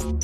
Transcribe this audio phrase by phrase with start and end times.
[0.00, 0.18] From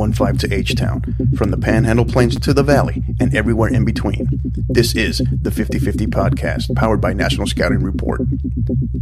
[0.00, 1.02] 915 to H Town,
[1.36, 4.26] from the Panhandle Plains to the Valley, and everywhere in between.
[4.70, 8.22] This is the 5050 podcast, powered by National Scouting Report.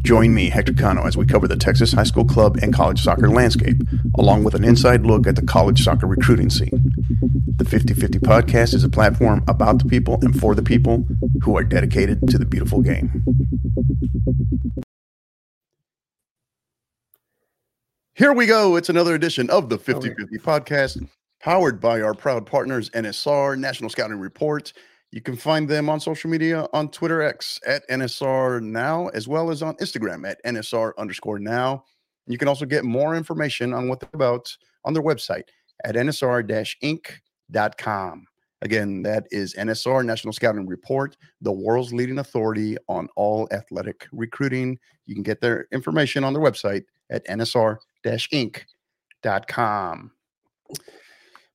[0.03, 3.29] Join me, Hector Cano, as we cover the Texas high school club and college soccer
[3.29, 3.81] landscape,
[4.19, 6.93] along with an inside look at the college soccer recruiting scene.
[7.59, 11.07] The 5050 podcast is a platform about the people and for the people
[11.45, 13.23] who are dedicated to the beautiful game.
[18.19, 18.75] Here we go.
[18.75, 21.09] It's another edition of the 5050 podcast,
[21.39, 24.73] powered by our proud partners, NSR, National Scouting Report.
[25.13, 29.53] You can find them on social media on Twitter X at NSR Now, as well
[29.53, 31.85] as on Instagram at NSR underscore now.
[32.27, 34.53] You can also get more information on what they're about
[34.85, 35.45] on their website
[35.85, 36.43] at NSR
[36.83, 38.27] inc.com.
[38.63, 44.77] Again, that is NSR, National Scouting Report, the world's leading authority on all athletic recruiting.
[45.07, 48.63] You can get their information on their website at NSR inc.com.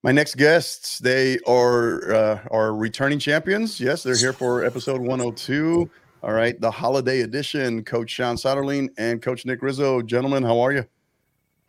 [0.04, 3.80] My next guests, they are uh, are returning champions.
[3.80, 5.90] Yes, they're here for episode 102.
[6.22, 7.84] All right, the holiday edition.
[7.84, 10.02] Coach Shaun Soderling and Coach Nick Rizzo.
[10.02, 10.86] Gentlemen, how are you?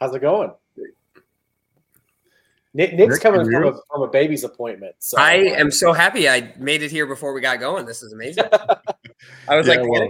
[0.00, 0.50] How's it going?
[2.76, 4.96] Nick, Nick's Rick, coming from a, from a, baby's appointment.
[4.98, 7.86] So I am so happy I made it here before we got going.
[7.86, 8.44] This is amazing.
[9.48, 10.08] I was yeah, like, well,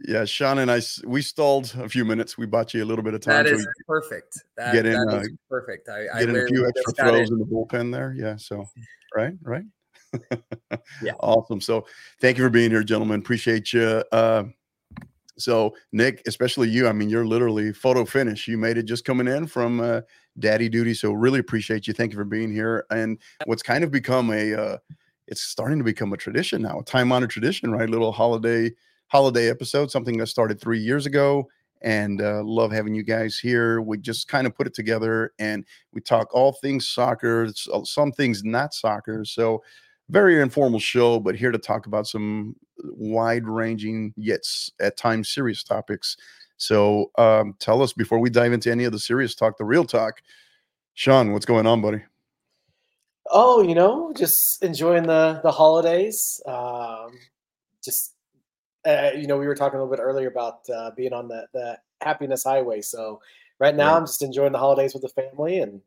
[0.00, 2.36] yeah, Shaun and I we stalled a few minutes.
[2.36, 3.44] We bought you a little bit of time.
[3.44, 4.42] That is perfect.
[4.56, 5.88] That, get in, uh, perfect.
[5.88, 7.34] I, get I in a few extra throws in.
[7.34, 8.14] in the bullpen there.
[8.16, 8.36] Yeah.
[8.36, 8.64] So
[9.14, 9.64] right, right.
[11.02, 11.12] yeah.
[11.20, 11.60] Awesome.
[11.60, 11.86] So
[12.20, 13.20] thank you for being here, gentlemen.
[13.20, 14.02] Appreciate you.
[14.10, 14.44] Uh,
[15.38, 16.88] so Nick, especially you.
[16.88, 18.46] I mean, you're literally photo finish.
[18.46, 20.02] You made it just coming in from uh,
[20.38, 20.94] daddy duty.
[20.94, 21.94] So really appreciate you.
[21.94, 22.86] Thank you for being here.
[22.90, 24.78] And what's kind of become a, uh,
[25.26, 27.88] it's starting to become a tradition now, a time honored tradition, right?
[27.88, 28.70] Little holiday
[29.14, 31.48] holiday episode, something that started three years ago.
[31.82, 33.80] And uh, love having you guys here.
[33.80, 37.46] We just kind of put it together and we talk all things soccer,
[37.84, 39.24] some things not soccer.
[39.24, 39.62] So,
[40.08, 44.40] very informal show, but here to talk about some wide ranging, yet
[44.80, 46.16] at times serious topics.
[46.56, 49.84] So, um, tell us before we dive into any of the serious talk, the real
[49.84, 50.22] talk,
[50.94, 52.02] Shaun, what's going on, buddy?
[53.30, 56.40] Oh, you know, just enjoying the the holidays.
[56.46, 57.12] Um,
[57.84, 58.13] just
[58.86, 61.46] uh, you know, we were talking a little bit earlier about uh, being on the,
[61.54, 62.80] the happiness highway.
[62.80, 63.20] So
[63.58, 63.96] right now, right.
[63.98, 65.80] I'm just enjoying the holidays with the family and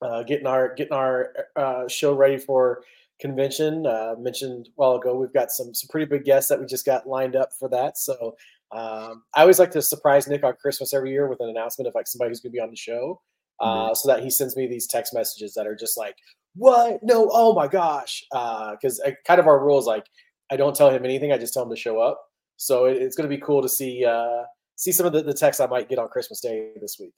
[0.00, 2.82] uh, getting our getting our uh, show ready for
[3.20, 3.86] convention.
[3.86, 6.84] Uh, mentioned a while ago, we've got some some pretty big guests that we just
[6.84, 7.96] got lined up for that.
[7.96, 8.34] So
[8.72, 11.94] um, I always like to surprise Nick on Christmas every year with an announcement of
[11.94, 13.20] like somebody who's going to be on the show,
[13.60, 13.94] mm-hmm.
[13.94, 16.16] so that he sends me these text messages that are just like,
[16.56, 17.00] "What?
[17.02, 17.30] No!
[17.32, 20.06] Oh my gosh!" Because kind of our rule is like.
[20.50, 21.32] I don't tell him anything.
[21.32, 22.20] I just tell him to show up.
[22.62, 24.44] So it, it's going to be cool to see uh,
[24.76, 27.12] see some of the, the texts I might get on Christmas Day this week.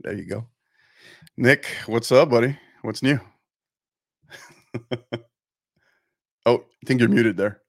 [0.00, 0.46] There you go,
[1.36, 1.66] Nick.
[1.84, 2.58] What's up, buddy?
[2.80, 3.20] What's new?
[6.46, 7.60] oh, I think you're muted there.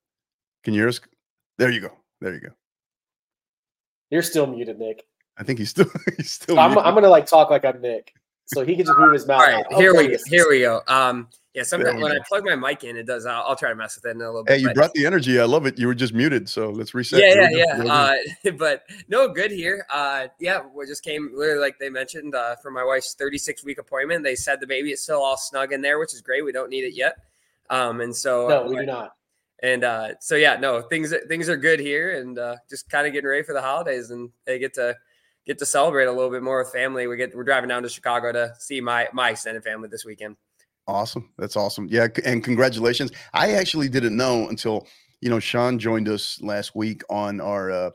[0.64, 1.02] Can you hear us?
[1.58, 1.92] There you go.
[2.22, 2.52] There you go.
[4.10, 5.04] You're still muted, Nick.
[5.38, 6.58] I think he's still he's still.
[6.58, 8.14] I'm, I'm, gonna like talk like I'm Nick,
[8.54, 9.42] so he can just move his mouth.
[9.42, 10.18] All right, here we go.
[10.28, 10.82] Here we go.
[10.88, 13.26] Um, yeah, sometimes when I plug my mic in, it does.
[13.26, 14.58] I'll, I'll, try to mess with it in a little bit.
[14.58, 15.40] Hey, you brought the energy.
[15.40, 15.80] I love it.
[15.80, 17.20] You were just muted, so let's reset.
[17.20, 17.94] Yeah, yeah, yeah.
[18.46, 19.86] Uh, but no, good here.
[19.92, 23.80] Uh, yeah, we just came literally like they mentioned uh, for my wife's 36 week
[23.80, 24.24] appointment.
[24.24, 26.46] They said the baby is still all snug in there, which is great.
[26.46, 27.18] We don't need it yet.
[27.70, 29.16] Um, and so no, we do not.
[29.62, 33.14] And uh, so yeah, no things things are good here, and uh, just kind of
[33.14, 34.96] getting ready for the holidays, and they get to
[35.50, 37.08] get to celebrate a little bit more with family.
[37.08, 40.38] We get we're driving down to Chicago to see my my extended family this weekend.
[40.88, 41.30] Awesome.
[41.38, 41.88] That's awesome.
[41.90, 42.08] Yeah.
[42.24, 43.12] And congratulations.
[43.34, 44.88] I actually didn't know until,
[45.22, 47.92] you know, Shaun joined us last week on our, uh,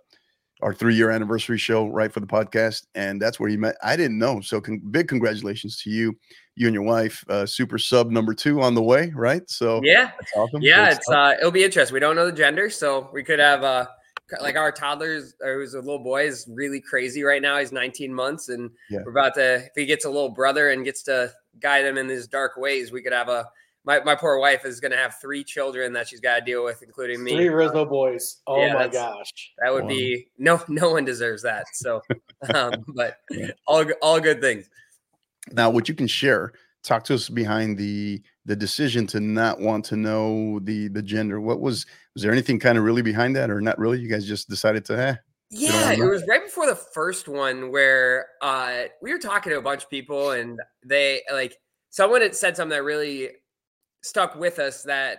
[0.62, 2.86] our three year anniversary show, right, for the podcast.
[2.94, 3.76] And that's where he met.
[3.82, 4.40] I didn't know.
[4.40, 6.16] So con- big congratulations to you,
[6.54, 7.24] you and your wife.
[7.28, 9.42] Uh, super sub number two on the way, right?
[9.50, 10.12] So, yeah.
[10.36, 10.62] awesome.
[10.62, 10.90] Yeah.
[10.92, 11.94] it's, uh, it'll be interesting.
[11.94, 12.70] We don't know the gender.
[12.70, 13.86] So we could have, uh,
[14.40, 17.58] like our toddlers or who's a little boy is really crazy right now.
[17.58, 19.00] He's 19 months, and yeah.
[19.04, 19.56] we're about to.
[19.56, 22.92] If he gets a little brother and gets to guide him in his dark ways,
[22.92, 23.48] we could have a.
[23.86, 26.64] My, my poor wife is going to have three children that she's got to deal
[26.64, 27.32] with, including me.
[27.32, 28.40] Three Rizzo boys.
[28.46, 29.88] Oh yeah, my gosh, that would wow.
[29.88, 31.66] be no no one deserves that.
[31.74, 32.00] So,
[32.54, 33.18] um, but
[33.66, 34.70] all all good things.
[35.52, 39.84] Now, what you can share, talk to us behind the the decision to not want
[39.86, 41.40] to know the the gender?
[41.40, 44.00] What was was there anything kind of really behind that, or not really?
[44.00, 45.16] You guys just decided to, eh,
[45.50, 49.62] yeah, it was right before the first one where uh, we were talking to a
[49.62, 51.56] bunch of people, and they like
[51.90, 53.30] someone had said something that really
[54.02, 55.18] stuck with us that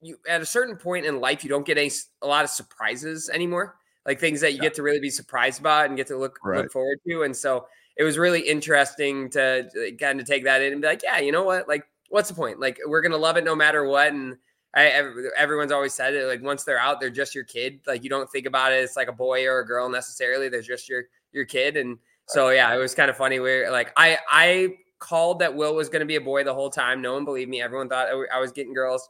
[0.00, 1.90] you at a certain point in life you don't get any,
[2.22, 3.76] a lot of surprises anymore,
[4.06, 4.62] like things that you yeah.
[4.62, 6.62] get to really be surprised about and get to look right.
[6.62, 7.66] look forward to, and so
[7.96, 9.68] it was really interesting to
[10.00, 12.34] kind of take that in and be like, yeah, you know what, like what's the
[12.34, 12.60] point?
[12.60, 14.36] Like we're gonna love it no matter what, and
[14.74, 15.02] I,
[15.36, 17.80] everyone's always said it like once they're out, they're just your kid.
[17.86, 18.76] Like you don't think about it.
[18.76, 20.48] It's like a boy or a girl necessarily.
[20.48, 21.76] They're just your your kid.
[21.76, 23.40] And so yeah, it was kind of funny.
[23.40, 26.70] Where like I I called that Will was going to be a boy the whole
[26.70, 27.02] time.
[27.02, 27.60] No one believed me.
[27.62, 29.08] Everyone thought I was getting girls,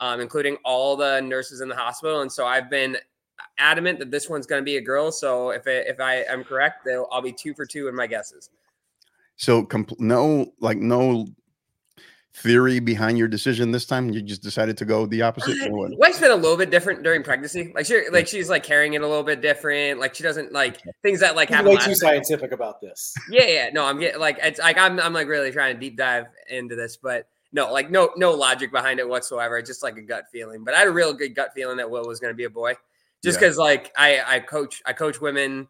[0.00, 2.22] um, including all the nurses in the hospital.
[2.22, 2.96] And so I've been
[3.58, 5.12] adamant that this one's going to be a girl.
[5.12, 8.50] So if it, if I am correct, I'll be two for two in my guesses.
[9.36, 11.26] So compl- no, like no
[12.34, 14.10] theory behind your decision this time?
[14.10, 15.56] You just decided to go the opposite.
[15.70, 17.72] Wife's been a little bit different during pregnancy.
[17.74, 20.00] Like she, like she's like carrying it a little bit different.
[20.00, 21.70] Like she doesn't like things that like happen.
[21.70, 23.14] Way too scientific about this.
[23.30, 23.70] Yeah, yeah.
[23.72, 26.76] No, I'm getting like it's like I'm I'm like really trying to deep dive into
[26.76, 29.60] this, but no, like no no logic behind it whatsoever.
[29.62, 30.62] Just like a gut feeling.
[30.62, 32.50] But I had a real good gut feeling that Will was going to be a
[32.50, 32.74] boy,
[33.22, 33.64] just because yeah.
[33.64, 35.68] like I I coach I coach women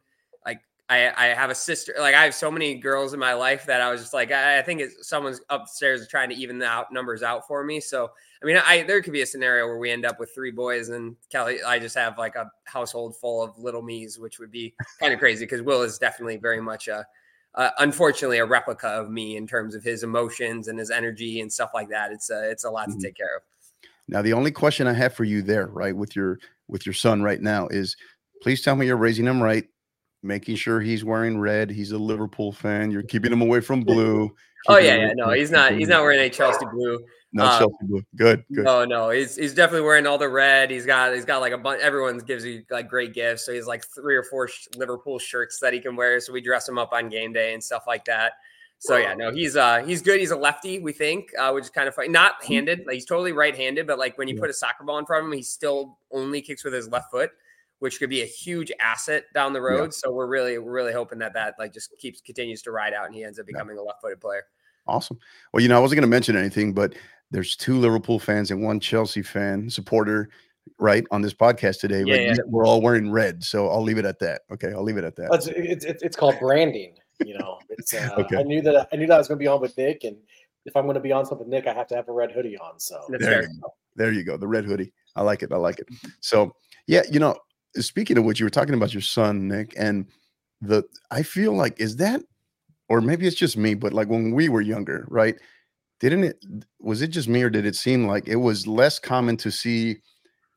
[0.89, 1.95] I, I have a sister.
[1.99, 4.59] Like I have so many girls in my life that I was just like, I,
[4.59, 7.81] I think it's someone's upstairs trying to even the out numbers out for me.
[7.81, 8.11] So
[8.43, 10.91] I mean, I there could be a scenario where we end up with three boys
[10.91, 11.63] and Kelly.
[11.67, 15.19] I just have like a household full of little me's, which would be kind of
[15.19, 17.07] crazy because Will is definitely very much a,
[17.55, 21.51] uh, unfortunately, a replica of me in terms of his emotions and his energy and
[21.51, 22.13] stuff like that.
[22.13, 22.99] It's a it's a lot mm-hmm.
[22.99, 23.43] to take care of.
[24.07, 26.39] Now, the only question I have for you there, right, with your
[26.69, 27.97] with your son right now is,
[28.43, 29.67] please tell me you're raising him right
[30.25, 31.71] making sure he's wearing red.
[31.71, 32.91] He's a Liverpool fan.
[32.91, 34.35] You're keeping him away from blue.
[34.67, 35.13] Oh yeah, yeah.
[35.15, 35.73] No, he's not.
[35.73, 36.99] He's not wearing a Chelsea blue.
[37.35, 38.03] No um, Chelsea blue.
[38.17, 38.65] Good, good.
[38.65, 39.11] No, no.
[39.11, 40.71] He's he's definitely wearing all the red.
[40.71, 41.83] He's got he's got like a bunch.
[41.83, 43.45] Everyone gives you like great gifts.
[43.45, 46.19] So he's like three or four sh- Liverpool shirts that he can wear.
[46.21, 48.33] So we dress him up on game day and stuff like that.
[48.79, 50.21] So yeah, no, he's uh he's good.
[50.21, 52.09] He's a lefty, we think, uh, which is kind of funny.
[52.09, 52.53] Not mm-hmm.
[52.53, 54.41] handed, like he's totally right-handed, but like when you yeah.
[54.41, 57.11] put a soccer ball in front of him, he still only kicks with his left
[57.11, 57.31] foot
[57.85, 59.85] which could be a huge asset down the road.
[59.85, 59.91] Yeah.
[59.91, 63.05] So we're really, we're really hoping that that like just keeps continues to ride out
[63.05, 63.83] and he ends up becoming yeah.
[63.83, 64.45] a left-footed player.
[64.87, 65.19] Awesome.
[65.53, 66.95] Well, you know, I wasn't going to mention anything, but
[67.31, 70.31] there's two Liverpool fans and one Chelsea fan supporter
[70.79, 72.05] right on this podcast today.
[72.07, 72.37] Yeah, yeah.
[72.47, 74.41] we're all wearing red, so I'll leave it at that.
[74.51, 75.29] Okay, I'll leave it at that.
[75.35, 76.95] It's, it's, it's called branding.
[77.23, 78.39] You know, it's uh, okay.
[78.39, 80.17] I knew that I knew that I was going to be on with Nick, and
[80.65, 82.57] if I'm going to be on something, Nick, I have to have a red hoodie
[82.57, 82.81] on.
[82.81, 83.75] So there you, go.
[83.95, 84.95] there you go, the red hoodie.
[85.17, 85.53] I like it.
[85.53, 85.89] I like it.
[86.21, 86.55] So
[86.87, 87.37] yeah, you know,
[87.81, 90.07] speaking of which, you were talking about your son, Nick, and
[90.61, 92.23] the I feel like is that,
[92.89, 95.37] or maybe it's just me, but like when we were younger, right?
[96.01, 96.45] Didn't it?
[96.81, 99.97] Was it just me, or did it seem like it was less common to see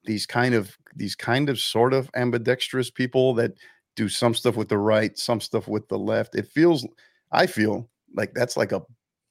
[0.05, 3.53] these kind of these kind of sort of ambidextrous people that
[3.95, 6.35] do some stuff with the right, some stuff with the left?
[6.35, 6.85] It feels,
[7.31, 8.81] I feel like that's like a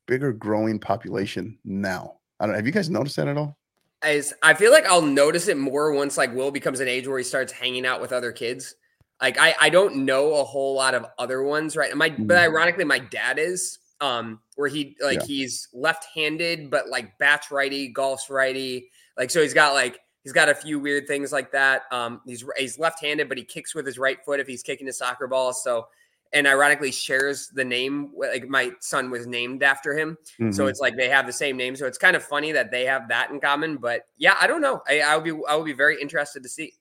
[0.06, 2.18] bigger growing population now.
[2.40, 2.54] I don't.
[2.54, 3.58] Have you guys noticed that at all?
[4.08, 7.18] Is I feel like I'll notice it more once like Will becomes an age where
[7.18, 8.74] he starts hanging out with other kids.
[9.20, 11.94] Like I I don't know a whole lot of other ones, right?
[11.96, 12.26] My mm-hmm.
[12.26, 15.26] but ironically, my dad is um where he like yeah.
[15.26, 18.90] he's left-handed but like bats righty, golf's righty.
[19.16, 21.82] Like so he's got like he's got a few weird things like that.
[21.90, 24.92] Um he's he's left-handed but he kicks with his right foot if he's kicking a
[24.92, 25.52] soccer ball.
[25.52, 25.86] So
[26.32, 30.16] and ironically shares the name like my son was named after him.
[30.40, 30.52] Mm-hmm.
[30.52, 31.76] so it's like they have the same name.
[31.76, 34.60] So it's kind of funny that they have that in common but yeah i don't
[34.60, 34.82] know.
[34.88, 36.74] I i would be i would be very interested to see.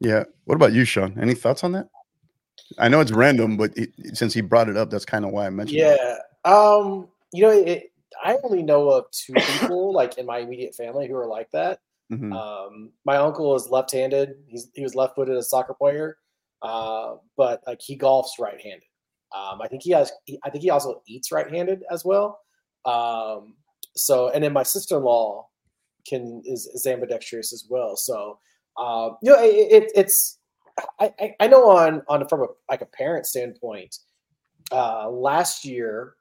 [0.00, 0.24] Yeah.
[0.44, 1.16] What about you shaun?
[1.20, 1.88] Any thoughts on that?
[2.78, 5.46] I know it's random but it, since he brought it up that's kind of why
[5.46, 5.96] i mentioned yeah.
[5.98, 6.50] It.
[6.50, 7.92] um you know it,
[8.24, 11.80] i only know of two people like in my immediate family who are like that.
[12.12, 12.32] Mm-hmm.
[12.32, 14.36] um my uncle is left-handed.
[14.46, 16.18] He's he was left-footed as a soccer player
[16.62, 18.82] uh, but like he golfs right-handed.
[19.36, 20.12] Um, I think he has.
[20.44, 22.40] I think he also eats right-handed as well.
[22.84, 23.54] Um,
[23.94, 25.46] so, and then my sister-in-law
[26.06, 27.96] can is, is ambidextrous as well.
[27.96, 28.38] So,
[28.78, 30.38] uh, you know, it, it, it's.
[31.00, 33.96] I, I know on on from a like a parent standpoint.
[34.70, 36.14] Uh, last year,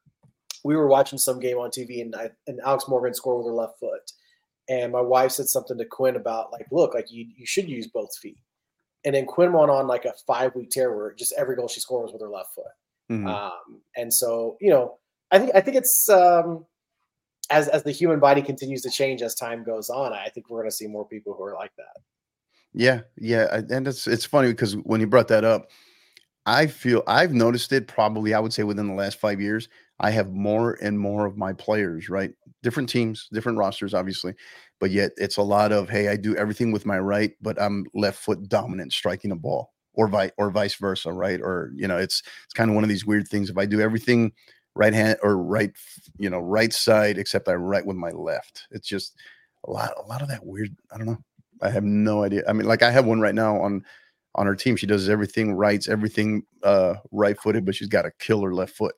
[0.64, 3.54] we were watching some game on TV, and I, and Alex Morgan scored with her
[3.54, 4.12] left foot,
[4.70, 7.88] and my wife said something to Quinn about like, look, like you you should use
[7.88, 8.38] both feet
[9.06, 11.80] and then Quinn went on like a five week tear where just every goal she
[11.80, 12.66] scored was with her left foot.
[13.12, 13.28] Mm-hmm.
[13.28, 14.98] Um, and so, you know,
[15.32, 16.66] I think I think it's um,
[17.50, 20.12] as as the human body continues to change as time goes on.
[20.12, 22.02] I think we're going to see more people who are like that.
[22.74, 25.70] Yeah, yeah, and it's it's funny because when you brought that up,
[26.46, 29.70] I feel I've noticed it probably I would say within the last five years.
[30.00, 32.32] I have more and more of my players right
[32.64, 34.34] different teams, different rosters, obviously,
[34.80, 37.86] but yet it's a lot of hey, I do everything with my right, but I'm
[37.94, 41.40] left foot dominant striking a ball, or vice or vice versa, right?
[41.42, 43.50] Or you know, it's it's kind of one of these weird things.
[43.50, 44.34] If I do everything
[44.76, 45.72] right hand or right,
[46.18, 49.16] you know, right side, except I write with my left, it's just
[49.66, 50.76] a lot, a lot of that weird.
[50.92, 51.20] I don't know.
[51.62, 52.44] I have no idea.
[52.48, 53.84] I mean, like I have one right now on
[54.36, 54.76] on her team.
[54.76, 58.96] She does everything rights, everything uh right footed, but she's got a killer left foot,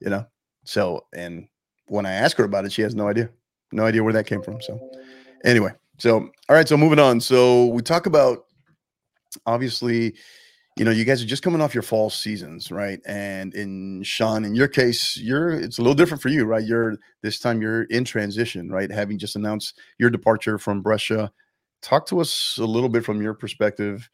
[0.00, 0.26] you know.
[0.66, 1.48] So and
[1.86, 3.30] when I ask her about it, she has no idea.
[3.72, 4.60] No idea where that came from.
[4.60, 4.78] So
[5.44, 6.18] anyway, so
[6.48, 7.20] all right, so moving on.
[7.20, 8.44] So we talk about
[9.46, 10.14] obviously,
[10.76, 13.00] you know, you guys are just coming off your fall seasons, right?
[13.06, 16.64] And in Sean, in your case, you're it's a little different for you, right?
[16.64, 18.90] You're this time you're in transition, right?
[18.90, 21.32] Having just announced your departure from Brescia.
[21.82, 24.08] Talk to us a little bit from your perspective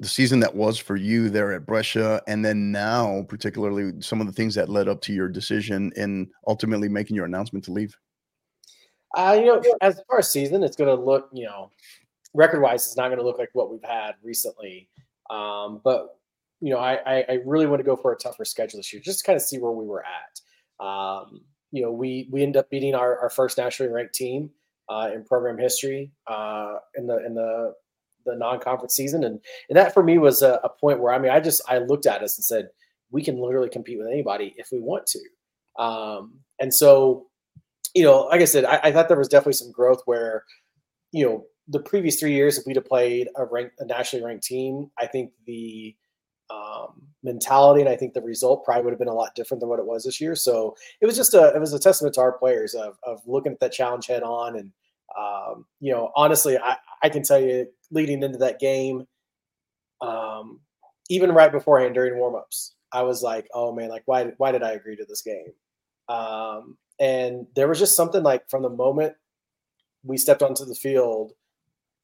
[0.00, 4.26] the season that was for you there at Brescia, and then now, particularly some of
[4.26, 7.94] the things that led up to your decision in ultimately making your announcement to leave?
[9.14, 11.70] Uh, you know, as far as season, it's going to look, you know,
[12.32, 14.88] record wise, it's not going to look like what we've had recently.
[15.28, 16.16] Um, but
[16.60, 19.20] you know, I, I really want to go for a tougher schedule this year, just
[19.20, 20.84] to kind of see where we were at.
[20.84, 21.42] Um,
[21.72, 24.50] you know, we we end up beating our, our first nationally ranked team
[24.88, 27.74] uh, in program history uh, in the in the
[28.30, 31.30] the non-conference season, and and that for me was a, a, point where I mean
[31.30, 32.68] I just I looked at us and said
[33.10, 37.26] we can literally compete with anybody if we want to, um, and so
[37.94, 40.44] you know like I said I, I, thought there was definitely some growth where
[41.12, 44.44] you know the previous three years if we'd have played a rank a nationally ranked
[44.44, 45.94] team I think the
[46.50, 49.68] um, mentality and I think the result probably would have been a lot different than
[49.68, 50.34] what it was this year.
[50.34, 53.52] So it was just a it was a testament to our players of of looking
[53.52, 54.72] at that challenge head on and
[55.18, 59.06] um, you know honestly I, I can tell you leading into that game,
[60.00, 60.60] um,
[61.08, 64.72] even right beforehand during warmups, I was like, oh man, like why why did I
[64.72, 65.52] agree to this game?
[66.08, 69.14] Um, and there was just something like from the moment
[70.04, 71.32] we stepped onto the field,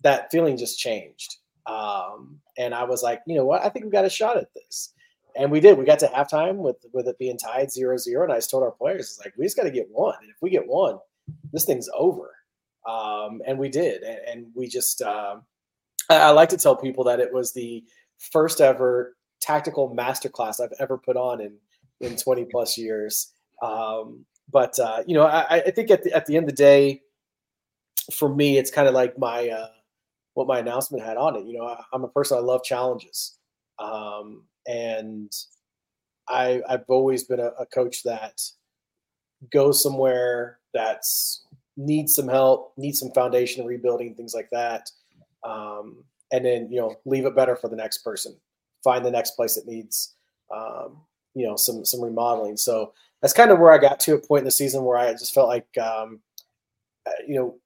[0.02, 1.36] that feeling just changed.
[1.66, 4.52] Um, and I was like, you know what, I think we got a shot at
[4.54, 4.92] this.
[5.38, 5.76] And we did.
[5.76, 8.22] We got to halftime with with it being tied 0-0.
[8.22, 10.14] And I just told our players, it's like, we just got to get one.
[10.22, 10.98] And if we get one,
[11.52, 12.35] this thing's over.
[12.88, 14.02] Um, and we did.
[14.02, 15.42] And, and we just um,
[16.10, 17.84] I like to tell people that it was the
[18.18, 21.56] first ever tactical masterclass I've ever put on in
[22.00, 23.32] in 20 plus years.
[23.62, 26.62] Um, but uh, you know, I, I, think at the at the end of the
[26.62, 27.00] day,
[28.14, 29.68] for me, it's kind of like my uh,
[30.34, 31.46] what my announcement had on it.
[31.46, 33.38] You know, I, am a person I love challenges,
[33.78, 35.32] um, and
[36.28, 38.40] I I've always been a, a coach that
[39.52, 41.45] goes somewhere that's
[41.76, 44.88] needs some help, needs some foundation rebuilding, things like that
[45.46, 48.36] um, and then you know leave it better for the next person.
[48.82, 50.14] Find the next place that needs
[50.54, 50.98] um,
[51.34, 52.56] you know some some remodeling.
[52.56, 52.92] So
[53.22, 55.34] that's kind of where I got to a point in the season where I just
[55.34, 56.20] felt like um,
[57.06, 57.56] uh, you know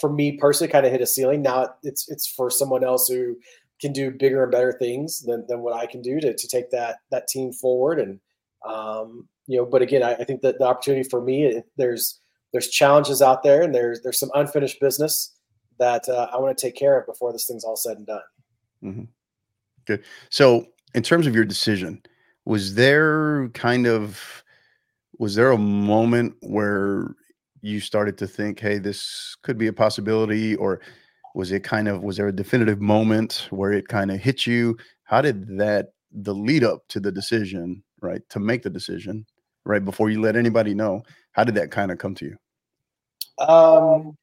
[0.00, 1.42] for me personally kind of hit a ceiling.
[1.42, 3.36] Now it's it's for someone else who
[3.80, 6.70] can do bigger and better things than, than what I can do to, to take
[6.70, 8.00] that that team forward.
[8.00, 8.20] And
[8.66, 12.20] um, you know, but again, I, I think that the opportunity for me, there's
[12.52, 15.34] there's challenges out there, and there's there's some unfinished business
[15.78, 18.20] that uh, I want to take care of before this thing's all said and done.
[18.82, 19.04] Mm-hmm.
[19.86, 20.04] Good.
[20.30, 22.02] So, in terms of your decision,
[22.44, 24.44] was there kind of
[25.18, 27.14] was there a moment where
[27.60, 30.80] you started to think, "Hey, this could be a possibility," or
[31.34, 34.76] was it kind of was there a definitive moment where it kind of hit you?
[35.04, 39.26] How did that the lead up to the decision, right, to make the decision,
[39.68, 41.02] right before you let anybody know?
[41.32, 43.44] How did that kind of come to you?
[43.44, 44.16] Um,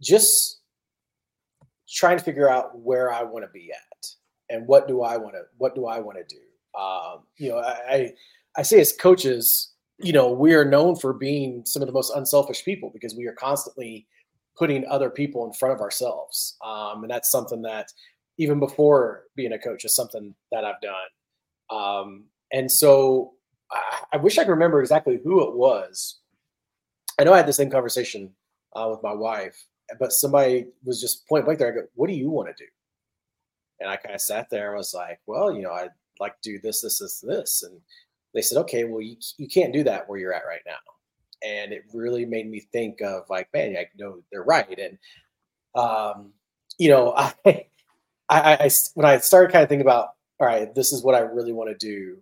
[0.00, 0.60] just
[1.88, 4.06] trying to figure out where I want to be at
[4.50, 6.80] and what do I want to what do I want to do.
[6.80, 8.12] Um, you know, I
[8.56, 12.12] I say as coaches, you know, we are known for being some of the most
[12.14, 14.06] unselfish people because we are constantly
[14.56, 17.88] putting other people in front of ourselves, um, and that's something that
[18.38, 20.94] even before being a coach is something that I've done.
[21.70, 23.32] Um, and so
[23.72, 26.20] I, I wish I could remember exactly who it was.
[27.18, 28.30] I know I had the same conversation
[28.74, 29.66] uh, with my wife
[29.98, 31.68] but somebody was just point blank there.
[31.68, 32.68] I go, what do you want to do?
[33.80, 36.52] And I kind of sat there and was like, well, you know, I'd like to
[36.52, 37.62] do this, this, this, this.
[37.62, 37.80] And
[38.34, 40.76] they said, okay, well, you, you can't do that where you're at right now.
[41.42, 44.78] And it really made me think of like, man, I know they're right.
[44.78, 44.98] And,
[45.74, 46.32] um,
[46.78, 47.64] you know, I, I,
[48.54, 51.52] I, when I started kind of thinking about, all right, this is what I really
[51.52, 52.18] want to do.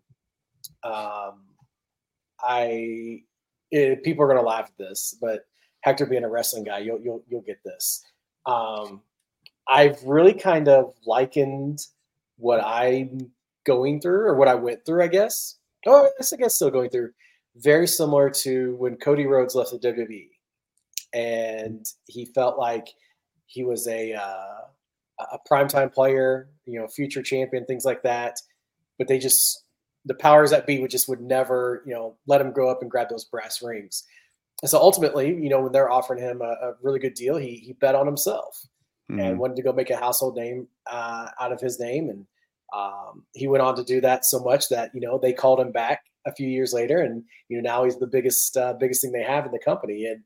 [0.83, 1.45] Um,
[2.43, 3.23] I,
[3.71, 5.41] it, eh, people are to laugh at this, but
[5.83, 8.05] Hector being a wrestling guy, you'll you'll you'll get this.
[8.47, 9.03] Um,
[9.69, 11.81] I've really kind of likened
[12.37, 13.31] what I'm
[13.65, 15.59] going through or what I went through, I guess.
[15.87, 17.11] Oh, I guess I guess still going through
[17.57, 20.29] very similar to when Cody Rhodes left the WWE,
[21.13, 22.89] and he felt like
[23.47, 24.61] he was a uh,
[25.33, 28.37] a primetime player, you know, future champion, things like that.
[28.99, 29.65] But they just
[30.05, 32.91] the powers that be would just would never, you know, let him grow up and
[32.91, 34.05] grab those brass rings.
[34.63, 37.57] And so ultimately, you know, when they're offering him a, a really good deal, he
[37.57, 38.61] he bet on himself
[39.11, 39.21] mm-hmm.
[39.21, 42.11] and wanted to go make a household name uh, out of his name.
[42.11, 42.27] And
[42.75, 45.73] um, he went on to do that so much that you know they called him
[45.73, 49.13] back a few years later, and you know now he's the biggest uh, biggest thing
[49.13, 50.07] they have in the company.
[50.07, 50.23] And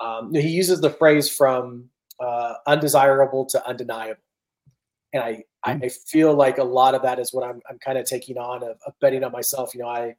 [0.00, 1.88] um, he uses the phrase from
[2.20, 4.22] uh, undesirable to undeniable
[5.12, 5.84] and I mm.
[5.84, 8.62] I feel like a lot of that is what I'm I'm kind of taking on
[8.62, 9.74] of, of, betting on myself.
[9.74, 10.14] You know, I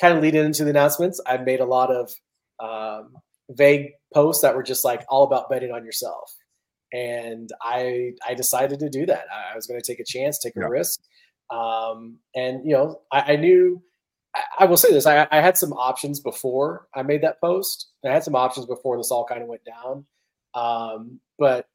[0.00, 1.20] kind of lead into the announcements.
[1.26, 2.12] I made a lot of
[2.60, 3.14] um,
[3.50, 6.34] vague posts that were just like all about betting on yourself,
[6.92, 9.24] and I I decided to do that.
[9.32, 10.66] I, I was going to take a chance, take a yeah.
[10.66, 11.00] risk,
[11.50, 13.82] um, and you know I, I knew.
[14.34, 17.88] I, I will say this: I, I had some options before I made that post.
[18.04, 20.04] I had some options before this all kind of went down,
[20.54, 21.66] um, but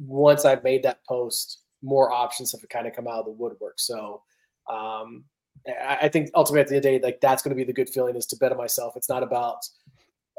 [0.00, 3.78] once I made that post, more options have kind of come out of the woodwork.
[3.78, 4.22] So
[4.68, 5.24] um,
[5.66, 7.64] I, I, think ultimately at the end of the day, like that's going to be
[7.64, 8.94] the good feeling is to bet on myself.
[8.96, 9.58] It's not about,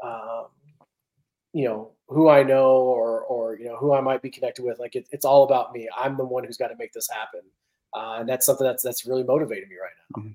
[0.02, 0.46] um,
[1.52, 4.78] you know, who I know or, or, you know, who I might be connected with.
[4.78, 5.88] Like it, it's all about me.
[5.96, 7.40] I'm the one who's got to make this happen.
[7.94, 10.22] Uh, and that's something that's, that's really motivating me right now.
[10.22, 10.32] Mm-hmm.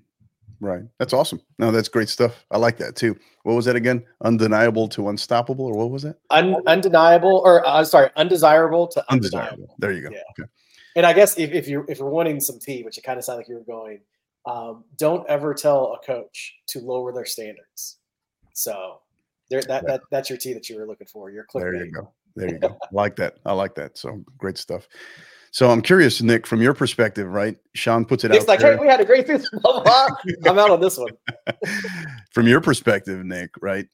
[0.59, 0.83] Right.
[0.97, 1.41] That's awesome.
[1.59, 2.45] No, that's great stuff.
[2.49, 3.15] I like that too.
[3.43, 4.03] What was that again?
[4.23, 6.17] Undeniable to unstoppable, or what was it?
[6.31, 9.49] Un- undeniable, or uh, sorry, undesirable to undesirable.
[9.49, 9.75] undeniable.
[9.77, 10.09] There you go.
[10.11, 10.21] Yeah.
[10.31, 10.49] Okay.
[10.97, 13.23] And I guess if, if you're if you're wanting some tea, which it kind of
[13.23, 13.99] sounded like you were going,
[14.47, 17.99] um, don't ever tell a coach to lower their standards.
[18.53, 19.01] So
[19.51, 21.29] there, that, that that's your tea that you were looking for.
[21.29, 21.65] Your clip.
[21.65, 22.11] There you go.
[22.35, 22.77] There you go.
[22.81, 23.35] I like that.
[23.45, 23.95] I like that.
[23.95, 24.87] So great stuff.
[25.51, 27.57] So I'm curious, Nick, from your perspective, right?
[27.75, 28.47] Shaun puts it Nick's out.
[28.47, 28.75] like, there.
[28.75, 29.47] hey, we had a great season.
[29.65, 31.11] I'm out on this one.
[32.31, 33.87] from your perspective, Nick, right?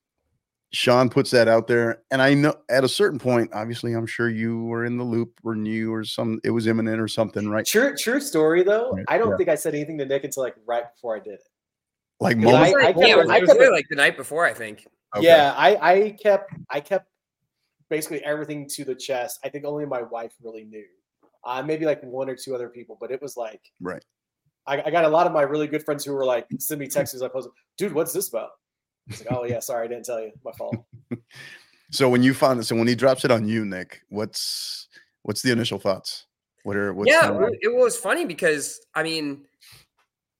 [0.73, 4.27] Shaun puts that out there, and I know at a certain point, obviously, I'm sure
[4.27, 7.65] you were in the loop or knew or some it was imminent or something, right?
[7.65, 8.91] True, true story though.
[8.91, 9.05] Right.
[9.07, 9.37] I don't yeah.
[9.37, 11.47] think I said anything to Nick until like right before I did it.
[12.19, 12.75] Like moments.
[12.75, 14.87] I, I, kept, yeah, it I kept, really like the night before, I think.
[15.15, 15.27] Okay.
[15.27, 17.07] Yeah, I, I kept I kept
[17.89, 19.39] basically everything to the chest.
[19.43, 20.85] I think only my wife really knew
[21.45, 24.03] uh, maybe like one or two other people, but it was like right.
[24.65, 26.87] I, I got a lot of my really good friends who were like send me
[26.87, 28.49] texts I posted, dude, what's this about?
[29.07, 30.77] I was like, oh yeah, sorry, I didn't tell you, my fault.
[31.91, 34.87] so when you find this, so when he drops it on you, Nick, what's
[35.23, 36.25] what's the initial thoughts?
[36.63, 37.27] What are what's yeah?
[37.31, 39.45] The- it was funny because I mean.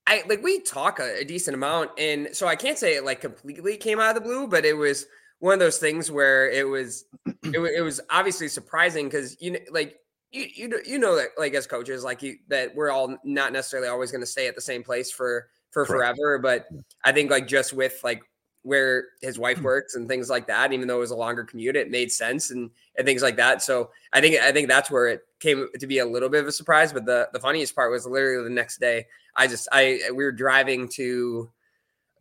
[0.06, 3.22] I like we talk a, a, decent amount, and so I can't say it like
[3.22, 5.06] completely came out of the blue, but it was
[5.44, 7.04] one of those things where it was
[7.42, 9.98] it, it was obviously surprising because you know like
[10.30, 13.88] you you you know that like as coaches like you that we're all not necessarily
[13.88, 16.16] always going to stay at the same place for for Correct.
[16.16, 16.66] forever but
[17.04, 18.22] i think like just with like
[18.64, 19.64] where his wife mm.
[19.64, 22.50] works and things like that even though it was a longer commute it made sense
[22.50, 25.86] and and things like that so i think i think that's where it came to
[25.86, 28.50] be a little bit of a surprise but the the funniest part was literally the
[28.50, 31.48] next day i just i we were driving to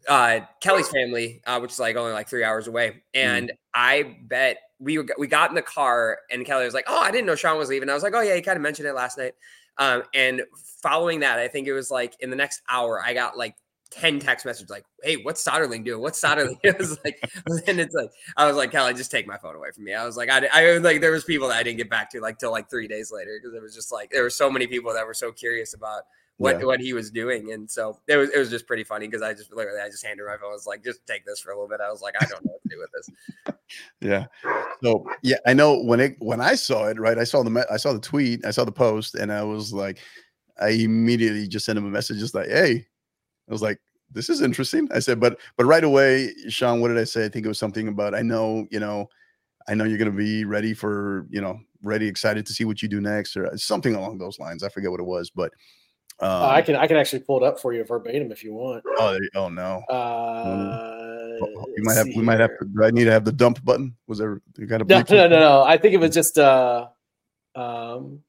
[0.10, 2.94] uh kelly's family uh which is like only like three hours away mm.
[3.14, 3.56] and mm.
[3.74, 7.10] i bet we were, we got in the car and Kelly was like, "Oh, I
[7.10, 8.94] didn't know Shaun was leaving." I was like, "Oh yeah, he kind of mentioned it
[8.94, 9.34] last night."
[9.78, 10.44] Um, and
[10.82, 13.56] following that, I think it was like in the next hour, I got like
[13.94, 16.02] 10 text messages like, hey, what's Soderling doing?
[16.02, 16.58] What's Soderling?
[16.64, 17.20] It was like,
[17.68, 19.94] and it's like, I was like, Kelly, just take my phone away from me.
[19.94, 22.22] I was like, I, I like, there was people that I didn't get back to
[22.22, 24.68] like till like three days later because it was just like, there were so many
[24.68, 26.04] people that were so curious about
[26.38, 26.66] what yeah.
[26.66, 29.34] what he was doing, and so it was it was just pretty funny because I
[29.34, 30.50] just literally I just handed my phone.
[30.50, 31.80] I was like, just take this for a little bit.
[31.80, 33.56] I was like, I don't know what to do with this.
[34.02, 34.26] yeah.
[34.84, 37.18] So yeah, I know when it when I saw it, right?
[37.18, 40.00] I saw the I saw the tweet, I saw the post, and I was like,
[40.60, 42.88] I immediately just sent him a message, just like, hey,
[43.50, 43.80] I was like,
[44.12, 44.88] this is interesting.
[44.94, 47.26] I said, but but right away, Shaun, what did I say?
[47.26, 49.10] I think it was something about I know, you know,
[49.68, 52.88] I know you're gonna be ready for, you know, ready, excited to see what you
[52.88, 54.64] do next, or something along those lines.
[54.64, 55.52] I forget what it was, but
[56.20, 58.54] um, uh, I can I can actually pull it up for you verbatim if you
[58.54, 58.84] want.
[58.98, 59.80] Oh, oh no.
[59.90, 60.94] Uh,
[61.76, 62.08] you might have.
[62.08, 62.52] We might have.
[62.60, 63.96] To, I need to have the dump button?
[64.08, 64.42] Was there?
[64.58, 65.64] You got a no, no, no, no.
[65.64, 66.38] I think it was just.
[66.38, 66.88] uh
[67.56, 68.22] um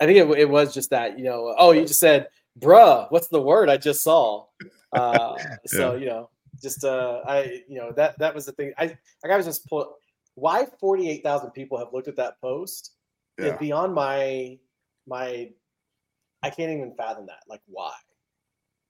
[0.00, 1.18] I think it, it was just that.
[1.18, 1.54] You know.
[1.56, 4.46] Oh, you just said, "Bruh," what's the word I just saw?
[4.92, 6.28] Uh, so you know,
[6.60, 8.72] just uh, I you know that that was the thing.
[8.76, 8.86] I
[9.22, 9.94] like I was just pull.
[10.34, 12.94] Why forty eight thousand people have looked at that post
[13.38, 13.52] yeah.
[13.52, 14.58] is beyond my
[15.06, 15.50] my
[16.42, 17.40] I can't even fathom that.
[17.48, 17.92] Like why?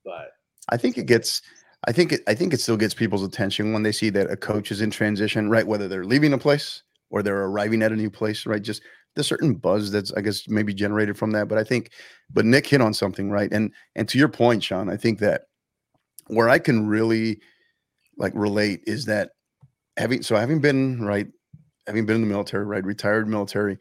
[0.05, 0.33] But
[0.69, 1.43] I think it gets
[1.87, 4.37] I think it I think it still gets people's attention when they see that a
[4.37, 5.67] coach is in transition, right?
[5.67, 8.63] Whether they're leaving a place or they're arriving at a new place, right?
[8.63, 8.83] Just
[9.17, 11.49] the certain buzz that's I guess maybe generated from that.
[11.49, 11.91] But I think
[12.33, 13.51] but Nick hit on something, right?
[13.53, 15.43] And and to your point, Shaun, I think that
[16.29, 17.41] where I can really
[18.17, 19.31] like relate is that
[19.97, 21.27] having so having been right,
[21.87, 23.79] having been in the military, right, retired military,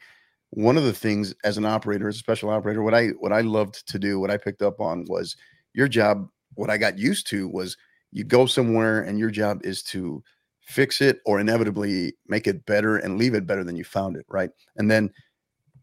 [0.51, 3.41] one of the things as an operator, as a special operator, what I what I
[3.41, 5.35] loved to do, what I picked up on was
[5.73, 6.27] your job.
[6.55, 7.77] What I got used to was
[8.11, 10.23] you go somewhere and your job is to
[10.69, 14.25] fix it or inevitably make it better and leave it better than you found it,
[14.29, 14.51] right?
[14.75, 15.11] And then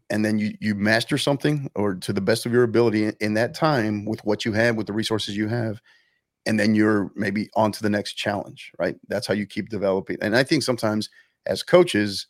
[0.09, 3.33] and then you you master something or to the best of your ability in, in
[3.33, 5.81] that time with what you have with the resources you have
[6.45, 10.17] and then you're maybe on to the next challenge right that's how you keep developing
[10.21, 11.09] and i think sometimes
[11.45, 12.27] as coaches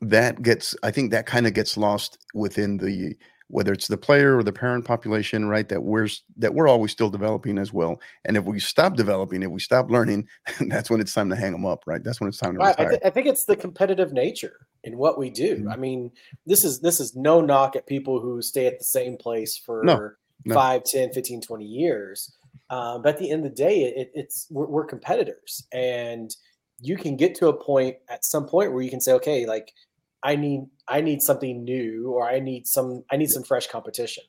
[0.00, 3.16] that gets i think that kind of gets lost within the
[3.50, 7.10] whether it's the player or the parent population right that we're that we're always still
[7.10, 10.26] developing as well and if we stop developing if we stop learning
[10.68, 12.86] that's when it's time to hang them up right that's when it's time to retire.
[12.86, 15.68] I, th- I think it's the competitive nature in what we do mm-hmm.
[15.70, 16.10] i mean
[16.46, 19.82] this is this is no knock at people who stay at the same place for
[19.84, 20.10] no,
[20.44, 20.54] no.
[20.54, 22.32] 5 10 15 20 years
[22.70, 26.36] um, but at the end of the day it, it's we're, we're competitors and
[26.82, 29.72] you can get to a point at some point where you can say okay like
[30.22, 34.24] I need I need something new or I need some I need some fresh competition.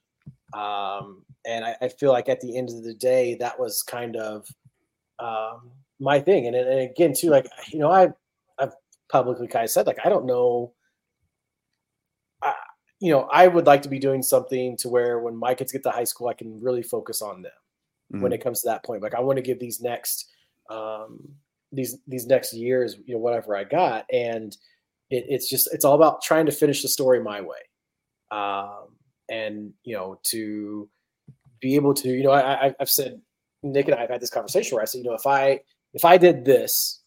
[0.53, 4.17] Um, and I, I, feel like at the end of the day, that was kind
[4.17, 4.45] of
[5.17, 6.45] um, my thing.
[6.45, 8.09] And, and again, too, like you know, I
[8.59, 8.73] I've
[9.09, 10.73] publicly kind of said like I don't know.
[12.41, 12.53] I,
[12.99, 15.83] you know, I would like to be doing something to where when my kids get
[15.83, 17.51] to high school, I can really focus on them
[18.13, 18.21] mm-hmm.
[18.21, 19.01] when it comes to that point.
[19.01, 20.29] Like I want to give these next
[20.69, 21.19] um,
[21.71, 24.55] these these next years, you know, whatever I got, and
[25.11, 27.57] it, it's just it's all about trying to finish the story my way.
[28.31, 28.91] Um,
[29.31, 30.89] and you know to
[31.61, 33.19] be able to you know I, i've said
[33.63, 35.59] nick and i've had this conversation where i said you know if i
[35.93, 37.01] if i did this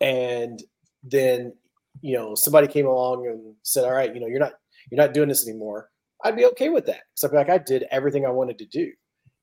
[0.00, 0.62] and
[1.02, 1.52] then
[2.00, 4.54] you know somebody came along and said all right you know you're not
[4.90, 5.90] you're not doing this anymore
[6.24, 7.02] i'd be okay with that.
[7.14, 8.90] So like i did everything i wanted to do.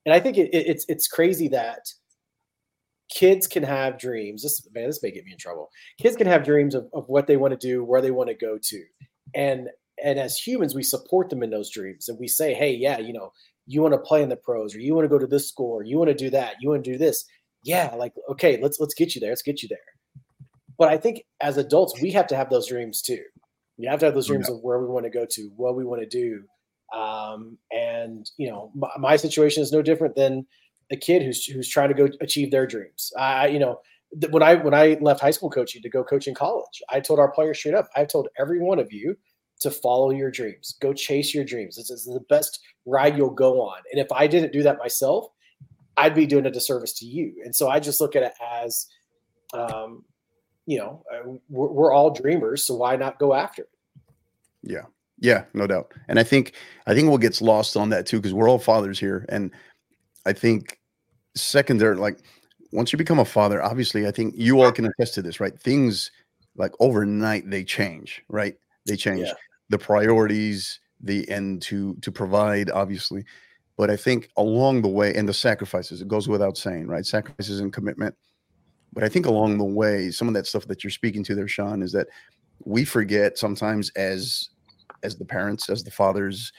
[0.05, 1.81] And i think it, it, it's it's crazy that
[3.13, 4.43] kids can have dreams.
[4.43, 5.69] This man, this may get me in trouble.
[5.99, 8.35] Kids can have dreams of, of what they want to do, where they want to
[8.35, 8.83] go to.
[9.35, 9.69] And
[10.03, 13.13] and as humans, we support them in those dreams and we say, hey, yeah, you
[13.13, 13.31] know,
[13.67, 15.71] you want to play in the pros, or you want to go to this school,
[15.71, 17.25] or you want to do that, you want to do this.
[17.63, 19.29] Yeah, like, okay, let's let's get you there.
[19.29, 19.79] Let's get you there.
[20.77, 23.23] But I think as adults, we have to have those dreams too.
[23.77, 24.55] You have to have those dreams yeah.
[24.55, 26.43] of where we want to go to, what we want to do.
[26.97, 30.45] Um, and you know, my, my situation is no different than
[30.93, 33.11] a kid who's who's trying to go achieve their dreams.
[33.17, 33.81] I, you know,
[34.29, 37.19] when I when I left high school coaching to go coach in college, I told
[37.19, 39.17] our players straight up, I told every one of you
[39.59, 41.75] to follow your dreams, go chase your dreams.
[41.75, 43.77] This is the best ride you'll go on.
[43.91, 45.27] And if I didn't do that myself,
[45.97, 47.33] I'd be doing a disservice to you.
[47.43, 48.87] And so I just look at it as,
[49.53, 50.03] um,
[50.65, 53.69] you know, uh, we're, we're all dreamers, so why not go after it?
[54.63, 54.85] Yeah,
[55.19, 55.93] yeah, no doubt.
[56.07, 56.53] And I think
[56.87, 59.51] I think what gets lost on that too, because we're all fathers here, and
[60.25, 60.79] I think
[61.35, 62.19] secondary, like
[62.71, 65.57] once you become a father, obviously, I think you all can attest to this, right?
[65.59, 66.11] Things
[66.55, 68.55] like overnight they change, right?
[68.85, 69.33] They change yeah.
[69.69, 73.25] the priorities, the end to to provide, obviously.
[73.77, 77.05] But I think along the way, and the sacrifices, it goes without saying, right?
[77.05, 78.15] Sacrifices and commitment.
[78.93, 81.47] But I think along the way, some of that stuff that you're speaking to there,
[81.47, 82.07] Shaun, is that
[82.65, 84.49] we forget sometimes as
[85.03, 86.51] as the parents, as the fathers,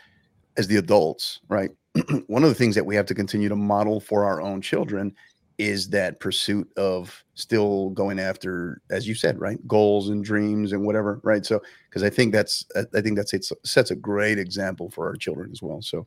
[0.56, 1.70] as the adults, right?
[2.26, 5.14] one of the things that we have to continue to model for our own children
[5.58, 10.84] is that pursuit of still going after as you said right goals and dreams and
[10.84, 11.46] whatever right?
[11.46, 15.14] So because i think that's i think that's it sets a great example for our
[15.14, 15.80] children as well.
[15.80, 16.06] So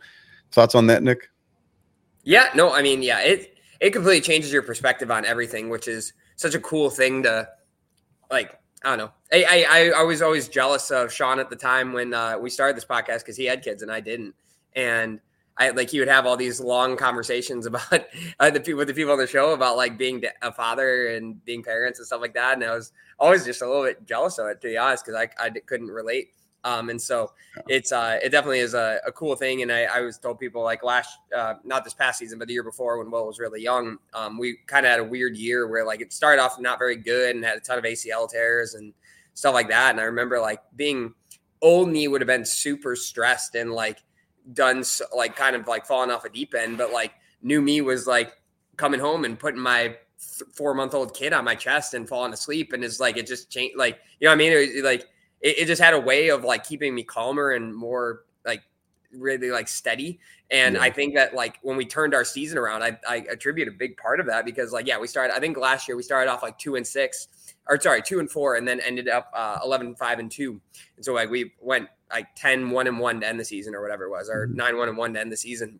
[0.52, 1.30] thoughts on that nick?
[2.24, 6.14] Yeah no i mean yeah it it completely changes your perspective on everything which is
[6.36, 7.48] such a cool thing to
[8.30, 9.12] like i don't know.
[9.32, 12.76] I i, I was always jealous of shaun at the time when uh, we started
[12.76, 14.36] this podcast because he had kids and i didn't.
[14.76, 15.22] And
[15.58, 18.06] I like he would have all these long conversations about
[18.40, 21.44] uh, the people with the people on the show about like being a father and
[21.46, 22.56] being parents and stuff like that.
[22.56, 25.20] And I was always just a little bit jealous of it, to be honest, because
[25.20, 26.30] I, I couldn't relate.
[26.64, 27.32] Um, and so
[27.68, 29.62] it's uh, it definitely is a, a cool thing.
[29.62, 32.54] And I, I was told people like last, uh, not this past season, but the
[32.54, 35.68] year before when Will was really young, um, we kind of had a weird year
[35.68, 38.74] where like it started off not very good and had a ton of ACL tears
[38.74, 38.94] and
[39.34, 39.92] stuff like that.
[39.92, 41.14] And I remember like being
[41.62, 44.00] old me would have been super stressed and like
[44.54, 47.82] done so, like kind of like falling off a deep end, but like new me
[47.82, 48.34] was like
[48.78, 52.34] coming home and putting my th- four month old kid on my chest and falling
[52.34, 52.74] asleep.
[52.74, 53.78] And it's like, it just changed.
[53.78, 54.54] Like, you know what I mean?
[54.54, 55.08] It, like,
[55.42, 58.24] it, it just had a way of like keeping me calmer and more
[59.12, 60.20] really like steady.
[60.50, 60.82] And yeah.
[60.82, 63.98] I think that like when we turned our season around, I, I attribute a big
[63.98, 66.44] part of that because like, yeah, we started, I think last year we started off
[66.44, 67.28] like two and six
[67.70, 70.60] or sorry, two and four, and then ended up uh, 11, five and two.
[70.96, 73.82] And so like we went like 10, one and one to end the season or
[73.82, 74.56] whatever it was, or mm-hmm.
[74.56, 75.80] nine, one and one to end the season.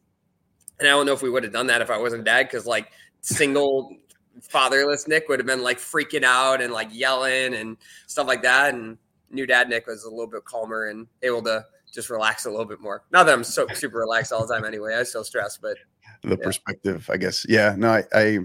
[0.80, 2.66] And I don't know if we would have done that if I wasn't dad, because
[2.66, 3.96] like single
[4.42, 8.74] fatherless Nick would have been like freaking out and like yelling and stuff like that.
[8.74, 8.98] And
[9.32, 11.66] new dad Nick was a little bit calmer and able to
[11.98, 13.02] just relax a little bit more.
[13.12, 14.94] Not that I'm so super relaxed all the time anyway.
[14.94, 15.78] I still stress, but
[16.22, 16.46] the yeah.
[16.46, 17.44] perspective, I guess.
[17.50, 18.40] Yeah, no, I, I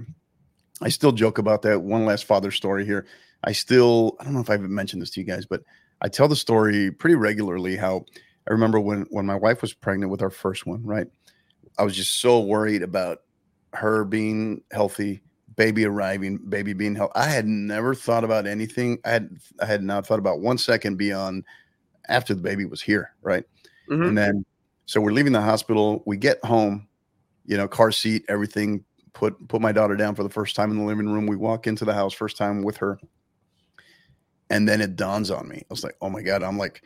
[0.80, 1.82] I still joke about that.
[1.82, 3.06] One last father story here.
[3.44, 5.62] I still I don't know if I've mentioned this to you guys, but
[6.00, 8.06] I tell the story pretty regularly how
[8.48, 11.06] I remember when when my wife was pregnant with our first one, right?
[11.78, 13.18] I was just so worried about
[13.74, 15.20] her being healthy,
[15.56, 17.12] baby arriving, baby being healthy.
[17.16, 18.98] I had never thought about anything.
[19.04, 21.44] I had I had not thought about one second beyond
[22.08, 23.44] after the baby was here, right?
[23.90, 24.02] Mm-hmm.
[24.02, 24.44] And then
[24.86, 26.02] so we're leaving the hospital.
[26.06, 26.88] We get home,
[27.46, 28.84] you know, car seat, everything.
[29.12, 31.26] Put put my daughter down for the first time in the living room.
[31.26, 32.98] We walk into the house, first time with her,
[34.48, 35.58] and then it dawns on me.
[35.58, 36.42] I was like, oh my god!
[36.42, 36.82] I'm like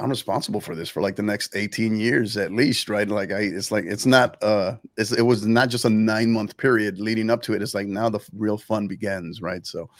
[0.00, 3.06] I'm responsible for this for like the next 18 years at least, right?
[3.06, 6.56] Like I, it's like it's not uh, it's, it was not just a nine month
[6.56, 7.62] period leading up to it.
[7.62, 9.66] It's like now the real fun begins, right?
[9.66, 9.90] So,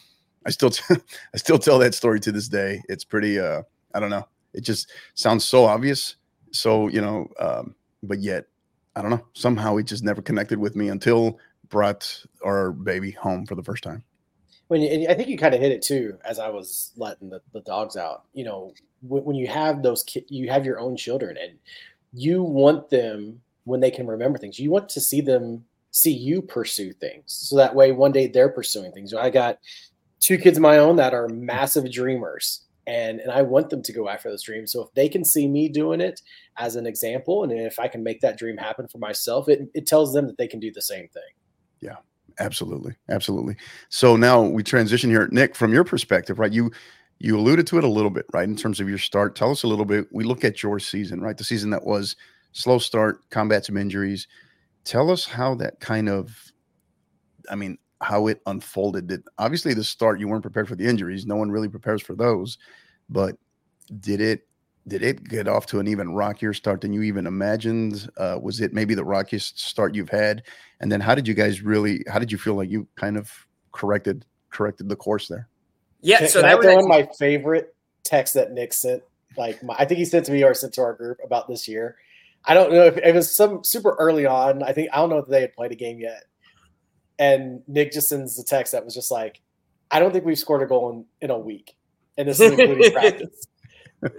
[0.47, 0.83] I still, t-
[1.35, 2.83] I still tell that story to this day.
[2.89, 3.63] It's pretty, uh,
[3.95, 4.27] I don't know.
[4.53, 6.17] It just sounds so obvious,
[6.51, 8.47] so you know, um, but yet,
[8.97, 9.27] I don't know.
[9.35, 13.85] Somehow it just never connected with me until brought our baby home for the first
[13.85, 14.03] time
[14.71, 17.43] when you, I think you kind of hit it too as I was letting the,
[17.53, 18.27] the dogs out.
[18.35, 21.59] You know, when, when you have those ki- you have your own children and
[22.13, 24.61] you want them when they can remember things.
[24.61, 28.49] You want to see them see you pursue things, so that way one day they're
[28.49, 29.13] pursuing things.
[29.13, 29.59] I got
[30.21, 32.61] two kids of my own that are massive dreamers,
[32.91, 34.73] and and I want them to go after those dreams.
[34.73, 36.21] So if they can see me doing it
[36.59, 39.87] as an example, and if I can make that dream happen for myself, it it
[39.87, 41.33] tells them that they can do the same thing.
[41.81, 41.97] Yeah.
[42.39, 43.57] Absolutely, absolutely.
[43.91, 45.55] So now we transition here, Nick.
[45.55, 46.53] From your perspective, right?
[46.53, 46.71] You
[47.19, 48.49] you alluded to it a little bit, right?
[48.49, 50.07] In terms of your start, tell us a little bit.
[50.11, 51.37] We look at your season, right?
[51.37, 52.17] The season that was
[52.53, 54.27] slow start, combat some injuries.
[54.85, 56.35] Tell us how that kind of,
[57.51, 59.07] I mean, how it unfolded.
[59.07, 61.27] Did obviously the start you weren't prepared for the injuries.
[61.27, 62.59] No one really prepares for those,
[63.09, 63.37] but
[64.01, 64.47] did it
[64.89, 68.09] did it get off to an even rockier start than you even imagined?
[68.17, 70.43] Uh, was it maybe the rockiest start you've had?
[70.81, 72.03] And then how did you guys really?
[72.09, 73.31] How did you feel like you kind of
[73.73, 75.49] corrected corrected the course there?
[76.01, 79.03] Yeah, can, so can that was one of my favorite text that Nick sent.
[79.37, 81.69] Like, my, I think he sent to me or sent to our group about this
[81.69, 81.97] year.
[82.47, 84.63] I don't know if it was some super early on.
[84.63, 86.25] I think I don't know if they had played a game yet.
[87.21, 89.41] And Nick just sends the text that was just like,
[89.91, 91.77] "I don't think we've scored a goal in, in a week,
[92.19, 93.47] and this is including practice."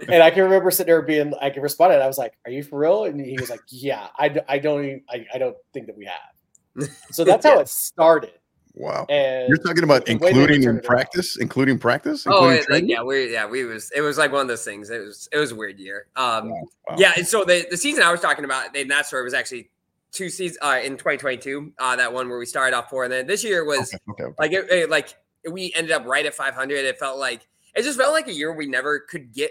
[0.08, 2.52] and I can remember sitting there being, I can respond, and I was like, "Are
[2.52, 5.56] you for real?" And he was like, "Yeah, I, I don't even, I, I don't
[5.74, 8.32] think that we have." So that's how it started.
[8.74, 9.06] Wow.
[9.10, 12.24] And You're talking about including in practice, including practice?
[12.26, 14.88] Oh, like, yeah, we yeah, we was it was like one of those things.
[14.88, 16.06] It was it was a weird year.
[16.16, 16.62] Um wow.
[16.88, 16.96] Wow.
[16.98, 19.70] yeah, and so the the season I was talking about in that story was actually
[20.12, 23.26] two seasons uh, in 2022, uh that one where we started off four and then
[23.26, 25.14] this year was okay, okay, like it, it, like
[25.50, 26.84] we ended up right at 500.
[26.84, 29.50] It felt like it just felt like a year we never could get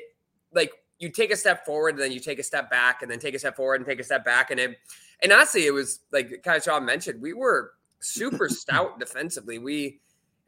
[0.54, 3.20] like you take a step forward and then you take a step back and then
[3.20, 4.78] take a step forward and take a step back and it
[5.22, 9.58] and honestly it was like kind of Shaun mentioned we were super stout defensively.
[9.58, 10.00] We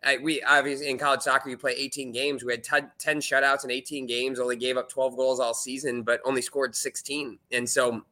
[0.05, 2.43] I, we obviously in college soccer you play 18 games.
[2.43, 6.03] We had t- 10 shutouts in 18 games only gave up 12 goals all season
[6.03, 8.03] but only scored 16 and so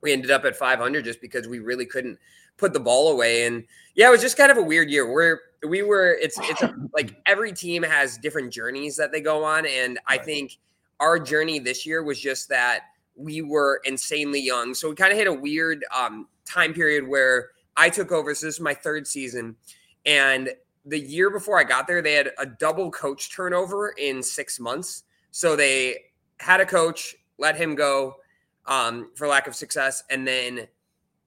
[0.00, 2.18] we ended up at 500 just because we really couldn't
[2.56, 5.40] put the ball away and yeah it was just kind of a weird year where
[5.68, 9.66] we were it's it's a, like every team has different journeys that they go on
[9.66, 10.58] and i think
[11.00, 12.80] our journey this year was just that
[13.16, 14.74] we were insanely young.
[14.74, 18.34] So we kind of hit a weird um, time period where I took over.
[18.34, 19.56] So this is my third season.
[20.04, 20.50] And
[20.84, 25.04] the year before I got there, they had a double coach turnover in six months.
[25.30, 25.96] So they
[26.38, 28.16] had a coach, let him go
[28.66, 30.66] um, for lack of success, and then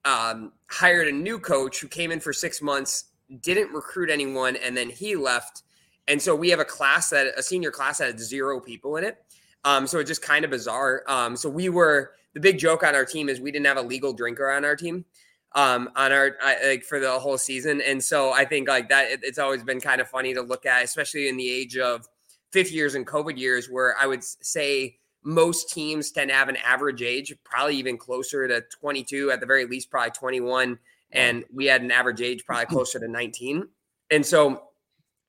[0.04, 3.04] um, hired a new coach who came in for six months,
[3.42, 5.62] didn't recruit anyone, and then he left.
[6.08, 9.04] And so we have a class that a senior class that had zero people in
[9.04, 9.22] it.
[9.64, 11.04] Um, so it's just kind of bizarre.
[11.06, 13.82] Um, so we were the big joke on our team is we didn't have a
[13.82, 15.04] legal drinker on our team
[15.52, 19.20] um, on our like for the whole season, and so I think like that it,
[19.22, 22.08] it's always been kind of funny to look at, especially in the age of
[22.52, 26.56] fifth years and COVID years, where I would say most teams tend to have an
[26.56, 30.78] average age, probably even closer to 22, at the very least, probably 21,
[31.12, 33.68] and we had an average age probably closer to 19,
[34.10, 34.62] and so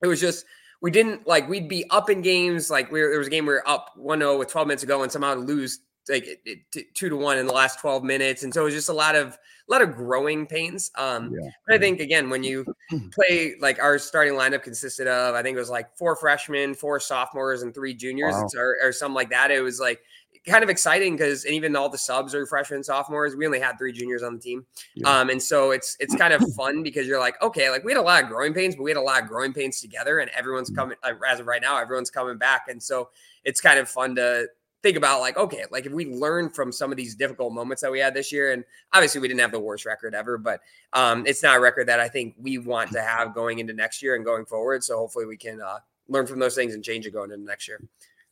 [0.02, 0.46] it was just
[0.82, 3.46] we didn't like we'd be up in games like we were, there was a game
[3.46, 7.10] we were up 1-0 with 12 minutes ago and somehow lose like it, it, two
[7.10, 8.44] to one in the last 12 minutes.
[8.44, 9.38] And so it was just a lot of
[9.72, 11.50] a lot of growing pains um yeah.
[11.66, 12.66] but i think again when you
[13.12, 17.00] play like our starting lineup consisted of i think it was like four freshmen four
[17.00, 18.50] sophomores and three juniors wow.
[18.58, 20.02] or, or something like that it was like
[20.48, 23.36] kind of exciting because and even all the subs are freshmen, sophomores.
[23.36, 25.20] We only had three juniors on the team, yeah.
[25.20, 28.00] um, and so it's it's kind of fun because you're like, okay, like we had
[28.00, 30.32] a lot of growing pains, but we had a lot of growing pains together, and
[30.32, 30.76] everyone's mm.
[30.76, 30.98] coming.
[31.04, 33.10] Uh, as of right now, everyone's coming back, and so
[33.44, 34.48] it's kind of fun to
[34.84, 37.91] think about like, okay, like if we learn from some of these difficult moments that
[37.91, 38.63] we had this year, and
[38.94, 40.62] obviously we didn't have the worst record ever, but
[40.94, 44.02] um, it's not a record that I think we want to have going into next
[44.02, 44.84] year and going forward.
[44.84, 47.67] So hopefully we can uh, learn from those things and change it going into next
[47.67, 47.82] year.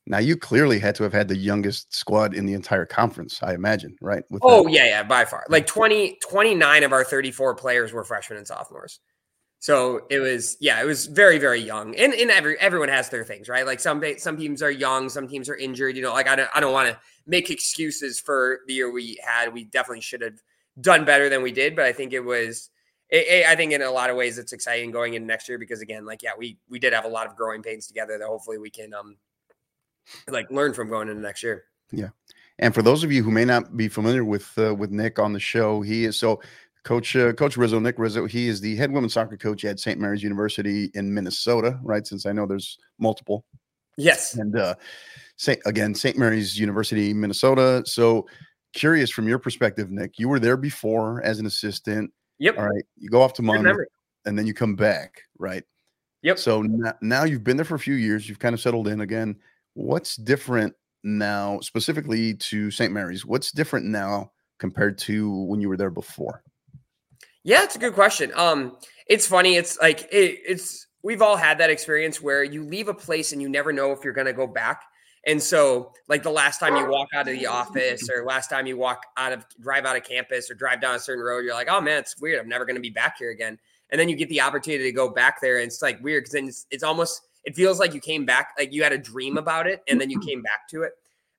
[0.06, 3.54] Now you clearly had to have had the youngest squad in the entire conference, I
[3.54, 4.24] imagine, right?
[4.32, 4.72] With oh that.
[4.72, 5.46] yeah, yeah, by far.
[5.50, 9.02] Like 20, 29 of our 34 players were freshmen and sophomores.
[9.60, 11.94] So it was, yeah, it was very, very young.
[11.96, 13.66] And, and every everyone has their things, right?
[13.66, 15.98] Like some some teams are young, some teams are injured.
[15.98, 19.20] You know, like I don't I don't want to make excuses for the year we
[19.22, 19.54] had.
[19.54, 20.40] We definitely should have
[20.80, 22.70] done better than we did, but I think it was.
[23.10, 25.58] It, it, I think in a lot of ways it's exciting going into next year
[25.58, 28.28] because again, like yeah, we we did have a lot of growing pains together that
[28.28, 29.18] hopefully we can um
[30.30, 31.66] like learn from going into next year.
[31.92, 32.10] Yeah.
[32.60, 35.34] And for those of you who may not be familiar with uh, with Nick on
[35.34, 36.42] the show, he is so
[36.90, 40.00] Coach uh, Coach Rizzo, Nick Rizzo, he is the head women's soccer coach at St.
[40.00, 42.08] Mary's University in Minnesota, right?
[42.08, 43.46] Since I know there's multiple.
[43.96, 44.34] Yes.
[44.34, 44.74] And uh
[45.38, 45.60] St.
[45.68, 46.18] again, St.
[46.18, 47.84] Mary's University, Minnesota.
[47.86, 48.26] So
[48.74, 52.12] curious from your perspective, Nick, you were there before as an assistant.
[52.40, 52.58] Yep.
[52.58, 52.84] All right.
[52.98, 53.78] You go off to Monmouth
[54.26, 55.64] and then you come back, right?
[56.24, 56.40] Yep.
[56.40, 58.28] So now, now you've been there for a few years.
[58.28, 59.36] You've kind of settled in again.
[59.76, 60.74] What's different
[61.04, 62.92] now, specifically to St.
[62.92, 63.28] Mary's?
[63.28, 66.42] What's different now compared to when you were there before?
[67.44, 68.32] Yeah, it's a good question.
[68.36, 69.56] Um, it's funny.
[69.56, 73.42] It's like it, it's we've all had that experience where you leave a place and
[73.42, 74.84] you never know if you're going to go back.
[75.26, 78.66] And so, like the last time you walk out of the office, or last time
[78.66, 81.54] you walk out of drive out of campus, or drive down a certain road, you're
[81.54, 82.40] like, "Oh man, it's weird.
[82.40, 84.92] I'm never going to be back here again." And then you get the opportunity to
[84.94, 87.94] go back there, and it's like weird because then it's, it's almost it feels like
[87.94, 90.70] you came back, like you had a dream about it, and then you came back
[90.70, 90.94] to it.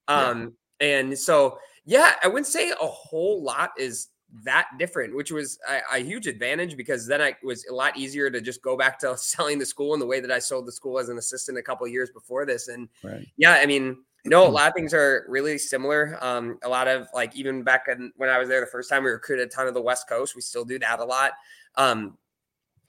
[0.08, 0.86] Um, yeah.
[0.86, 4.08] and so yeah, I wouldn't say a whole lot is
[4.44, 8.30] that different, which was a, a, huge advantage because then I was a lot easier
[8.30, 10.72] to just go back to selling the school in the way that I sold the
[10.72, 12.68] school as an assistant a couple years before this.
[12.68, 13.26] And right.
[13.36, 16.18] yeah, I mean, no, a lot of things are really similar.
[16.20, 19.04] Um, a lot of like even back in, when I was there the first time,
[19.04, 20.36] we recruited a ton of the West Coast.
[20.36, 21.32] We still do that a lot.
[21.76, 22.18] Um,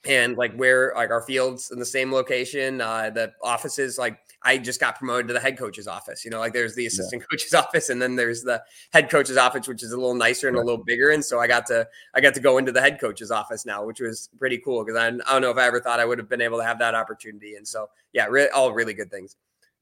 [0.05, 4.57] and like where like our fields in the same location, uh, the offices like I
[4.57, 6.25] just got promoted to the head coach's office.
[6.25, 7.27] You know, like there's the assistant yeah.
[7.31, 10.57] coach's office, and then there's the head coach's office, which is a little nicer and
[10.57, 11.11] a little bigger.
[11.11, 13.85] And so I got to I got to go into the head coach's office now,
[13.85, 16.17] which was pretty cool because I, I don't know if I ever thought I would
[16.17, 17.55] have been able to have that opportunity.
[17.55, 19.35] And so yeah, re- all really good things.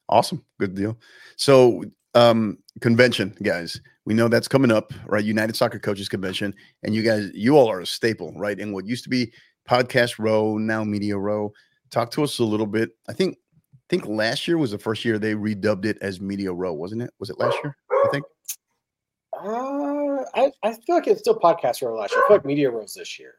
[0.09, 0.97] Awesome, good deal.
[1.35, 1.83] So
[2.15, 7.03] um convention guys we know that's coming up right united soccer coaches convention and you
[7.03, 9.31] guys you all are a staple right in what used to be
[9.69, 11.53] podcast row now media row
[11.91, 13.37] talk to us a little bit i think
[13.89, 17.11] think last year was the first year they redubbed it as Media Row, wasn't it?
[17.19, 17.75] Was it last year?
[17.91, 18.25] I think.
[19.33, 22.23] Uh, I, I feel like it's still Podcast Row last year.
[22.23, 23.35] I feel like Media Row's this year.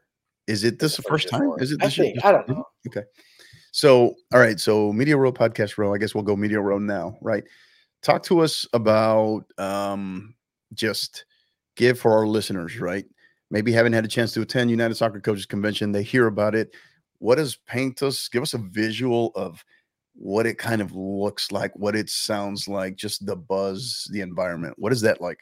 [0.47, 1.51] Is it this the first time?
[1.59, 2.13] Is it this I year?
[2.13, 2.65] Think, I don't know.
[2.87, 3.03] Okay.
[3.71, 4.59] So, all right.
[4.59, 5.93] So, Media Row, Podcast Row.
[5.93, 7.43] I guess we'll go Media Row now, right?
[8.01, 10.35] Talk to us about um,
[10.73, 11.25] just
[11.77, 13.05] give for our listeners, right?
[13.51, 15.91] Maybe haven't had a chance to attend United Soccer Coaches Convention.
[15.91, 16.73] They hear about it.
[17.19, 18.27] What does paint us?
[18.27, 19.63] Give us a visual of
[20.21, 24.75] what it kind of looks like, what it sounds like, just the buzz, the environment.
[24.77, 25.39] What is that like?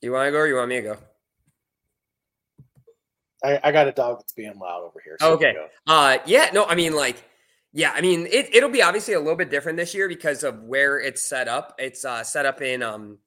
[0.00, 0.96] You want to go or you want me to go?
[3.42, 5.16] I, I got a dog that's being loud over here.
[5.18, 5.56] So okay.
[5.88, 6.50] Uh, yeah.
[6.52, 7.16] No, I mean, like,
[7.72, 10.62] yeah, I mean, it, it'll be obviously a little bit different this year because of
[10.62, 11.74] where it's set up.
[11.80, 13.18] It's uh, set up in um,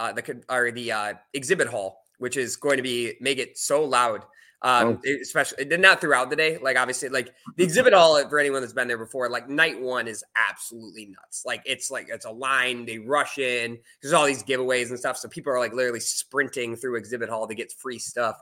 [0.00, 3.84] uh, the or the uh, exhibit hall, which is going to be make it so
[3.84, 4.24] loud
[4.62, 5.10] um, oh.
[5.22, 6.58] especially not throughout the day.
[6.58, 10.06] Like obviously, like the exhibit hall for anyone that's been there before, like night one
[10.06, 11.44] is absolutely nuts.
[11.46, 12.84] Like it's like it's a line.
[12.84, 13.78] They rush in.
[14.02, 15.16] There's all these giveaways and stuff.
[15.16, 18.36] So people are like literally sprinting through exhibit hall to get free stuff,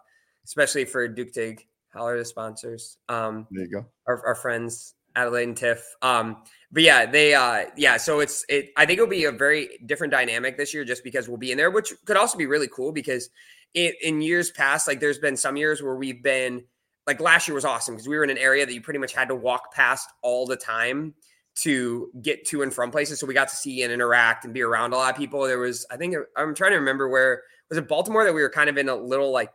[0.45, 1.65] especially for Duke Tag.
[1.91, 2.99] How are the sponsors?
[3.09, 3.87] Um, there you go.
[4.07, 5.85] Our, our friends Adelaide and Tiff.
[6.03, 9.69] Um, but yeah, they uh yeah, so it's it I think it'll be a very
[9.87, 12.69] different dynamic this year just because we'll be in there, which could also be really
[12.69, 13.31] cool because
[13.75, 16.65] in, in years past, like there's been some years where we've been
[17.07, 19.15] like last year was awesome because we were in an area that you pretty much
[19.15, 21.15] had to walk past all the time
[21.63, 23.19] to get to and from places.
[23.19, 25.43] So we got to see and interact and be around a lot of people.
[25.43, 28.51] There was, I think, I'm trying to remember where was it Baltimore that we were
[28.51, 29.51] kind of in a little like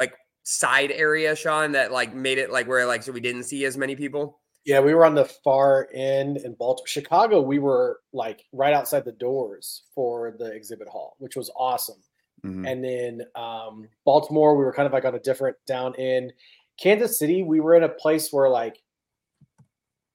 [0.00, 3.64] like side area, Shaun, that like made it like where like so we didn't see
[3.64, 4.40] as many people.
[4.68, 6.86] Yeah, we were on the far end in Baltimore.
[6.86, 12.02] Chicago, we were like right outside the doors for the exhibit hall, which was awesome.
[12.44, 12.66] Mm-hmm.
[12.66, 16.30] And then um, Baltimore, we were kind of like on a different down in
[16.78, 17.42] Kansas City.
[17.42, 18.82] We were in a place where like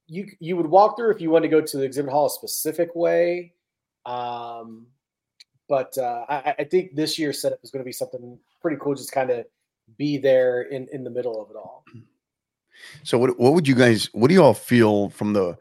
[0.05, 2.29] you you would walk through if you wanted to go to the exhibit hall a
[2.29, 3.53] specific way.
[4.05, 4.85] Um,
[5.67, 8.93] but uh, I, I think this year's setup is going to be something pretty cool.
[8.93, 9.47] Just kind of
[9.97, 11.83] be there in in the middle of it all.
[13.03, 15.57] So what what would you guys what do you all feel from the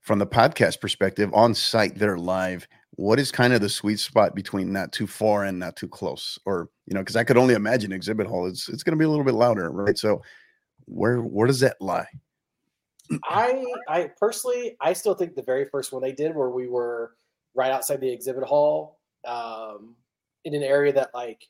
[0.00, 2.66] from the podcast perspective on site there live?
[2.96, 6.38] What is kind of the sweet spot between not too far and not too close?
[6.44, 9.04] Or you know, because I could only imagine exhibit hall it's it's going to be
[9.04, 9.96] a little bit louder, right?
[9.96, 10.22] So
[10.86, 12.08] where where does that lie?
[13.24, 17.12] I I personally I still think the very first one they did where we were
[17.54, 19.96] right outside the exhibit hall um,
[20.44, 21.46] in an area that like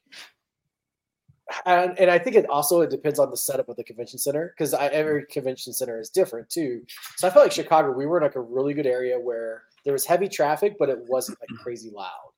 [1.67, 4.55] and, and I think it also it depends on the setup of the convention center
[4.57, 6.83] because every convention center is different too.
[7.17, 9.93] So I felt like Chicago, we were in like a really good area where there
[9.93, 12.33] was heavy traffic, but it wasn't like crazy loud.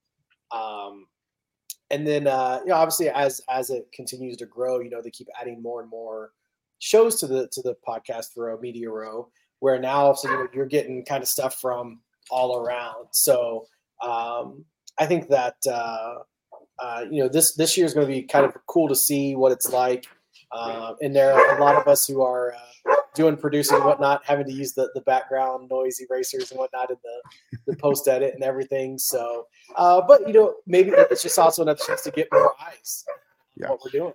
[0.51, 1.07] Um,
[1.91, 5.11] and then uh, you know, obviously as as it continues to grow, you know, they
[5.11, 6.33] keep adding more and more
[6.79, 9.29] shows to the to the podcast row, media row,
[9.61, 12.01] where now so you're getting kind of stuff from
[12.31, 13.07] all around.
[13.13, 13.67] So
[14.03, 14.65] um,
[14.99, 16.17] I think that uh,
[16.79, 19.35] uh, you know this this year is going to be kind of cool to see
[19.35, 20.07] what it's like.
[20.53, 22.55] Uh, and there are a lot of us who are
[22.89, 26.91] uh, doing producing and whatnot, having to use the, the background noise erasers and whatnot
[26.91, 28.97] in the, the post edit and everything.
[28.97, 33.05] So, uh, but you know, maybe it's just also another chance to get more eyes
[33.57, 33.69] yeah.
[33.69, 34.13] what we're doing.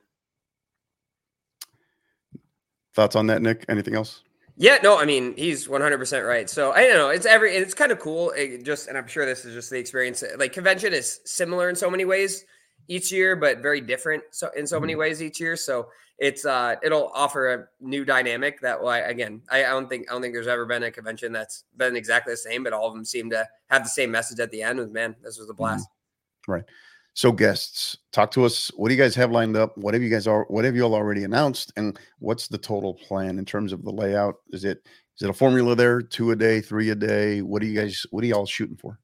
[2.93, 3.65] Thoughts on that, Nick?
[3.69, 4.23] Anything else?
[4.61, 6.49] Yeah, no, I mean he's 100% right.
[6.49, 8.31] So I don't know, it's every it's kind of cool.
[8.31, 10.21] It just and I'm sure this is just the experience.
[10.37, 12.43] Like convention is similar in so many ways
[12.89, 14.99] each year, but very different so in so many mm-hmm.
[14.99, 15.55] ways each year.
[15.55, 15.87] So
[16.17, 20.13] it's uh it'll offer a new dynamic that why again I, I don't think I
[20.13, 22.93] don't think there's ever been a convention that's been exactly the same, but all of
[22.93, 24.77] them seem to have the same message at the end.
[24.77, 25.87] With man, this was a blast.
[25.87, 26.51] Mm-hmm.
[26.51, 26.63] Right.
[27.13, 28.71] So guests, talk to us.
[28.75, 29.77] What do you guys have lined up?
[29.77, 31.73] What have you guys are what have you all already announced?
[31.75, 34.35] And what's the total plan in terms of the layout?
[34.51, 34.79] Is it
[35.17, 36.01] is it a formula there?
[36.01, 37.41] Two a day, three a day?
[37.41, 38.99] What do you guys what are y'all shooting for?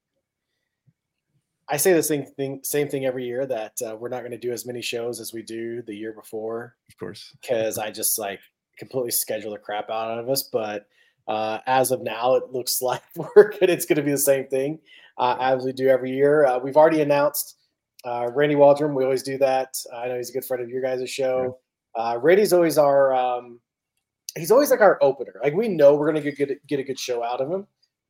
[1.67, 4.37] I say the same thing same thing every year that uh, we're not going to
[4.37, 6.75] do as many shows as we do the year before.
[6.89, 7.35] Of course.
[7.41, 8.39] Because I just like
[8.77, 10.43] completely schedule the crap out of us.
[10.43, 10.85] But
[11.27, 13.69] uh, as of now, it looks like we're good.
[13.69, 14.79] It's going to be the same thing
[15.17, 16.45] uh, as we do every year.
[16.45, 17.57] Uh, we've already announced
[18.05, 19.75] uh, Randy Waldrum, we always do that.
[19.93, 21.59] I know he's a good friend of your guys' show.
[21.95, 23.59] Uh, Randy's always our, um,
[24.37, 25.39] he's always like our opener.
[25.43, 27.67] Like we know we're gonna get get, get a good show out of him,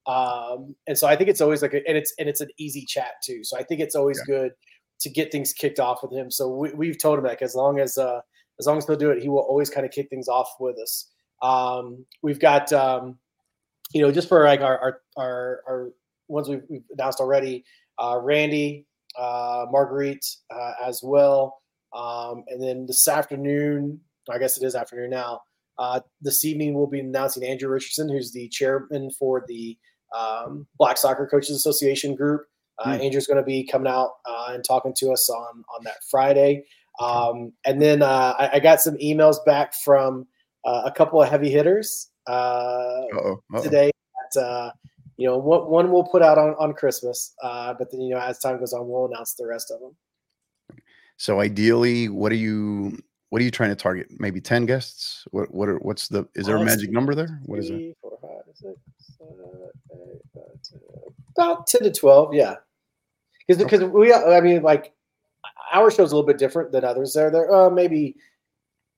[0.07, 2.85] um, and so I think it's always like, a, and it's and it's an easy
[2.85, 3.43] chat too.
[3.43, 4.35] So I think it's always yeah.
[4.35, 4.51] good
[4.99, 6.31] to get things kicked off with him.
[6.31, 8.21] So we, have told him that as long as uh,
[8.59, 10.77] as long as they'll do it, he will always kind of kick things off with
[10.79, 11.11] us.
[11.41, 13.17] Um, we've got um,
[13.93, 15.89] you know just for like our our our, our
[16.27, 17.63] ones we've, we've announced already.
[17.97, 18.94] Uh, Randy, uh,
[19.71, 21.61] Marguerite uh, as well.
[21.93, 23.99] Um, and then this afternoon,
[24.29, 25.41] I guess it is afternoon now.
[25.77, 29.77] Uh, this evening, we'll be announcing Andrew Richardson, who's the chairman for the
[30.17, 32.45] um, Black Soccer Coaches Association group.
[32.85, 33.03] Mm.
[33.05, 36.65] Andrew's going to be coming out uh, and talking to us on on that Friday.
[36.99, 40.27] Um, and then uh, I, I, got some emails back from
[40.65, 43.41] uh, a couple of heavy hitters Uh-oh.
[43.53, 43.61] Uh-oh.
[43.61, 43.91] today
[44.33, 44.73] that
[45.17, 48.19] you know, one, one we'll put out on, on Christmas, uh, but then, you know,
[48.19, 49.95] as time goes on, we'll announce the rest of them.
[51.17, 52.97] So ideally, what are you,
[53.29, 54.07] what are you trying to target?
[54.19, 55.25] Maybe 10 guests?
[55.31, 57.39] What, what are, what's the, is there a magic number there?
[57.45, 57.95] What is it?
[58.01, 58.77] Four, five, six,
[59.17, 59.35] seven,
[59.93, 60.79] eight, nine, 10,
[61.37, 62.33] about 10 to 12.
[62.33, 62.55] Yeah.
[63.47, 63.91] Because, because okay.
[63.91, 64.93] we, I mean, like
[65.71, 67.13] our show's a little bit different than others.
[67.13, 68.17] There, there, uh, maybe,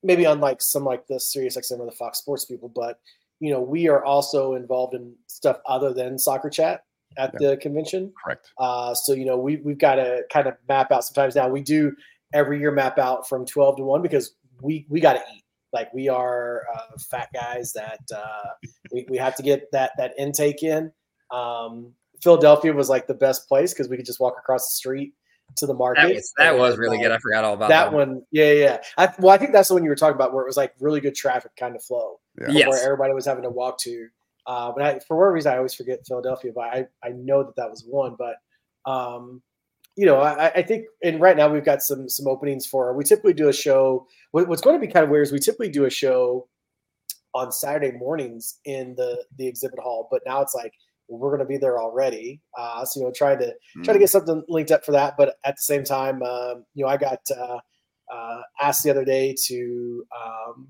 [0.01, 2.99] maybe unlike some like the Sirius XM or the Fox Sports people, but
[3.39, 6.81] you know, we are also involved in stuff other than soccer chat
[7.17, 7.49] at yeah.
[7.49, 8.13] the convention.
[8.23, 8.51] Correct.
[8.57, 11.03] Uh, so you know, we we've got to kind of map out.
[11.03, 11.95] Sometimes now we do
[12.33, 15.43] every year map out from twelve to one because we we got to eat.
[15.73, 18.49] Like we are uh, fat guys that uh,
[18.91, 20.91] we we have to get that that intake in.
[21.31, 25.13] Um, Philadelphia was like the best place because we could just walk across the street
[25.55, 26.01] to the market.
[26.01, 27.11] That was, that was really good.
[27.11, 28.21] I forgot all about that, that one.
[28.31, 28.77] Yeah, yeah.
[28.97, 30.73] I, well, I think that's the one you were talking about where it was like
[30.79, 32.19] really good traffic kind of flow.
[32.39, 32.47] Yeah.
[32.49, 32.69] Yes.
[32.69, 34.07] Where everybody was having to walk to.
[34.45, 37.55] Uh, but I, for whatever reason, I always forget Philadelphia, but I, I know that
[37.55, 38.15] that was one.
[38.17, 38.35] But,
[38.89, 39.41] um,
[39.95, 42.93] you know, I, I think, and right now we've got some some openings for.
[42.93, 44.05] We typically do a show.
[44.31, 46.47] What, what's going to be kind of weird is we typically do a show
[47.33, 50.73] on Saturday mornings in the the exhibit hall, but now it's like
[51.09, 52.41] we're going to be there already.
[52.57, 53.53] Uh, so you know, trying to
[53.83, 55.15] try to get something linked up for that.
[55.17, 57.59] But at the same time, um, you know, I got uh,
[58.13, 60.67] uh, asked the other day to um,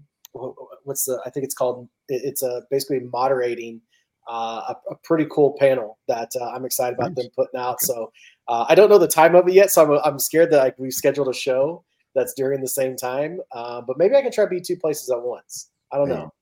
[0.83, 3.81] what's the I think it's called it's a basically moderating
[4.29, 7.23] uh, a, a, pretty cool panel that uh, I'm excited about nice.
[7.23, 7.75] them putting out.
[7.75, 7.85] Okay.
[7.85, 8.11] So
[8.49, 10.77] uh, I don't know the time of it yet, so I'm, I'm scared that like
[10.77, 13.39] we scheduled a show that's during the same time.
[13.53, 15.69] but maybe I can try to be two places at once.
[15.93, 16.15] I don't yeah.
[16.15, 16.33] know.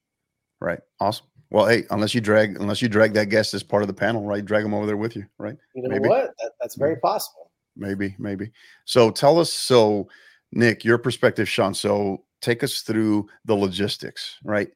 [0.60, 0.80] Right.
[1.00, 1.28] Awesome.
[1.56, 4.26] Well, hey, unless you drag unless you drag that guest as part of the panel,
[4.26, 4.44] right?
[4.44, 5.56] Drag them over there with you, right?
[5.74, 6.10] You know maybe.
[6.10, 6.34] what?
[6.42, 7.50] That, that's very possible.
[7.78, 8.52] Maybe, maybe.
[8.84, 9.54] So tell us.
[9.54, 10.10] So,
[10.52, 11.74] Nick, your perspective, Shaun.
[11.74, 14.68] So take us through the logistics, right?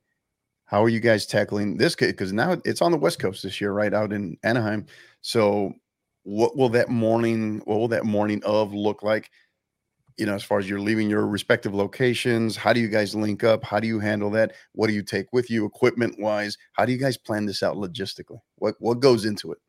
[0.68, 1.96] How are you guys tackling this?
[1.96, 3.94] Because now it's on the West Coast this year, right?
[3.94, 4.86] Out in Anaheim.
[5.20, 5.74] So,
[6.24, 7.62] what will that morning?
[7.66, 9.30] What will that morning of look like?
[10.20, 13.44] You know, as far as you're leaving your respective locations, how do you guys link
[13.44, 13.64] up?
[13.64, 14.54] How do you handle that?
[14.74, 16.58] What do you take with you equipment wise?
[16.74, 18.40] How do you guys plan this out logistically?
[18.58, 19.60] What what goes into it?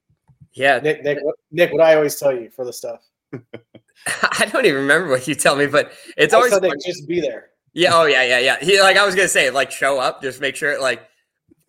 [0.53, 3.01] Yeah, Nick, Nick, what, Nick, what I always tell you for the stuff.
[3.33, 7.51] I don't even remember what you tell me, but it's I always just be there.
[7.73, 7.91] Yeah.
[7.95, 8.57] Oh yeah, yeah, yeah.
[8.61, 10.81] He like I was gonna say, like show up, just make sure.
[10.81, 11.03] Like,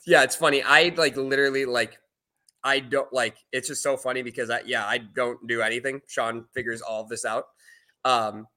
[0.05, 0.63] yeah, it's funny.
[0.63, 1.99] I like literally like
[2.63, 3.37] I don't like.
[3.51, 6.01] It's just so funny because I yeah I don't do anything.
[6.07, 7.45] Shaun figures all of this out.
[8.03, 8.47] Um,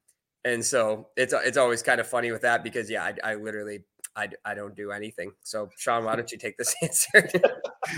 [0.44, 3.80] and so it's it's always kind of funny with that because yeah, I, I literally
[4.16, 5.32] I, I don't do anything.
[5.42, 7.28] So Shaun, why don't you take this answer?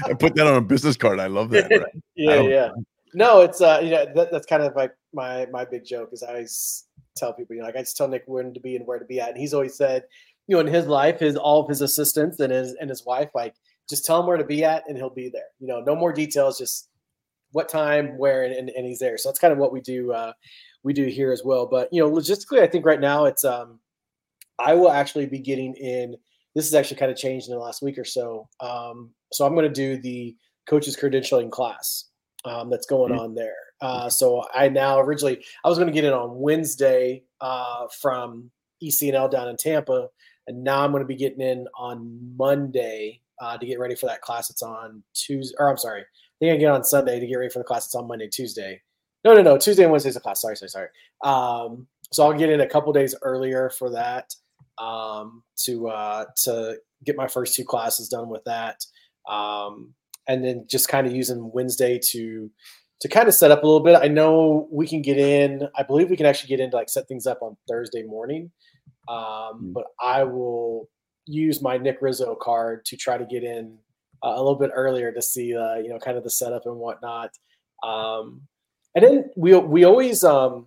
[0.04, 1.20] I put that on a business card.
[1.20, 1.70] I love that.
[1.70, 1.82] Right?
[2.16, 2.68] yeah, yeah.
[3.14, 6.22] No, it's uh, you know, that, that's kind of like my my big joke is
[6.22, 6.86] I always
[7.16, 9.04] tell people, you know, like I just tell Nick when to be and where to
[9.04, 10.04] be at, and he's always said,
[10.46, 13.30] you know, in his life, his all of his assistants and his and his wife,
[13.34, 13.54] like
[13.88, 15.48] just tell him where to be at, and he'll be there.
[15.60, 16.88] You know, no more details, just
[17.52, 19.16] what time, where, and, and, and he's there.
[19.16, 20.12] So that's kind of what we do.
[20.12, 20.32] Uh,
[20.86, 21.66] we do here as well.
[21.66, 23.80] But you know, logistically, I think right now it's um,
[24.58, 26.16] I will actually be getting in.
[26.54, 28.48] This has actually kind of changed in the last week or so.
[28.60, 30.34] Um, so I'm going to do the
[30.66, 32.04] coaches credentialing class
[32.44, 33.20] um, that's going mm-hmm.
[33.20, 33.56] on there.
[33.82, 38.52] Uh, so I now originally I was going to get in on Wednesday uh, from
[38.82, 40.06] ECNL down in Tampa,
[40.46, 44.06] and now I'm going to be getting in on Monday uh, to get ready for
[44.06, 44.50] that class.
[44.50, 47.50] It's on Tuesday, or I'm sorry, I think I get on Sunday to get ready
[47.50, 47.86] for the class.
[47.86, 48.80] It's on Monday, Tuesday.
[49.26, 49.58] No, no, no.
[49.58, 50.40] Tuesday and Wednesday's a class.
[50.40, 50.88] Sorry, sorry, sorry.
[51.24, 54.32] Um, so I'll get in a couple days earlier for that
[54.78, 58.84] um, to uh, to get my first two classes done with that,
[59.28, 59.92] um,
[60.28, 62.48] and then just kind of using Wednesday to
[63.00, 63.96] to kind of set up a little bit.
[64.00, 65.66] I know we can get in.
[65.76, 68.52] I believe we can actually get in to like set things up on Thursday morning,
[69.08, 69.72] um, mm.
[69.72, 70.88] but I will
[71.24, 73.76] use my Nick Rizzo card to try to get in
[74.22, 76.76] uh, a little bit earlier to see uh, you know kind of the setup and
[76.76, 77.30] whatnot.
[77.82, 78.42] Um,
[78.96, 80.66] and then we we always um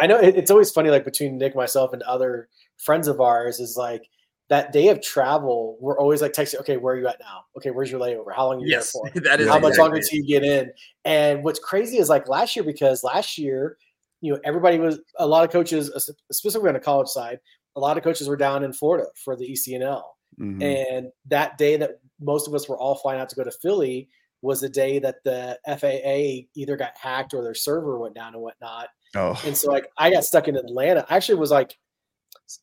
[0.00, 3.60] I know it, it's always funny like between Nick, myself, and other friends of ours
[3.60, 4.08] is like
[4.48, 7.44] that day of travel, we're always like texting, okay, where are you at now?
[7.56, 8.34] Okay, where's your layover?
[8.34, 9.20] How long are you yes, there for?
[9.24, 10.70] That is how much longer till you get in?
[11.04, 13.76] And what's crazy is like last year, because last year,
[14.20, 15.90] you know, everybody was a lot of coaches,
[16.30, 17.40] specifically on the college side,
[17.74, 20.02] a lot of coaches were down in Florida for the ECNL.
[20.40, 20.62] Mm-hmm.
[20.62, 24.08] And that day that most of us were all flying out to go to Philly,
[24.46, 28.42] was the day that the FAA either got hacked or their server went down and
[28.42, 28.88] whatnot.
[29.14, 29.40] Oh.
[29.44, 31.04] And so like I got stuck in Atlanta.
[31.10, 31.76] I actually was like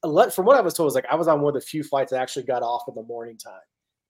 [0.02, 2.12] from what I was told was like I was on one of the few flights
[2.12, 3.54] that actually got off in the morning time.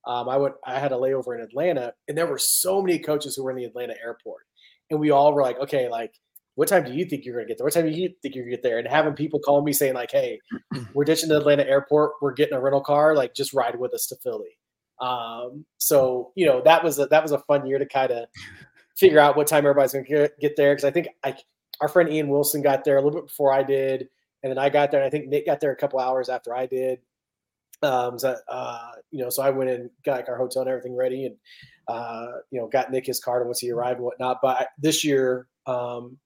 [0.06, 3.34] Um, I went I had a layover in Atlanta and there were so many coaches
[3.34, 4.42] who were in the Atlanta airport.
[4.90, 6.14] And we all were like, okay, like
[6.56, 7.64] what time do you think you're gonna get there?
[7.64, 8.78] What time do you think you're gonna get there?
[8.78, 10.38] And having people call me saying, like, hey,
[10.94, 14.06] we're ditching the Atlanta airport, we're getting a rental car, like just ride with us
[14.06, 14.58] to Philly.
[15.00, 18.28] Um, so you know that was a, that was a fun year to kind of
[18.96, 21.36] figure out what time everybody's going to get there because I think I
[21.80, 24.08] our friend Ian Wilson got there a little bit before I did,
[24.42, 25.00] and then I got there.
[25.00, 27.00] and I think Nick got there a couple hours after I did.
[27.82, 30.96] Um, so uh, you know, so I went and got like, our hotel and everything
[30.96, 31.36] ready, and
[31.88, 34.38] uh, you know, got Nick his card once he arrived and whatnot.
[34.42, 36.16] But this year, um,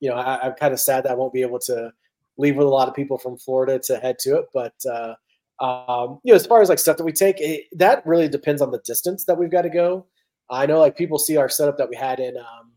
[0.00, 1.92] you know, I, am kind of sad that I won't be able to
[2.38, 5.14] leave with a lot of people from Florida to head to it, but uh,
[5.60, 8.60] um, you know, as far as like stuff that we take, it, that really depends
[8.60, 10.06] on the distance that we've got to go.
[10.50, 12.72] I know like people see our setup that we had in um,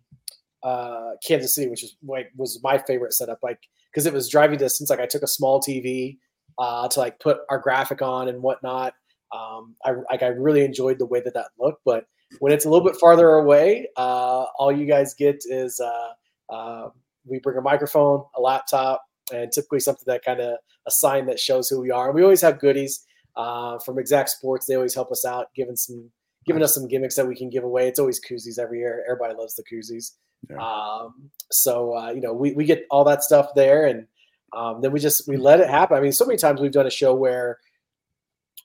[0.64, 3.60] uh, Kansas City, which is like was my favorite setup, like
[3.92, 4.90] because it was driving distance.
[4.90, 6.18] Like I took a small TV
[6.58, 8.94] uh, to like put our graphic on and whatnot.
[9.34, 12.06] Um, I like I really enjoyed the way that that looked, but
[12.40, 16.90] when it's a little bit farther away, uh, all you guys get is uh, uh,
[17.26, 20.58] we bring a microphone, a laptop, and typically something that kind of
[20.88, 22.08] a sign that shows who we are.
[22.08, 23.06] And we always have goodies
[23.36, 24.66] uh, from Exact Sports.
[24.66, 26.10] They always help us out, giving some
[26.46, 27.88] giving us some gimmicks that we can give away.
[27.88, 29.04] It's always koozies every year.
[29.08, 30.14] Everybody loves the koozies.
[30.50, 30.58] Yeah.
[30.58, 34.08] Um, so uh, you know, we we get all that stuff there, and
[34.54, 35.98] um, then we just we let it happen.
[35.98, 37.60] I mean, so many times we've done a show where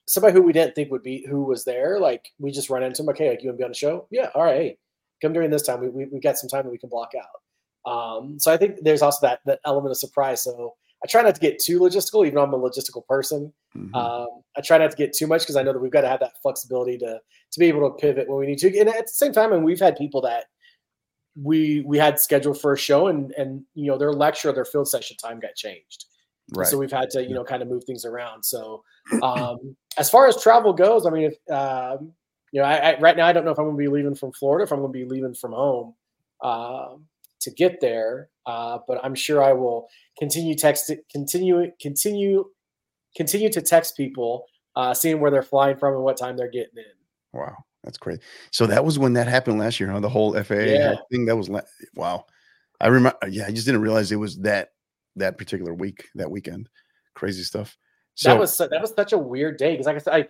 [0.07, 3.01] somebody who we didn't think would be who was there, like we just run into
[3.01, 3.09] them.
[3.09, 4.07] Okay, like you want to be on the show?
[4.11, 4.55] Yeah, all right.
[4.55, 4.77] Hey,
[5.21, 5.81] come during this time.
[5.81, 7.41] We we, we got some time that we can block out.
[7.85, 10.43] Um, so I think there's also that that element of surprise.
[10.43, 10.73] So
[11.03, 13.53] I try not to get too logistical, even though I'm a logistical person.
[13.77, 13.93] Mm-hmm.
[13.93, 14.27] Um,
[14.57, 16.19] I try not to get too much because I know that we've got to have
[16.21, 17.19] that flexibility to
[17.51, 18.79] to be able to pivot when we need to.
[18.79, 20.45] And at the same time, and we've had people that
[21.41, 24.87] we we had scheduled for a show, and and you know their lecture, their field
[24.87, 26.05] session time got changed.
[26.55, 26.67] Right.
[26.67, 28.43] So we've had to you know kind of move things around.
[28.43, 28.83] So
[29.21, 32.13] um, as far as travel goes, I mean, if, um,
[32.51, 34.15] you know, I, I, right now I don't know if I'm going to be leaving
[34.15, 35.93] from Florida, if I'm going to be leaving from home
[36.41, 36.95] uh,
[37.45, 38.29] to get there.
[38.45, 39.87] Uh, but I'm sure I will
[40.19, 42.45] continue text, continue, continue,
[43.15, 46.77] continue to text people, uh, seeing where they're flying from and what time they're getting
[46.77, 47.39] in.
[47.39, 48.19] Wow, that's great.
[48.51, 49.99] So that was when that happened last year, huh?
[49.99, 50.95] The whole FAA yeah.
[51.11, 51.25] thing.
[51.25, 51.61] That was la-
[51.95, 52.25] wow.
[52.79, 53.17] I remember.
[53.29, 54.69] Yeah, I just didn't realize it was that
[55.15, 56.69] that particular week, that weekend.
[57.13, 57.77] Crazy stuff.
[58.15, 60.27] So that was that was such a weird day because, like I said, I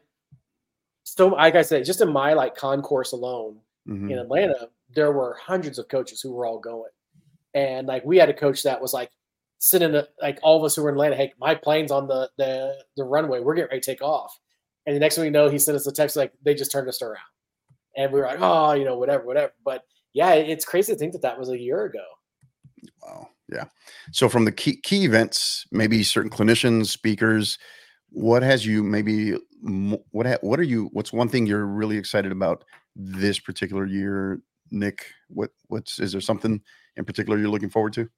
[1.04, 4.12] so like I said, just in my like concourse alone mm-hmm.
[4.12, 6.90] in Atlanta, there were hundreds of coaches who were all going,
[7.56, 9.10] and like we had a coach that was like
[9.58, 11.16] sitting like all of us who were in Atlanta.
[11.16, 13.40] Hey, my plane's on the the the runway.
[13.40, 14.38] We're getting ready to take off,
[14.86, 16.88] and the next thing we know, he sent us a text like they just turned
[16.88, 17.18] us around,
[17.98, 19.54] and we were like, oh, you know, whatever, whatever.
[19.64, 19.82] But
[20.14, 22.06] yeah, it's crazy to think that that was a year ago.
[23.02, 23.30] Wow.
[23.52, 23.66] Yeah.
[24.12, 27.58] So from the key key events, maybe certain clinicians, speakers,
[28.16, 29.34] what has you maybe
[30.12, 32.64] what ha, what are you what's one thing you're really excited about
[32.96, 34.40] this particular year
[34.72, 36.62] nick what what's is there something
[36.98, 38.10] in particular you're looking forward to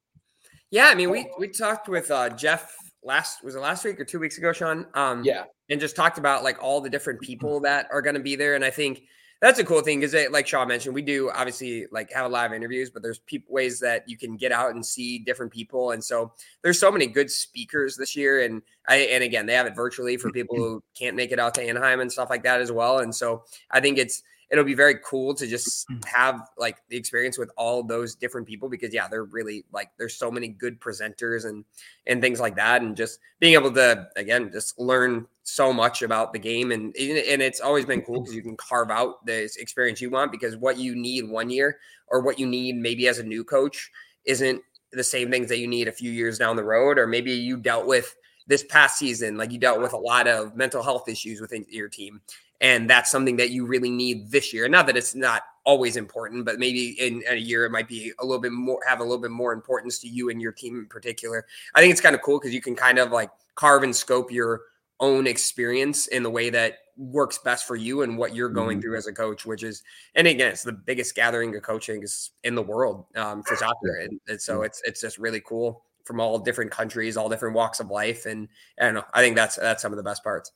[0.70, 4.04] yeah i mean we we talked with uh jeff last was it last week or
[4.04, 7.60] two weeks ago shaun um yeah and just talked about like all the different people
[7.60, 9.02] that are going to be there and i think
[9.40, 12.46] that's a cool thing because like Shaun mentioned, we do obviously like have a lot
[12.46, 15.92] of interviews, but there's pe- ways that you can get out and see different people.
[15.92, 18.42] And so there's so many good speakers this year.
[18.42, 21.54] And I, and again, they have it virtually for people who can't make it out
[21.54, 22.98] to Anaheim and stuff like that as well.
[22.98, 26.04] And so I think it's, it'll be very cool to just mm.
[26.04, 30.14] have like the experience with all those different people because yeah they're really like there's
[30.14, 31.64] so many good presenters and
[32.06, 36.32] and things like that and just being able to again just learn so much about
[36.32, 40.00] the game and and it's always been cool because you can carve out the experience
[40.00, 41.78] you want because what you need one year
[42.08, 43.90] or what you need maybe as a new coach
[44.24, 47.32] isn't the same things that you need a few years down the road or maybe
[47.32, 48.14] you dealt with
[48.46, 51.88] this past season like you dealt with a lot of mental health issues within your
[51.88, 52.20] team
[52.60, 54.68] and that's something that you really need this year.
[54.68, 58.12] Not that it's not always important, but maybe in, in, a year it might be
[58.18, 60.78] a little bit more have a little bit more importance to you and your team
[60.78, 61.46] in particular.
[61.74, 64.32] I think it's kind of cool because you can kind of like carve and scope
[64.32, 64.62] your
[65.00, 68.82] own experience in the way that works best for you and what you're going mm-hmm.
[68.82, 69.84] through as a coach, which is,
[70.16, 74.00] and again, it's the biggest gathering of coaching is in the world um, for soccer,
[74.02, 77.78] and, and so it's it's just really cool from all different countries, all different walks
[77.78, 78.48] of life, and
[78.80, 80.50] I don't know, I think that's that's some of the best parts.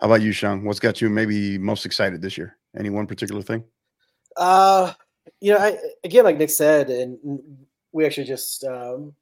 [0.00, 0.64] How about you, Shaun?
[0.64, 2.56] What's got you maybe most excited this year?
[2.78, 3.64] Any one particular thing?
[4.36, 4.92] Uh,
[5.40, 7.18] you know, I again, like Nick said, and
[7.92, 9.14] we actually just um,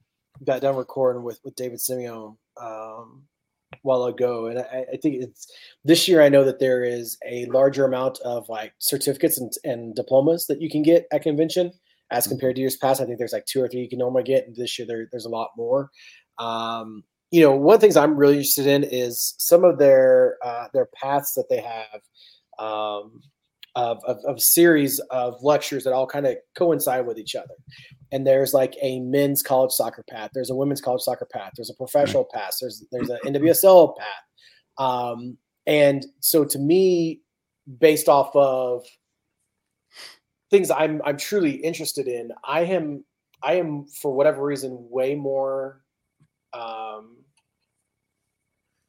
[0.45, 3.22] got done recording with with David Simeone um,
[3.83, 5.47] while ago, and I, I, think it's
[5.85, 6.22] this year.
[6.22, 10.61] I know that there is a larger amount of like certificates and, and diplomas that
[10.61, 11.72] you can get at convention
[12.11, 12.33] as mm-hmm.
[12.33, 13.01] compared to years past.
[13.01, 15.09] I think there's like two or three you can normally get, and this year there,
[15.12, 15.91] there's a lot more.
[16.39, 17.05] Um,
[17.35, 20.68] you know, one of the things I'm really interested in is some of their uh,
[20.72, 22.01] their paths that they have
[22.61, 23.22] um,
[23.74, 27.57] of, of, of series of lectures that all kind of coincide with each other.
[28.12, 30.30] And there's like a men's college soccer path.
[30.32, 31.51] There's a women's college soccer path.
[31.57, 32.53] There's a professional path.
[32.61, 34.78] There's there's an NWSL path.
[34.78, 37.20] Um, and so to me,
[37.80, 38.85] based off of
[40.53, 43.05] things I'm I'm truly interested in, I am
[43.43, 45.80] I am for whatever reason way more
[46.53, 47.24] um,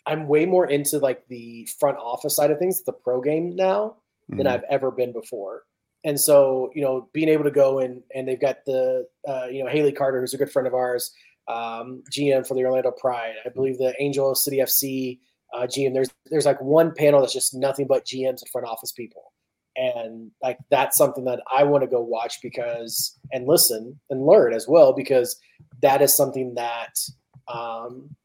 [0.05, 3.97] I'm way more into like the front office side of things, the pro game now
[4.29, 4.37] mm-hmm.
[4.37, 5.63] than I've ever been before.
[6.03, 9.63] And so, you know, being able to go and and they've got the uh, you
[9.63, 11.11] know Haley Carter, who's a good friend of ours,
[11.47, 13.33] um, GM for the Orlando Pride.
[13.45, 15.19] I believe the Angel City FC
[15.53, 15.93] uh, GM.
[15.93, 19.33] There's there's like one panel that's just nothing but GMs and front office people,
[19.75, 24.53] and like that's something that I want to go watch because and listen and learn
[24.53, 25.35] as well because
[25.81, 26.93] that is something that
[27.47, 28.15] um,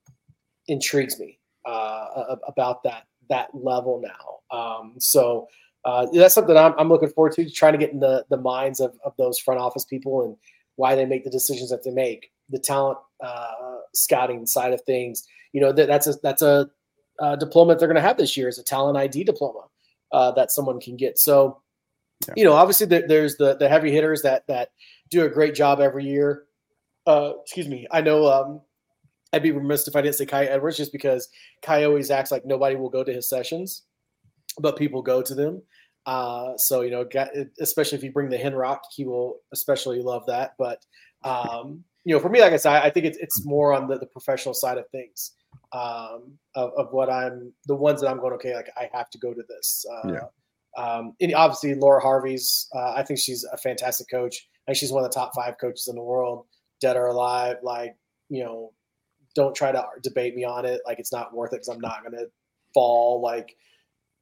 [0.68, 4.56] intrigues me uh, about that that level now.
[4.56, 5.48] Um, so
[5.84, 8.80] uh, that's something I'm, I'm, looking forward to, trying to get in the the minds
[8.80, 10.36] of, of those front office people and
[10.76, 12.30] why they make the decisions that they make.
[12.50, 16.68] The talent uh, scouting side of things, you know, that, that's a that's a,
[17.20, 19.66] a diploma they're going to have this year is a talent ID diploma
[20.12, 21.18] uh, that someone can get.
[21.18, 21.62] So,
[22.26, 22.34] yeah.
[22.36, 24.70] you know, obviously there, there's the the heavy hitters that that
[25.10, 26.44] do a great job every year.
[27.06, 27.86] Uh, excuse me.
[27.90, 28.60] I know um,
[29.32, 31.28] I'd be remiss if I didn't say Kai Edwards just because
[31.62, 33.82] Kai always acts like nobody will go to his sessions,
[34.58, 35.62] but people go to them.
[36.06, 37.06] Uh, so you know,
[37.60, 40.54] especially if you bring the Hen Rock, he will especially love that.
[40.58, 40.84] But
[41.22, 43.98] um, you know, for me, like I said, I think it's it's more on the,
[43.98, 45.32] the professional side of things
[45.72, 48.34] um, of, of what I'm the ones that I'm going.
[48.34, 49.84] Okay, like I have to go to this.
[49.90, 50.82] Uh, yeah.
[50.82, 52.68] Um, and obviously, Laura Harvey's.
[52.74, 54.48] Uh, I think she's a fantastic coach.
[54.66, 56.46] I think she's one of the top five coaches in the world,
[56.80, 57.56] dead or alive.
[57.62, 57.94] Like
[58.28, 58.72] you know,
[59.34, 60.80] don't try to debate me on it.
[60.86, 62.30] Like it's not worth it because I'm not going to
[62.74, 63.56] fall like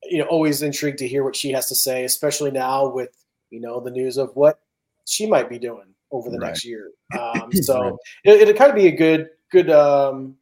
[0.04, 3.10] you know, always intrigued to hear what she has to say, especially now with
[3.50, 4.60] you know the news of what
[5.06, 6.48] she might be doing over the right.
[6.48, 6.90] next year.
[7.18, 7.92] Um, so right.
[8.24, 9.70] it, it'll kind of be a good good.
[9.70, 10.36] Um,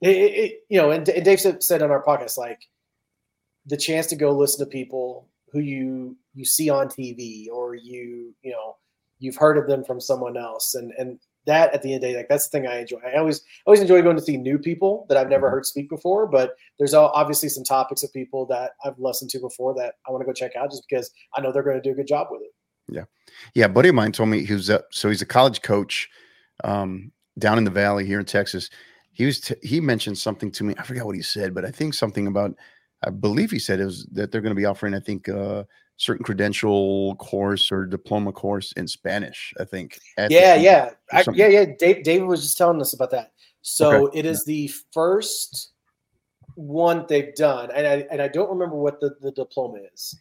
[0.00, 2.60] it, it, you know, and, and Dave said, said on our podcast like
[3.66, 8.32] the chance to go listen to people who you you see on TV or you
[8.42, 8.76] you know
[9.18, 12.12] you've heard of them from someone else and and that at the end of the
[12.12, 12.98] day like that's the thing I enjoy.
[13.04, 15.54] I always always enjoy going to see new people that I've never mm-hmm.
[15.54, 19.74] heard speak before, but there's obviously some topics of people that I've listened to before
[19.74, 21.92] that I want to go check out just because I know they're going to do
[21.92, 22.52] a good job with it.
[22.90, 23.04] Yeah,
[23.54, 23.66] yeah.
[23.66, 26.08] A buddy of mine told me he was a, so he's a college coach
[26.64, 28.70] um, down in the valley here in Texas.
[29.12, 30.74] He was t- he mentioned something to me.
[30.78, 32.54] I forgot what he said, but I think something about
[33.04, 35.64] I believe he said it was that they're going to be offering, I think, uh,
[35.98, 39.52] certain credential course or diploma course in Spanish.
[39.60, 39.98] I think.
[40.16, 41.66] Yeah, yeah, I, yeah, yeah.
[41.78, 43.32] Dave, David was just telling us about that.
[43.60, 44.18] So okay.
[44.20, 44.54] it is yeah.
[44.54, 45.72] the first
[46.54, 50.18] one they've done, and I and I don't remember what the, the diploma is,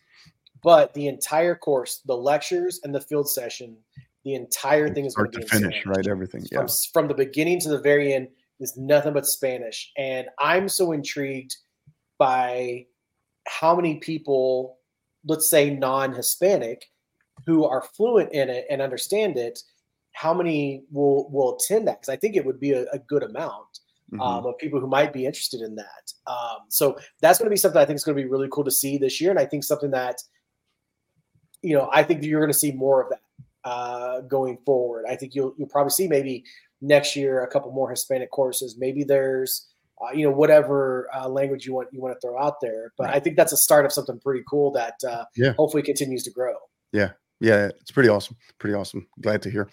[0.64, 3.78] but the entire course, the lectures and the field session,
[4.26, 6.08] the entire thing is start to finish, right?
[6.08, 6.60] Everything, yeah.
[6.60, 8.28] From, from the beginning to the very end
[8.60, 11.56] is nothing but Spanish, and I'm so intrigued
[12.18, 12.86] by
[13.48, 14.77] how many people,
[15.28, 16.86] let's say non-Hispanic,
[17.46, 19.60] who are fluent in it and understand it,
[20.12, 22.02] how many will will attend that?
[22.02, 23.80] Because I think it would be a, a good amount
[24.12, 24.22] mm-hmm.
[24.22, 26.14] um, of people who might be interested in that.
[26.26, 28.64] Um, so that's going to be something I think is going to be really cool
[28.64, 30.22] to see this year, and I think something that
[31.62, 33.22] you know I think you're going to see more of that
[33.64, 35.06] uh, going forward.
[35.08, 36.44] I think you'll you'll probably see maybe
[36.82, 38.78] next year a couple more Hispanic courses.
[38.78, 39.68] Maybe there's
[40.02, 42.94] uh, you know whatever uh, language you want you want to throw out there.
[42.98, 43.16] But right.
[43.16, 45.54] I think that's a start of something pretty cool that uh, yeah.
[45.58, 46.56] hopefully continues to grow.
[46.92, 48.38] Yeah, yeah, it's pretty awesome.
[48.60, 49.08] Pretty awesome.
[49.22, 49.70] Glad to hear.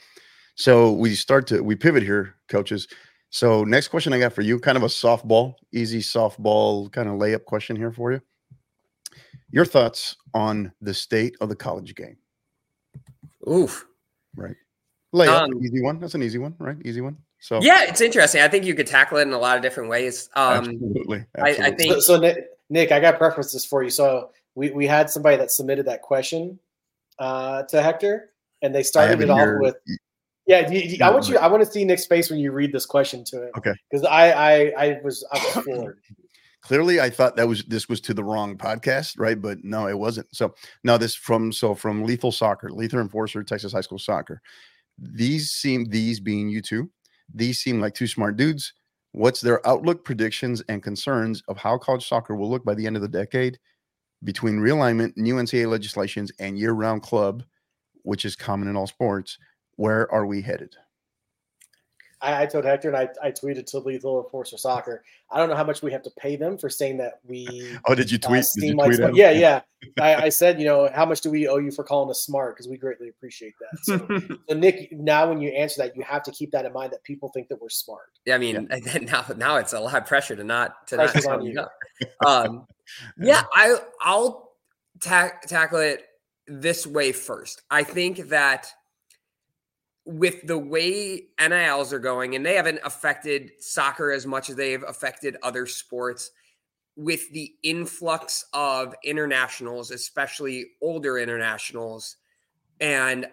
[0.56, 2.88] So we start to we pivot here, coaches.
[3.30, 7.16] So next question I got for you, kind of a softball, easy softball kind of
[7.16, 8.20] layup question here for you.
[9.50, 12.16] Your thoughts on the state of the college game?
[13.48, 13.86] Oof.
[14.36, 14.56] Right.
[15.14, 15.98] Layup, um, easy one.
[15.98, 16.76] That's an easy one, right?
[16.84, 17.16] Easy one.
[17.44, 18.40] So yeah, it's interesting.
[18.40, 20.30] I think you could tackle it in a lot of different ways.
[20.34, 21.62] Um, absolutely, absolutely.
[21.62, 22.38] I, I think so, so Nick,
[22.70, 23.90] Nick, I got preferences for you.
[23.90, 26.58] So we, we had somebody that submitted that question
[27.18, 28.30] uh, to Hector,
[28.62, 29.76] and they started it off with.
[30.46, 31.36] Yeah, you, you, I want you.
[31.36, 33.50] I want to see Nick's face when you read this question to him.
[33.58, 33.74] Okay.
[33.90, 35.98] Because I, I, I was, I was floored.
[36.62, 39.38] Clearly, I thought that was this was to the wrong podcast, right?
[39.38, 40.34] But no, it wasn't.
[40.34, 44.40] So now this from so from Lethal Soccer, Lethal Enforcer, Texas High School Soccer.
[44.96, 46.88] These seem these being you two
[47.32, 48.72] these seem like two smart dudes.
[49.12, 52.96] What's their outlook, predictions, and concerns of how college soccer will look by the end
[52.96, 53.58] of the decade
[54.24, 57.44] between realignment, new NCAA legislations, and year round club,
[58.02, 59.38] which is common in all sports?
[59.76, 60.74] Where are we headed?
[62.24, 65.04] I, I, told Hector and I, I tweeted to Lethal Enforcer Soccer.
[65.30, 67.76] I don't know how much we have to pay them for saying that we.
[67.86, 68.44] Oh, did you uh, tweet?
[68.44, 69.60] Uh, did you tweet yeah, yeah.
[70.00, 72.56] I, I, said, you know, how much do we owe you for calling us smart?
[72.56, 73.78] Because we greatly appreciate that.
[73.84, 76.92] So, so, Nick, now when you answer that, you have to keep that in mind
[76.92, 78.18] that people think that we're smart.
[78.24, 78.98] Yeah, I mean, yeah.
[79.02, 81.40] now now it's a lot of pressure to not to Pressure's not.
[81.40, 81.64] On you.
[82.26, 82.66] Um,
[83.18, 84.52] yeah, I I'll
[85.00, 86.04] ta- tackle it
[86.46, 87.62] this way first.
[87.70, 88.70] I think that
[90.04, 94.82] with the way NILs are going, and they haven't affected soccer as much as they've
[94.82, 96.30] affected other sports,
[96.96, 102.16] with the influx of internationals, especially older internationals,
[102.80, 103.26] and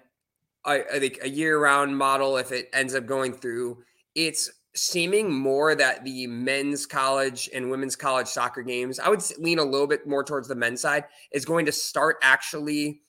[0.65, 3.83] I, I think a year round model, if it ends up going through,
[4.15, 9.59] it's seeming more that the men's college and women's college soccer games, I would lean
[9.59, 13.01] a little bit more towards the men's side, is going to start actually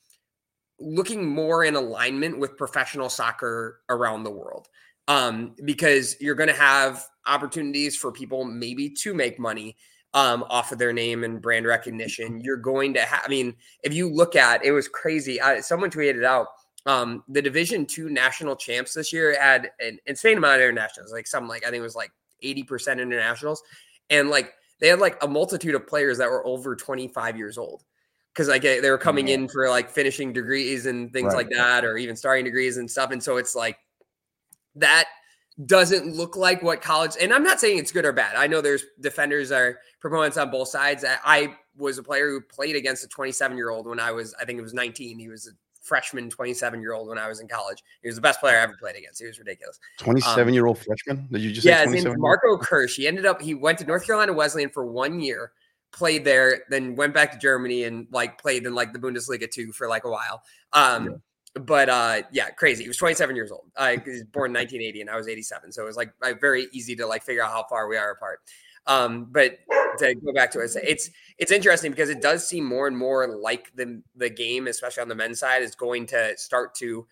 [0.79, 4.67] looking more in alignment with professional soccer around the world
[5.07, 9.75] um, because you're going to have opportunities for people maybe to make money
[10.13, 12.39] um, off of their name and brand recognition.
[12.41, 15.41] You're going to have, I mean, if you look at it was crazy.
[15.41, 16.47] I, someone tweeted out
[16.85, 21.27] um, the Division two national champs this year had an insane amount of internationals, like
[21.27, 22.11] some, like I think it was like
[22.43, 23.63] 80% internationals.
[24.09, 27.83] And like they had like a multitude of players that were over 25 years old
[28.33, 31.45] because like they were coming in for like finishing degrees and things right.
[31.45, 33.11] like that, or even starting degrees and stuff.
[33.11, 33.77] And so it's like
[34.75, 35.05] that
[35.65, 37.11] doesn't look like what college.
[37.21, 38.35] And I'm not saying it's good or bad.
[38.35, 41.05] I know there's defenders are proponents on both sides.
[41.07, 44.45] I was a player who played against a 27 year old when I was, I
[44.45, 45.19] think it was 19.
[45.19, 47.83] He was a freshman, 27 year old when I was in college.
[48.01, 49.21] He was the best player I ever played against.
[49.21, 49.79] He was ridiculous.
[49.99, 51.27] 27 um, year old freshman?
[51.31, 52.95] Did you just yeah, his name's Marco Kirsch.
[52.95, 55.51] He ended up, he went to North Carolina Wesleyan for one year
[55.93, 59.71] played there, then went back to Germany and like played in like the Bundesliga too
[59.71, 60.43] for like a while.
[60.73, 61.11] Um, yeah.
[61.61, 62.83] But uh, yeah, crazy.
[62.83, 63.65] He was 27 years old.
[63.77, 66.67] He was born in 1980 and I was 87, so it was like, like very
[66.71, 68.39] easy to like figure out how far we are apart.
[68.87, 69.59] Um, but
[69.99, 73.27] to go back to it, it's it's interesting because it does seem more and more
[73.27, 77.07] like the the game, especially on the men's side, is going to start to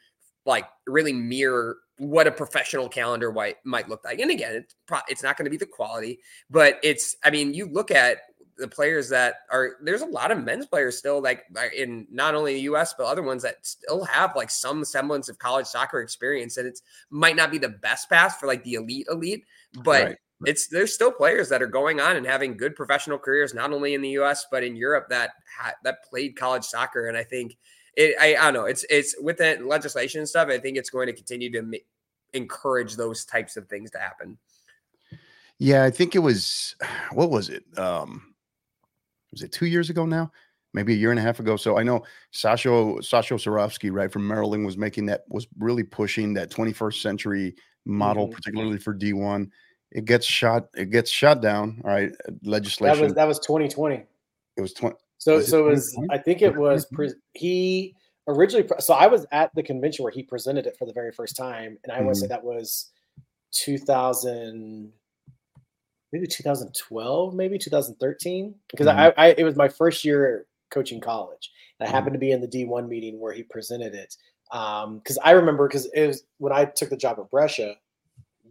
[0.45, 4.19] like really mirror what a professional calendar might might look like.
[4.19, 6.19] And again, it's pro- it's not going to be the quality,
[6.49, 8.17] but it's I mean, you look at
[8.61, 11.43] the players that are there's a lot of men's players still like
[11.75, 15.39] in not only the US but other ones that still have like some semblance of
[15.39, 19.07] college soccer experience and it's might not be the best path for like the elite
[19.09, 19.43] elite
[19.83, 20.17] but right.
[20.45, 23.95] it's there's still players that are going on and having good professional careers not only
[23.95, 27.57] in the US but in Europe that ha- that played college soccer and I think
[27.97, 30.91] it I, I don't know it's it's with the legislation and stuff I think it's
[30.91, 31.79] going to continue to
[32.33, 34.37] encourage those types of things to happen.
[35.57, 36.75] Yeah, I think it was
[37.11, 37.63] what was it?
[37.77, 38.30] Um
[39.31, 40.31] was it two years ago now?
[40.73, 41.57] Maybe a year and a half ago.
[41.57, 42.03] So I know
[42.33, 47.55] Sasho Sasho Cirovski, right from Maryland, was making that was really pushing that 21st century
[47.85, 48.35] model, mm-hmm.
[48.35, 49.49] particularly for D1.
[49.91, 51.81] It gets shot, it gets shot down.
[51.83, 52.11] All right,
[52.43, 52.97] legislation.
[52.97, 54.05] That was that was 2020.
[54.57, 54.95] It was 20.
[55.17, 57.95] So was so it was I think it was pre- he
[58.27, 61.35] originally so I was at the convention where he presented it for the very first
[61.35, 62.05] time, and I mm-hmm.
[62.05, 62.91] want to say that was
[63.51, 64.91] 2000
[66.11, 68.99] maybe 2012, maybe 2013, because mm-hmm.
[68.99, 71.51] I, I, it was my first year coaching college.
[71.79, 71.95] And I mm-hmm.
[71.95, 74.15] happened to be in the D1 meeting where he presented it.
[74.49, 77.75] Because um, I remember, because it was when I took the job at Brescia,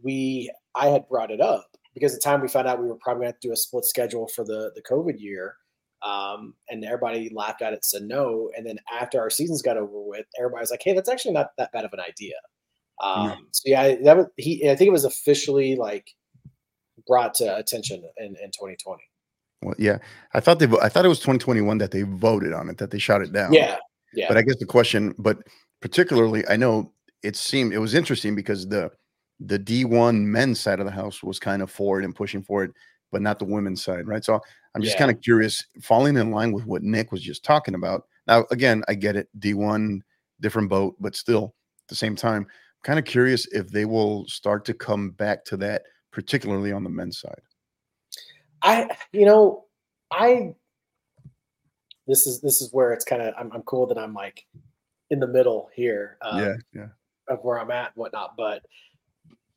[0.03, 3.25] we I had brought it up because the time we found out we were probably
[3.25, 5.55] going to do a split schedule for the the COVID year.
[6.03, 8.49] Um, and everybody laughed at it, said no.
[8.57, 11.51] And then after our seasons got over with, everybody was like, "Hey, that's actually not
[11.59, 12.33] that bad of an idea."
[13.01, 14.67] Um, So yeah, that was he.
[14.69, 16.15] I think it was officially like
[17.07, 19.01] brought to attention in, in 2020.
[19.63, 19.99] Well, yeah,
[20.33, 22.97] I thought they, I thought it was 2021 that they voted on it, that they
[22.97, 23.53] shot it down.
[23.53, 23.77] Yeah,
[24.13, 24.25] yeah.
[24.27, 25.37] But I guess the question, but
[25.81, 26.91] particularly, I know
[27.21, 28.91] it seemed it was interesting because the
[29.39, 32.63] the D1 men's side of the house was kind of for it and pushing for
[32.63, 32.71] it,
[33.11, 34.23] but not the women's side, right?
[34.23, 34.39] So
[34.75, 34.99] I'm just yeah.
[34.99, 38.03] kind of curious, falling in line with what Nick was just talking about.
[38.27, 40.01] Now, again, I get it, D1,
[40.39, 42.45] different boat, but still at the same time,
[42.83, 46.89] kind of curious if they will start to come back to that particularly on the
[46.89, 47.41] men's side?
[48.61, 49.65] I, you know,
[50.11, 50.55] I.
[52.07, 54.45] This is this is where it's kind of I'm, I'm cool that I'm like
[55.09, 56.17] in the middle here.
[56.21, 56.87] Um, yeah, yeah.
[57.27, 58.63] Of where I'm at, and whatnot, but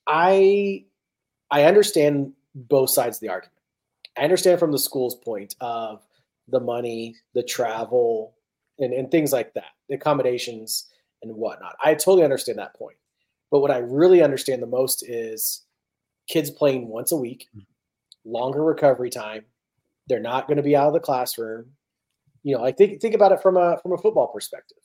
[0.06, 0.84] I
[1.50, 3.58] I understand both sides of the argument.
[4.16, 6.06] I understand from the school's point of
[6.48, 8.34] the money, the travel,
[8.78, 10.90] and, and things like that, the accommodations
[11.22, 11.76] and whatnot.
[11.82, 12.96] I totally understand that point.
[13.50, 15.63] But what I really understand the most is
[16.28, 17.64] kids playing once a week, mm.
[18.24, 19.44] longer recovery time.
[20.08, 21.66] They're not going to be out of the classroom.
[22.42, 24.78] You know, like think think about it from a from a football perspective.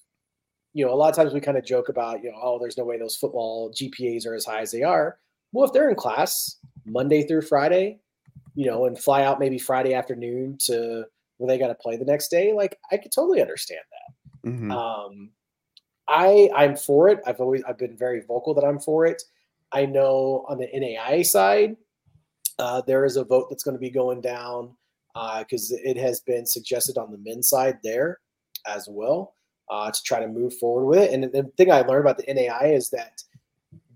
[0.74, 2.78] You know, a lot of times we kind of joke about, you know, oh, there's
[2.78, 5.18] no way those football GPAs are as high as they are.
[5.52, 8.00] Well, if they're in class Monday through Friday,
[8.54, 11.06] you know, and fly out maybe Friday afternoon to
[11.38, 14.50] where they got to play the next day, like I could totally understand that.
[14.52, 14.72] Mm-hmm.
[14.72, 15.32] Um,
[16.08, 17.20] I I'm for it.
[17.26, 19.22] I've always I've been very vocal that I'm for it.
[19.72, 21.76] I know on the NAIA side,
[22.58, 24.76] uh, there is a vote that's going to be going down
[25.40, 28.20] because uh, it has been suggested on the men's side there
[28.68, 29.36] as well
[29.70, 31.14] uh, to try to move forward with it.
[31.14, 33.22] And the thing I learned about the NAI is that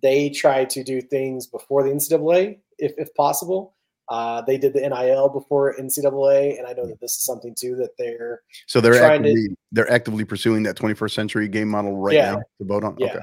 [0.01, 3.75] they try to do things before the NCAA, if, if possible.
[4.09, 7.75] Uh, they did the NIL before NCAA, and I know that this is something too
[7.77, 12.13] that they're so they're actively to, they're actively pursuing that 21st century game model right
[12.13, 12.97] yeah, now to vote on.
[12.99, 13.21] Yeah, okay.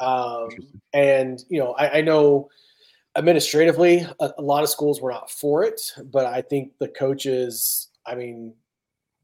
[0.00, 0.48] Um,
[0.92, 2.48] and you know, I, I know
[3.16, 7.88] administratively, a, a, lot of schools were not for it, but I think the coaches,
[8.06, 8.54] I mean,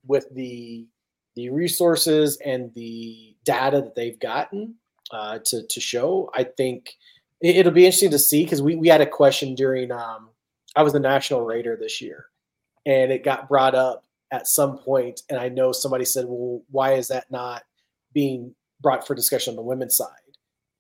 [0.07, 0.87] with the
[1.35, 4.75] the resources and the data that they've gotten
[5.11, 6.95] uh, to to show, I think
[7.41, 10.31] it, will be interesting to see because we we had a question during um,
[10.75, 12.27] I was the national raider this year,
[12.85, 16.95] and it got brought up at some point, and I know somebody said, "Well, why
[16.95, 17.63] is that not
[18.13, 20.09] being brought for discussion on the women's side?"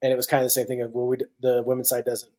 [0.02, 2.30] And it was kind of the same thing of well, we, the women's side doesn't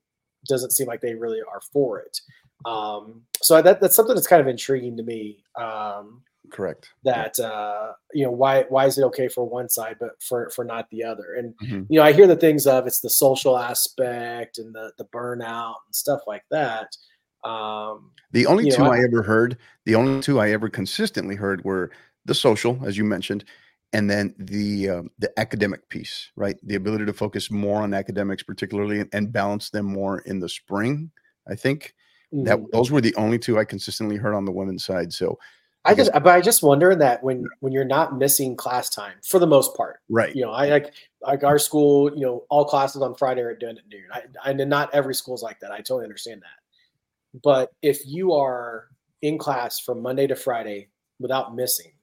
[0.48, 2.20] doesn't seem like they really are for it.
[2.66, 5.44] Um, so that that's something that's kind of intriguing to me.
[5.56, 6.90] Um, Correct.
[7.04, 10.64] That uh, you know why why is it okay for one side but for for
[10.64, 11.36] not the other?
[11.36, 11.84] And mm-hmm.
[11.90, 15.76] you know I hear the things of it's the social aspect and the the burnout
[15.86, 16.96] and stuff like that.
[17.44, 21.36] Um, the only two know, I, I ever heard, the only two I ever consistently
[21.36, 21.92] heard were
[22.26, 23.46] the social, as you mentioned,
[23.94, 28.44] and then the um, the academic piece right the ability to focus more on academics
[28.44, 31.12] particularly and, and balance them more in the spring
[31.48, 31.94] i think
[32.34, 32.46] mm-hmm.
[32.46, 35.38] that those were the only two i consistently heard on the women's side so
[35.86, 39.14] I, I just, but I just wonder that when when you're not missing class time
[39.26, 40.36] for the most part, right?
[40.36, 42.14] You know, I like like our school.
[42.14, 44.04] You know, all classes on Friday are done at noon.
[44.12, 45.72] I, I not every school's like that.
[45.72, 47.42] I totally understand that.
[47.42, 48.88] But if you are
[49.22, 51.94] in class from Monday to Friday without missing,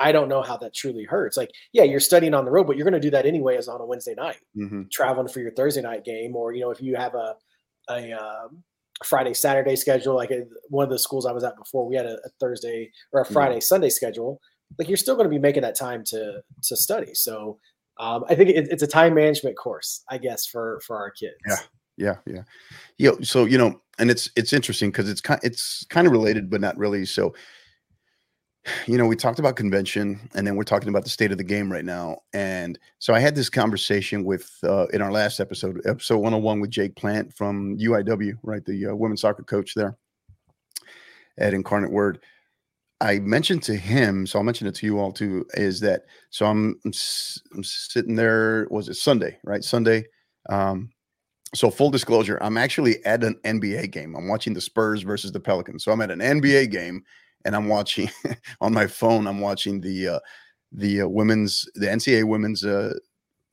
[0.00, 1.36] I don't know how that truly hurts.
[1.36, 3.68] Like, yeah, you're studying on the road, but you're going to do that anyway as
[3.68, 4.82] on a Wednesday night, mm-hmm.
[4.92, 7.34] traveling for your Thursday night game, or you know, if you have a
[7.90, 8.62] a um,
[9.04, 11.96] Friday Saturday schedule, like a, uh, one of the schools I was at before, we
[11.96, 13.60] had a, a Thursday or a Friday yeah.
[13.60, 14.40] Sunday schedule.
[14.78, 17.14] Like, you're still going to be making that time to to study.
[17.14, 17.58] So,
[17.98, 21.34] um, I think it, it's a time management course, I guess, for for our kids.
[21.48, 21.56] Yeah,
[21.96, 22.42] yeah, yeah.
[22.98, 23.10] Yeah.
[23.22, 26.60] So you know, and it's it's interesting because it's kind it's kind of related, but
[26.60, 27.04] not really.
[27.04, 27.34] So
[28.86, 31.44] you know, we talked about convention and then we're talking about the state of the
[31.44, 32.18] game right now.
[32.32, 36.70] And so I had this conversation with, uh, in our last episode, episode 101 with
[36.70, 38.64] Jake Plant from UIW, right?
[38.64, 39.96] The uh, women's soccer coach there
[41.38, 42.20] at Incarnate Word.
[43.00, 46.46] I mentioned to him, so I'll mention it to you all too, is that, so
[46.46, 46.92] I'm, I'm,
[47.54, 49.62] I'm sitting there, was it Sunday, right?
[49.62, 50.06] Sunday.
[50.48, 50.90] Um,
[51.54, 54.14] so full disclosure, I'm actually at an NBA game.
[54.14, 55.84] I'm watching the Spurs versus the Pelicans.
[55.84, 57.04] So I'm at an NBA game
[57.48, 58.10] and I'm watching
[58.60, 59.26] on my phone.
[59.26, 60.18] I'm watching the uh,
[60.70, 62.92] the uh, women's the NCAA women's uh,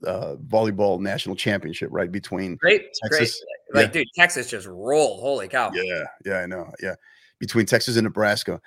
[0.05, 3.41] uh, volleyball national championship right between great Texas,
[3.71, 4.01] great like yeah.
[4.01, 5.21] dude Texas just rolled.
[5.21, 5.71] Holy cow!
[5.73, 6.69] Yeah, yeah, I know.
[6.83, 6.95] Yeah,
[7.39, 8.59] between Texas and Nebraska,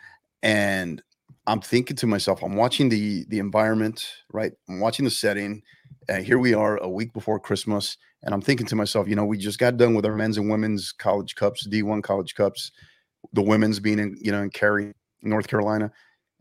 [0.42, 1.02] and
[1.46, 4.52] I'm thinking to myself, I'm watching the the environment, right?
[4.68, 5.62] I'm watching the setting.
[6.10, 9.26] And here we are a week before Christmas, and I'm thinking to myself, you know,
[9.26, 12.72] we just got done with our men's and women's college cups, D1 college cups,
[13.32, 15.90] the women's being in, you know, in Cary, North Carolina,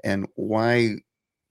[0.03, 0.95] and why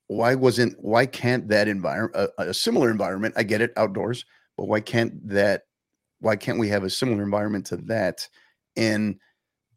[0.09, 3.35] why wasn't why can't that environment a, a, similar environment?
[3.37, 4.24] I get it outdoors,
[4.57, 5.62] but why can't that
[6.20, 8.29] why can't we have a similar environment to that
[8.77, 9.18] in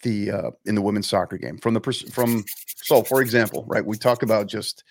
[0.03, 2.43] the uh, in the women's soccer game from the pers- from
[2.83, 3.85] so for example, right?
[3.85, 4.83] We talk about just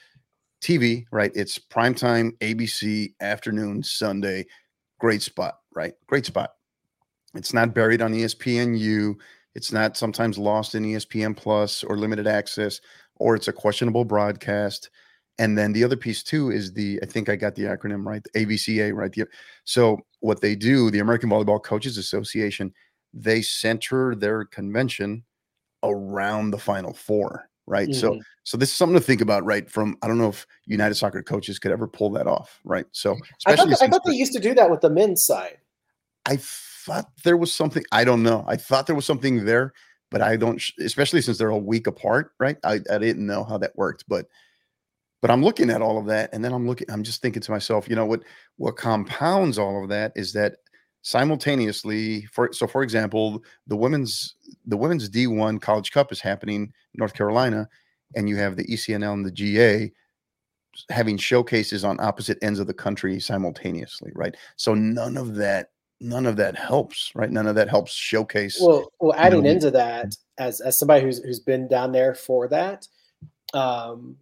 [0.62, 1.30] TV, right?
[1.34, 4.46] It's prime time, ABC, afternoon, Sunday,
[4.98, 5.94] great spot, right?
[6.06, 6.50] Great spot.
[7.34, 9.14] It's not buried on ESPNU.
[9.58, 12.80] It's not sometimes lost in ESPN Plus or limited access,
[13.16, 14.88] or it's a questionable broadcast.
[15.40, 18.22] And then the other piece too is the I think I got the acronym right,
[18.22, 19.10] the AVCA, right?
[19.10, 19.26] The,
[19.64, 22.72] so what they do, the American Volleyball Coaches Association,
[23.12, 25.24] they center their convention
[25.82, 27.88] around the Final Four, right?
[27.88, 27.98] Mm-hmm.
[27.98, 29.68] So so this is something to think about, right?
[29.68, 32.86] From I don't know if United Soccer coaches could ever pull that off, right?
[32.92, 35.58] So I thought, I thought they used to do that with the men's side.
[36.26, 36.36] I
[36.88, 37.84] thought there was something.
[37.92, 38.44] I don't know.
[38.48, 39.72] I thought there was something there,
[40.10, 40.62] but I don't.
[40.80, 42.56] Especially since they're a week apart, right?
[42.64, 44.26] I, I didn't know how that worked, but
[45.20, 46.90] but I'm looking at all of that, and then I'm looking.
[46.90, 48.22] I'm just thinking to myself, you know what?
[48.56, 50.56] What compounds all of that is that
[51.02, 54.34] simultaneously for so for example the women's
[54.66, 57.68] the women's d1 college cup is happening in north carolina
[58.16, 59.90] and you have the ecnl and the ga
[60.90, 65.68] having showcases on opposite ends of the country simultaneously right so none of that
[66.00, 67.30] none of that helps, right?
[67.30, 68.58] None of that helps showcase.
[68.60, 72.14] Well, well, adding you know, into that, as as somebody who's who's been down there
[72.14, 72.86] for that,
[73.54, 74.16] um,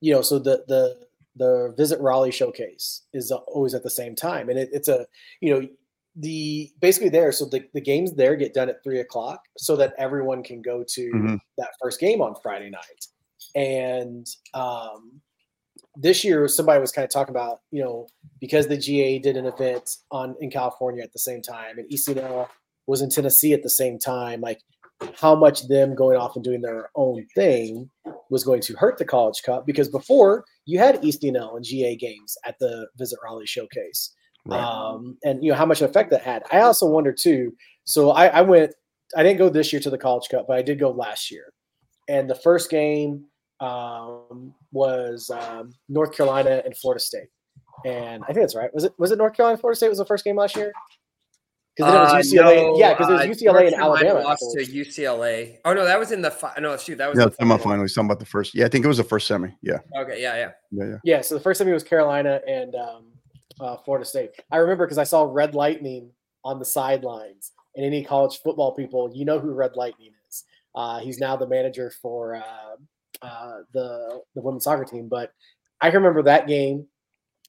[0.00, 0.98] you know, so the the
[1.36, 5.06] the visit Raleigh showcase is always at the same time, and it, it's a
[5.40, 5.68] you know
[6.16, 9.94] the basically there so the, the games there get done at three o'clock so that
[9.96, 11.36] everyone can go to mm-hmm.
[11.56, 13.06] that first game on friday night
[13.54, 15.20] and um
[15.96, 18.06] this year somebody was kind of talking about you know
[18.40, 22.48] because the GA did an event on in California at the same time and ECNL
[22.86, 24.60] was in Tennessee at the same time like
[25.14, 27.90] how much them going off and doing their own thing
[28.30, 32.36] was going to hurt the college cup because before you had ECNL and GA games
[32.46, 34.14] at the Visit Raleigh showcase.
[34.44, 34.60] Right.
[34.60, 36.42] um, and you know how much effect that had.
[36.50, 37.52] I also wonder too
[37.84, 38.72] so I, I went
[39.16, 41.52] I didn't go this year to the college cup but I did go last year.
[42.08, 43.26] And the first game
[43.62, 47.28] um, was um, North Carolina and Florida State,
[47.86, 48.72] and I think that's right.
[48.74, 50.72] Was it was it North Carolina Florida State was the first game last year?
[51.76, 52.40] Because then it was UCLA.
[52.40, 54.20] Uh, no, yeah, because it was UCLA uh, and Alabama.
[54.20, 55.58] Lost to UCLA.
[55.64, 56.98] Oh no, that was in the fi- no shoot.
[56.98, 57.80] That was yeah, the semifinal.
[57.80, 58.54] He's talking about the first.
[58.54, 59.48] Yeah, I think it was the first semi.
[59.62, 59.78] Yeah.
[59.96, 60.20] Okay.
[60.20, 60.36] Yeah.
[60.36, 60.50] Yeah.
[60.70, 60.84] Yeah.
[60.84, 60.96] Yeah.
[61.04, 61.20] Yeah.
[61.22, 63.04] So the first semi was Carolina and um,
[63.60, 64.30] uh, Florida State.
[64.50, 66.10] I remember because I saw Red Lightning
[66.44, 70.44] on the sidelines, and any college football people, you know who Red Lightning is.
[70.74, 72.34] Uh, he's now the manager for
[73.22, 75.08] uh, the the women's soccer team.
[75.08, 75.32] But
[75.80, 76.86] I can remember that game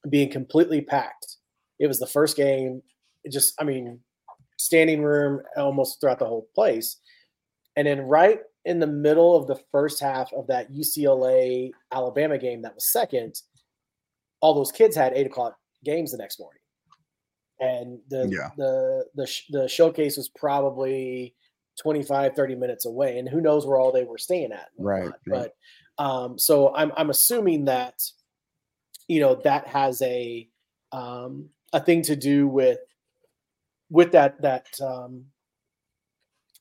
[0.09, 1.37] being completely packed.
[1.79, 2.81] It was the first game.
[3.23, 3.99] It just, I mean,
[4.57, 6.97] standing room almost throughout the whole place.
[7.75, 12.61] And then right in the middle of the first half of that UCLA Alabama game
[12.61, 13.35] that was second,
[14.41, 16.59] all those kids had eight o'clock games the next morning.
[17.59, 18.49] And the yeah.
[18.57, 21.35] the the the showcase was probably
[21.81, 25.49] 25 30 minutes away and who knows where all they were staying at right, right,
[25.97, 28.01] but um so i'm i'm assuming that
[29.07, 30.47] you know that has a
[30.91, 32.79] um a thing to do with
[33.89, 35.25] with that that um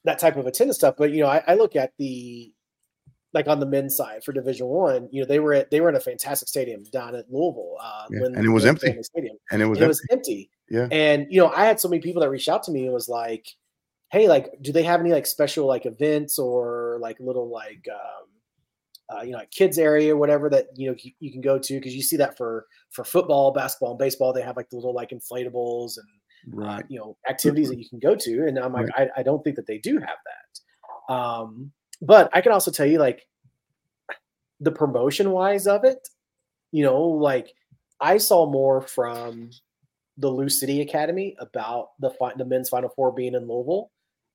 [0.05, 0.95] that type of attendance stuff.
[0.97, 2.53] But you know, I, I look at the
[3.35, 5.89] like on the men's side for Division One, you know, they were at they were
[5.89, 8.21] in a fantastic stadium down at Louisville, uh, yeah.
[8.21, 8.95] when, and it was empty.
[9.03, 9.37] Stadium.
[9.51, 9.85] And it was and empty.
[9.85, 10.51] it was empty.
[10.69, 10.89] Yeah.
[10.91, 13.09] And you know, I had so many people that reached out to me and was
[13.09, 13.47] like,
[14.13, 18.29] "Hey, like, do they have any like special like events or like little like um,
[19.13, 21.59] uh, you know, like kids area, or whatever that you know you, you can go
[21.59, 24.77] to because you see that for for football, basketball, and baseball, they have like the
[24.77, 26.81] little like inflatables and right.
[26.81, 28.47] uh, you know activities that you can go to.
[28.47, 29.09] And I'm like, right.
[29.17, 30.19] I, I don't think that they do have
[31.09, 31.15] that.
[31.15, 33.27] Um, but I can also tell you like
[34.61, 36.09] the promotion wise of it,
[36.71, 37.53] you know, like
[38.01, 39.51] I saw more from
[40.17, 43.91] the Lou City Academy about the fi- the men's Final Four being in Louisville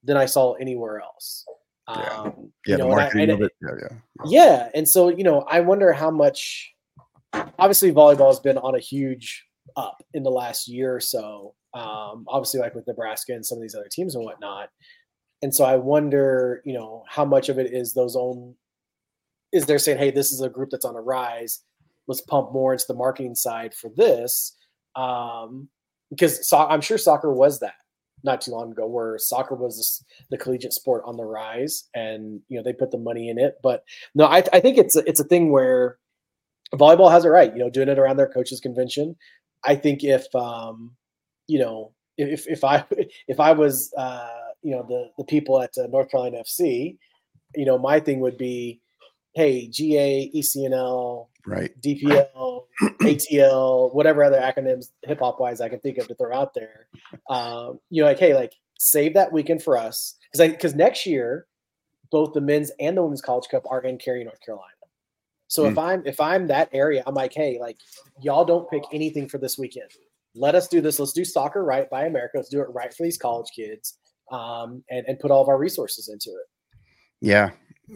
[0.08, 1.46] than I saw anywhere else.
[1.90, 3.52] Yeah, um, yeah, you know, the marketing I, of it.
[3.62, 4.70] Yeah, yeah, yeah.
[4.74, 6.74] And so you know, I wonder how much.
[7.60, 9.46] Obviously, volleyball has been on a huge
[9.76, 11.54] up in the last year or so.
[11.74, 14.70] Um, obviously, like with Nebraska and some of these other teams and whatnot.
[15.44, 18.56] And so I wonder, you know, how much of it is those own
[19.52, 21.62] is they're saying, hey, this is a group that's on a rise.
[22.08, 24.56] Let's pump more into the marketing side for this.
[24.96, 25.70] Um,
[26.10, 27.76] because so- I'm sure soccer was that
[28.24, 32.58] not too long ago, where soccer was the collegiate sport on the rise, and you
[32.58, 33.58] know they put the money in it.
[33.62, 33.84] But
[34.16, 35.98] no, I, I think it's a, it's a thing where
[36.74, 37.52] volleyball has it right.
[37.54, 39.16] You know, doing it around their coaches convention.
[39.64, 40.96] I think if um,
[41.48, 42.84] you know if if I
[43.28, 44.30] if I was uh,
[44.62, 46.98] you know the the people at uh, North Carolina FC,
[47.56, 48.82] you know my thing would be,
[49.38, 52.64] hey GA ECNL right DPL
[53.02, 56.88] ATL whatever other acronyms hip hop wise I can think of to throw out there.
[57.30, 61.48] Um, you know like hey like save that weekend for us because because next year
[62.12, 64.72] both the men's and the women's college cup are in Cary, North Carolina.
[65.50, 65.72] So mm.
[65.72, 67.78] if I'm if I'm that area, I'm like, hey, like
[68.22, 69.90] y'all don't pick anything for this weekend
[70.38, 71.00] let us do this.
[71.00, 72.38] Let's do soccer right by America.
[72.38, 73.98] Let's do it right for these college kids,
[74.32, 76.48] um, and and put all of our resources into it.
[77.22, 77.52] Yeah,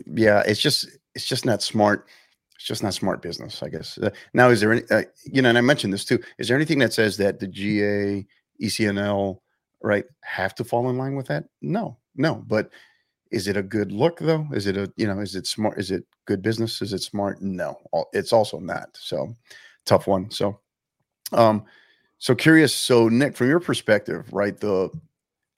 [0.07, 0.43] yeah.
[0.45, 2.07] It's just it's just not smart.
[2.55, 3.97] It's just not smart business, I guess.
[3.97, 4.83] Uh, now, is there any?
[4.89, 6.19] Uh, you know, and I mentioned this too.
[6.37, 8.25] Is there anything that says that the GA,
[8.61, 9.39] ECNL,
[9.81, 11.45] right, have to fall in line with that?
[11.61, 12.43] No, no.
[12.47, 12.69] But
[13.31, 14.47] is it a good look though?
[14.53, 15.19] Is it a you know?
[15.19, 15.79] Is it smart?
[15.79, 16.81] Is it good business?
[16.81, 17.41] Is it smart?
[17.41, 17.77] No,
[18.13, 18.89] it's also not.
[18.93, 19.35] So
[19.85, 20.29] tough one.
[20.29, 20.59] So,
[21.31, 21.65] um,
[22.19, 22.75] so curious.
[22.75, 24.89] So Nick, from your perspective, right, the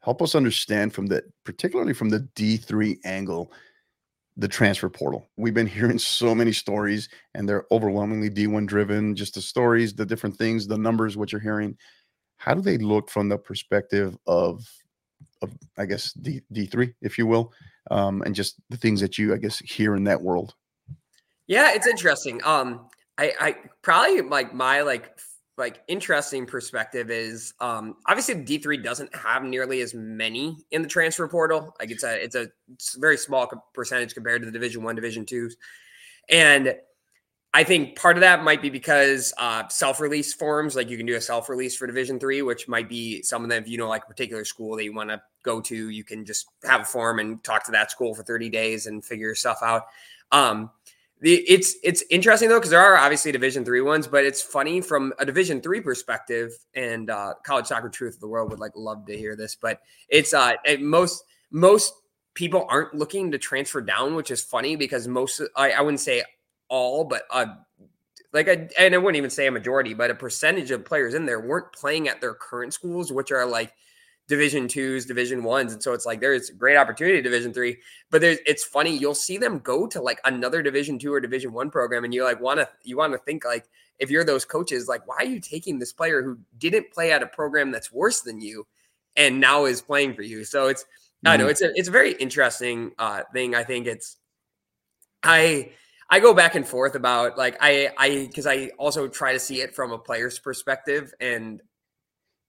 [0.01, 3.51] help us understand from the particularly from the D3 angle,
[4.37, 5.29] the transfer portal.
[5.37, 10.05] We've been hearing so many stories and they're overwhelmingly D1 driven, just the stories, the
[10.05, 11.77] different things, the numbers, what you're hearing.
[12.37, 14.65] How do they look from the perspective of
[15.41, 17.53] of I guess D D3, if you will,
[17.91, 20.55] um, and just the things that you I guess hear in that world?
[21.47, 22.41] Yeah, it's interesting.
[22.43, 25.19] Um, I, I probably like my like
[25.57, 31.27] like interesting perspective is um obviously D3 doesn't have nearly as many in the transfer
[31.27, 31.75] portal.
[31.79, 32.47] Like it's a it's a,
[32.97, 35.53] very small percentage compared to the Division 1, Division 2s.
[36.29, 36.75] And
[37.55, 41.15] I think part of that might be because uh, self-release forms, like you can do
[41.15, 43.61] a self-release for Division Three, which might be some of them.
[43.61, 46.25] If you know, like a particular school that you want to go to, you can
[46.25, 49.59] just have a form and talk to that school for 30 days and figure stuff
[49.61, 49.83] out.
[50.31, 50.71] Um,
[51.23, 55.13] it's it's interesting though because there are obviously division three ones but it's funny from
[55.19, 59.05] a division three perspective and uh, college soccer truth of the world would like love
[59.05, 61.93] to hear this but it's uh most most
[62.33, 66.23] people aren't looking to transfer down which is funny because most i, I wouldn't say
[66.67, 67.45] all but uh
[68.33, 71.25] like a, and i wouldn't even say a majority but a percentage of players in
[71.25, 73.73] there weren't playing at their current schools which are like
[74.27, 75.73] division twos, division ones.
[75.73, 77.77] And so it's like there's great opportunity division three,
[78.09, 81.53] but there's it's funny, you'll see them go to like another division two or division
[81.53, 83.67] one program, and you like wanna you wanna think like
[83.99, 87.23] if you're those coaches, like, why are you taking this player who didn't play at
[87.23, 88.65] a program that's worse than you
[89.15, 90.43] and now is playing for you?
[90.43, 91.29] So it's mm-hmm.
[91.29, 93.55] I know it's a it's a very interesting uh thing.
[93.55, 94.17] I think it's
[95.21, 95.71] I
[96.09, 99.61] I go back and forth about like I I because I also try to see
[99.61, 101.61] it from a player's perspective and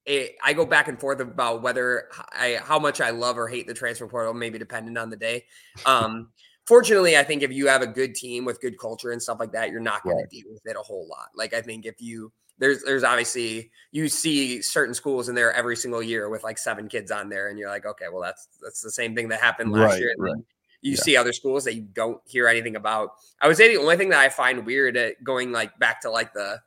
[0.06, 3.66] it, I go back and forth about whether I how much I love or hate
[3.66, 5.44] the transfer portal, maybe depending on the day.
[5.86, 6.28] Um,
[6.66, 9.52] fortunately, I think if you have a good team with good culture and stuff like
[9.52, 10.31] that, you're not going right.
[10.31, 11.28] to deal with it a whole lot.
[11.35, 15.76] Like I think if you there's there's obviously you see certain schools in there every
[15.76, 18.82] single year with like seven kids on there, and you're like, okay, well that's that's
[18.82, 20.14] the same thing that happened last right, year.
[20.18, 20.35] Right.
[20.82, 21.02] You yeah.
[21.02, 23.12] see other schools that you don't hear anything about.
[23.40, 26.10] I would say the only thing that I find weird at going like back to
[26.10, 26.60] like the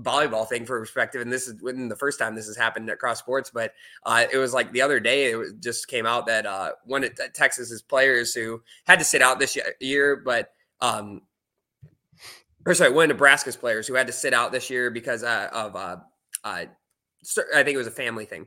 [0.00, 3.18] volleyball thing for perspective, and this is when the first time this has happened across
[3.18, 3.72] sports, but
[4.04, 7.10] uh, it was like the other day it just came out that uh, one of
[7.34, 11.22] Texas's players who had to sit out this year, but um,
[12.64, 15.48] or sorry, one of Nebraska's players who had to sit out this year because uh,
[15.52, 15.96] of uh,
[16.44, 16.64] uh,
[17.54, 18.46] I think it was a family thing.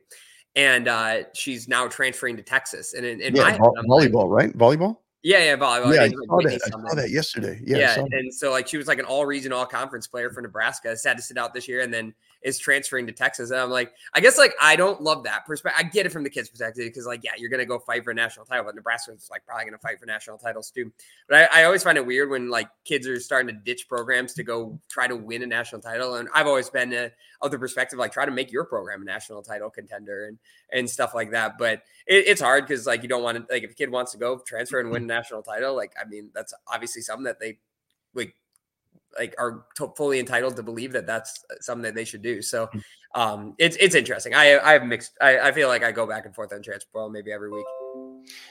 [0.56, 2.94] and uh, she's now transferring to Texas.
[2.94, 4.58] And in, in yeah, my volleyball, right?
[4.58, 4.98] Volleyball.
[5.26, 5.92] Yeah, yeah, volleyball.
[5.92, 6.62] Yeah, I, saw, that.
[6.68, 7.60] I saw that yesterday.
[7.66, 10.40] Yeah, yeah and so like she was like an all region, all conference player for
[10.40, 10.92] Nebraska.
[10.92, 12.14] It's had to sit out this year, and then
[12.46, 13.50] is transferring to Texas.
[13.50, 15.84] And I'm like, I guess like I don't love that perspective.
[15.84, 18.12] I get it from the kids' perspective because like, yeah, you're gonna go fight for
[18.12, 20.92] a national title, but Nebraska's like probably gonna fight for national titles too.
[21.28, 24.34] But I, I always find it weird when like kids are starting to ditch programs
[24.36, 26.16] to go try to win a national title.
[26.16, 27.12] And I've always been a,
[27.42, 30.38] of the perspective like try to make your program a national title contender and
[30.72, 31.58] and stuff like that.
[31.58, 34.12] But it, it's hard because like you don't want to like if a kid wants
[34.12, 37.40] to go transfer and win a national title, like I mean that's obviously something that
[37.40, 37.58] they
[38.14, 38.36] like
[39.18, 42.42] like are to- fully entitled to believe that that's something that they should do.
[42.42, 42.82] So mm.
[43.16, 44.34] um, it's it's interesting.
[44.34, 45.18] I I have mixed.
[45.22, 47.66] I, I feel like I go back and forth on transfer portal maybe every week.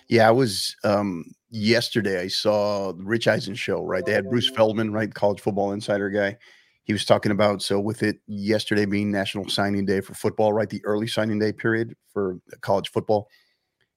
[0.09, 2.21] Yeah, I was um, yesterday.
[2.21, 3.83] I saw the Rich Eisen show.
[3.83, 6.37] Right, they had Bruce Feldman, right, college football insider guy.
[6.85, 10.69] He was talking about so with it yesterday being National Signing Day for football, right,
[10.69, 13.29] the early signing day period for college football,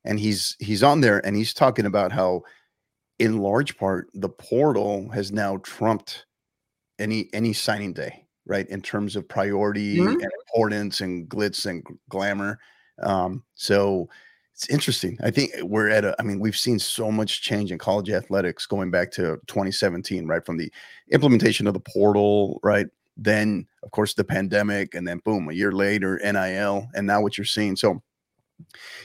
[0.06, 2.44] and he's he's on there and he's talking about how,
[3.20, 6.27] in large part, the portal has now trumped
[7.00, 8.68] any any signing day, right?
[8.70, 10.08] In terms of priority mm-hmm.
[10.08, 12.60] and importance and glitz and glamour.
[13.04, 14.10] Um, so
[14.58, 15.20] it's interesting.
[15.22, 18.66] I think we're at a, I mean, we've seen so much change in college athletics
[18.66, 20.44] going back to 2017, right?
[20.44, 20.74] From the
[21.12, 22.88] implementation of the portal, right?
[23.16, 27.38] Then, of course, the pandemic, and then boom, a year later, NIL, and now what
[27.38, 27.76] you're seeing.
[27.76, 28.02] So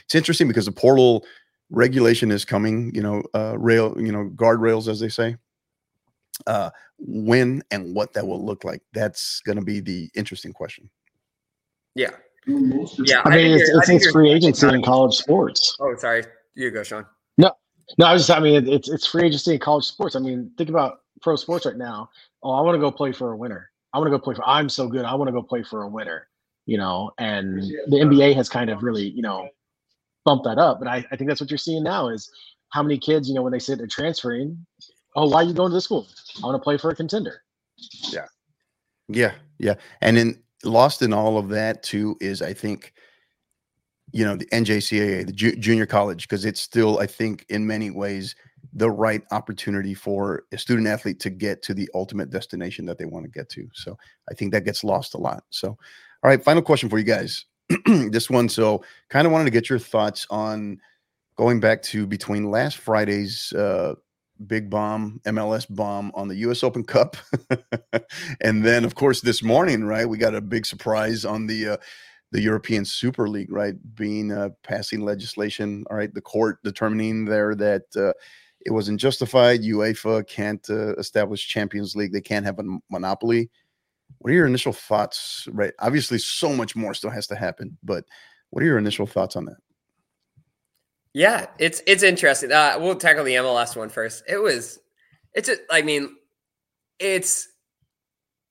[0.03, 1.23] it's interesting because the portal
[1.69, 5.35] regulation is coming, you know, uh, rail, you know, guardrails, as they say.
[6.47, 10.89] Uh, when and what that will look like, that's going to be the interesting question.
[11.95, 12.11] Yeah.
[12.47, 13.21] Yeah.
[13.25, 15.77] I, I mean, it's, it's, it's free agency in college sports.
[15.79, 16.23] Oh, sorry.
[16.55, 17.05] You go, Shaun.
[17.37, 17.51] No,
[17.97, 20.15] no, I was just, I mean, it's, it's free agency in college sports.
[20.15, 22.09] I mean, think about pro sports right now.
[22.41, 23.69] Oh, I want to go play for a winner.
[23.93, 25.05] I want to go play for, I'm so good.
[25.05, 26.27] I want to go play for a winner,
[26.65, 29.47] you know, and the NBA has kind of really, you know,
[30.25, 30.79] bumped that up.
[30.79, 32.29] But I, I think that's what you're seeing now is
[32.69, 34.65] how many kids, you know, when they sit there transferring,
[35.15, 36.07] oh, why are you going to this school?
[36.41, 37.41] I want to play for a contender.
[38.11, 38.25] Yeah.
[39.07, 39.33] Yeah.
[39.59, 39.75] Yeah.
[40.01, 42.93] And then lost in all of that too is I think,
[44.11, 47.89] you know, the NJCAA, the ju- junior college, because it's still, I think, in many
[47.89, 48.35] ways,
[48.73, 53.05] the right opportunity for a student athlete to get to the ultimate destination that they
[53.05, 53.67] want to get to.
[53.73, 53.97] So
[54.29, 55.43] I think that gets lost a lot.
[55.49, 55.77] So, all
[56.29, 57.45] right, final question for you guys.
[57.85, 60.79] this one, so kind of wanted to get your thoughts on
[61.35, 63.95] going back to between last Friday's uh,
[64.47, 67.17] big bomb, MLS bomb on the US Open Cup.
[68.41, 71.77] and then of course this morning, right, we got a big surprise on the uh,
[72.31, 77.53] the European Super League, right, being uh, passing legislation, all right, the court determining there
[77.53, 78.11] that uh,
[78.65, 79.61] it wasn't justified.
[79.61, 82.11] UEFA can't uh, establish Champions League.
[82.11, 83.51] They can't have a monopoly.
[84.17, 85.47] What are your initial thoughts?
[85.51, 88.03] Right, obviously, so much more still has to happen, but
[88.49, 89.57] what are your initial thoughts on that?
[91.13, 92.51] Yeah, it's it's interesting.
[92.51, 94.23] Uh, we'll tackle the MLS one first.
[94.27, 94.79] It was,
[95.33, 96.15] it's a, I mean,
[96.99, 97.47] it's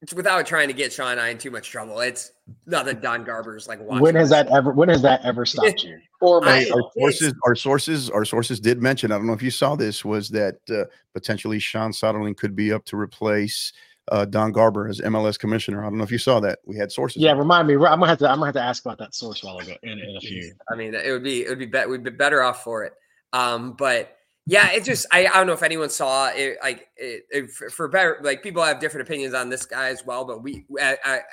[0.01, 2.01] it's without trying to get Shaun and I in too much trouble.
[2.01, 2.33] It's
[2.67, 3.81] nothing Don Garber's like.
[3.81, 4.73] When has that ever?
[4.73, 5.99] When has that ever stopped you?
[6.23, 9.11] or I, our sources, our sources, our sources did mention.
[9.11, 10.05] I don't know if you saw this.
[10.05, 10.85] Was that uh,
[11.15, 13.73] potentially Shaun Soderling could be up to replace
[14.11, 15.81] uh, Don Garber as MLS commissioner.
[15.81, 16.59] I don't know if you saw that.
[16.65, 17.23] We had sources.
[17.23, 17.75] Yeah, remind me.
[17.75, 18.29] I'm gonna have to.
[18.29, 20.53] I'm gonna have to ask about that source while ago in, in a few.
[20.71, 21.89] I mean, it would be it would be better.
[21.89, 22.95] We'd be better off for it.
[23.33, 24.17] Um, but
[24.47, 26.59] yeah, it just I, I don't know if anyone saw it.
[26.63, 30.25] Like it, it, for better, like people have different opinions on this guy as well.
[30.25, 30.67] But we,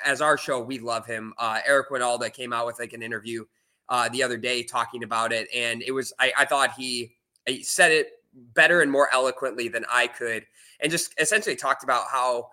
[0.04, 1.34] as our show, we love him.
[1.38, 3.44] Uh, Eric Wynalda came out with like an interview
[3.88, 7.16] uh, the other day talking about it, and it was I, I thought he,
[7.46, 8.10] he said it
[8.54, 10.46] better and more eloquently than I could,
[10.78, 12.50] and just essentially talked about how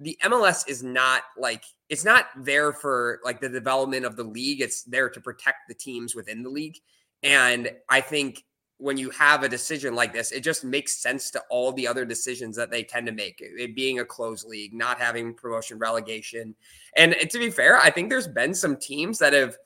[0.00, 4.60] the MLS is not like it's not there for like the development of the league.
[4.60, 6.78] It's there to protect the teams within the league.
[7.22, 8.44] And I think
[8.78, 12.06] when you have a decision like this, it just makes sense to all the other
[12.06, 13.36] decisions that they tend to make.
[13.40, 16.54] It being a closed league, not having promotion relegation.
[16.96, 19.58] And to be fair, I think there's been some teams that have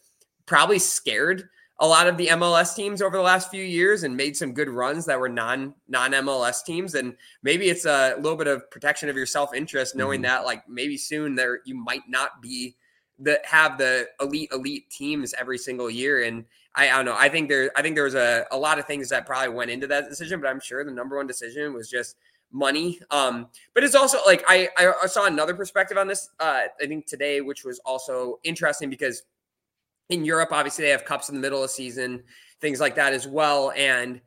[0.46, 1.48] probably scared
[1.84, 4.70] a lot of the MLS teams over the last few years and made some good
[4.70, 6.94] runs that were non non MLS teams.
[6.94, 10.30] And maybe it's a little bit of protection of your self interest, knowing mm-hmm.
[10.30, 12.74] that like maybe soon there you might not be
[13.18, 16.22] that have the elite elite teams every single year.
[16.22, 17.16] And I, I don't know.
[17.18, 19.70] I think there I think there was a, a lot of things that probably went
[19.70, 22.16] into that decision, but I'm sure the number one decision was just
[22.50, 22.98] money.
[23.10, 27.04] Um, but it's also like I I saw another perspective on this uh I think
[27.04, 29.22] today, which was also interesting because
[30.08, 32.22] in Europe, obviously they have cups in the middle of the season,
[32.60, 33.72] things like that as well.
[33.76, 34.20] And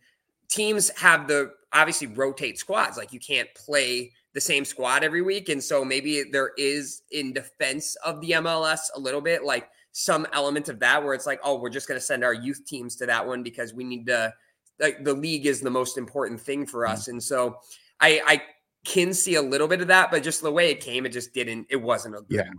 [0.50, 2.98] teams have the obviously rotate squads.
[2.98, 5.50] Like you can't play the same squad every week.
[5.50, 10.28] And so maybe there is in defense of the MLS a little bit like some
[10.32, 12.96] element of that where it's like, oh, we're just going to send our youth teams
[12.98, 14.34] to that one because we need to.
[14.80, 16.92] Like the league is the most important thing for mm.
[16.92, 17.58] us, and so
[18.00, 18.44] I, I
[18.86, 21.34] can see a little bit of that, but just the way it came, it just
[21.34, 21.66] didn't.
[21.72, 22.52] It wasn't a good yeah.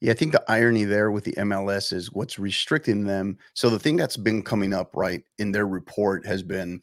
[0.00, 3.36] Yeah, I think the irony there with the MLS is what's restricting them.
[3.54, 6.80] So the thing that's been coming up right in their report has been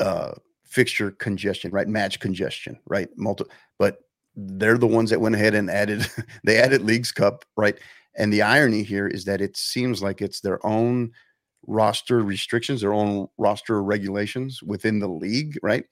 [0.00, 0.32] uh
[0.66, 1.88] fixture congestion, right?
[1.88, 3.08] Match congestion, right?
[3.16, 3.44] Multi
[3.78, 3.98] but
[4.36, 6.06] they're the ones that went ahead and added
[6.44, 7.78] they added Leagues Cup, right?
[8.16, 11.12] And the irony here is that it seems like it's their own
[11.66, 15.84] roster restrictions, their own roster regulations within the league, right?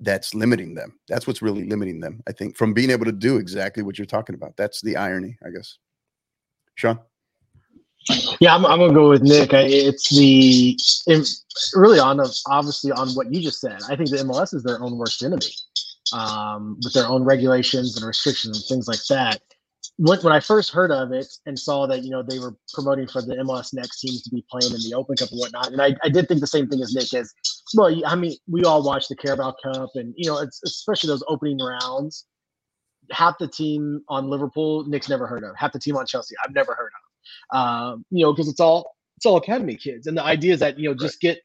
[0.00, 0.98] That's limiting them.
[1.08, 4.06] That's what's really limiting them, I think, from being able to do exactly what you're
[4.06, 4.56] talking about.
[4.56, 5.78] That's the irony, I guess.
[6.74, 6.98] Shaun?
[8.40, 9.50] Yeah, I'm, I'm gonna go with Nick.
[9.52, 10.76] It's the
[11.74, 13.80] really on obviously on what you just said.
[13.88, 15.46] I think the MLS is their own worst enemy
[16.12, 19.40] um, with their own regulations and restrictions and things like that.
[19.96, 23.06] When, when I first heard of it and saw that you know they were promoting
[23.06, 25.80] for the MLS next teams to be playing in the Open Cup and whatnot, and
[25.80, 27.32] I, I did think the same thing as Nick as
[27.74, 27.94] well.
[28.04, 31.58] I mean, we all watch the Carabao Cup and you know it's especially those opening
[31.58, 32.26] rounds.
[33.10, 35.54] Half the team on Liverpool, Nick's never heard of.
[35.56, 36.90] Half the team on Chelsea, I've never heard
[37.52, 37.56] of.
[37.56, 40.78] Um, you know, because it's all it's all academy kids, and the idea is that
[40.78, 41.38] you know just get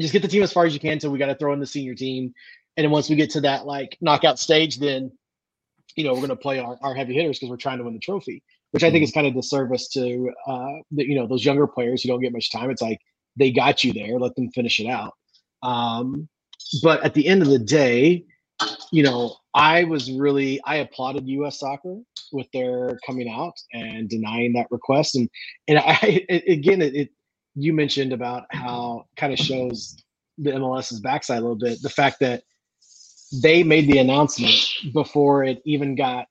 [0.00, 0.98] just get the team as far as you can.
[0.98, 2.32] So we got to throw in the senior team,
[2.76, 5.12] and then once we get to that like knockout stage, then
[6.00, 7.94] you know we're going to play our, our heavy hitters because we're trying to win
[7.94, 9.20] the trophy, which I think is mm-hmm.
[9.20, 12.50] kind of disservice to uh, the, you know those younger players who don't get much
[12.50, 12.70] time.
[12.70, 13.00] It's like
[13.36, 15.14] they got you there, let them finish it out.
[15.62, 16.28] Um,
[16.82, 18.24] but at the end of the day,
[18.92, 21.60] you know, I was really I applauded U.S.
[21.60, 21.98] Soccer
[22.32, 25.28] with their coming out and denying that request, and
[25.68, 27.10] and I again it, it
[27.54, 29.96] you mentioned about how kind of shows
[30.38, 31.82] the MLS's backside a little bit.
[31.82, 32.42] The fact that
[33.32, 34.54] they made the announcement
[34.92, 36.26] before it even got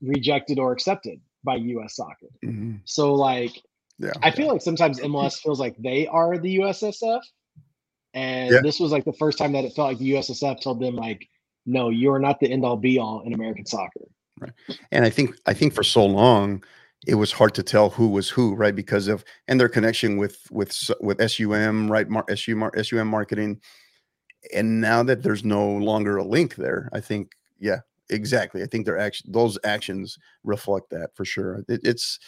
[0.00, 2.28] rejected or accepted by US soccer.
[2.44, 2.76] Mm-hmm.
[2.84, 3.52] So like
[3.98, 7.20] yeah, I feel like sometimes MLS feels like they are the USSF.
[8.14, 8.60] And yeah.
[8.62, 11.28] this was like the first time that it felt like the USSF told them like,
[11.66, 14.02] no, you are not the end all be all in American soccer.
[14.40, 14.52] Right.
[14.90, 16.62] And I think I think for so long
[17.06, 18.74] it was hard to tell who was who, right?
[18.74, 22.08] Because of and their connection with with with SUM, right?
[22.08, 23.60] Mar- SU, SUM marketing
[24.52, 27.80] and now that there's no longer a link there, I think, yeah,
[28.10, 28.62] exactly.
[28.62, 31.64] I think their action, those actions reflect that for sure.
[31.68, 32.18] It, it's,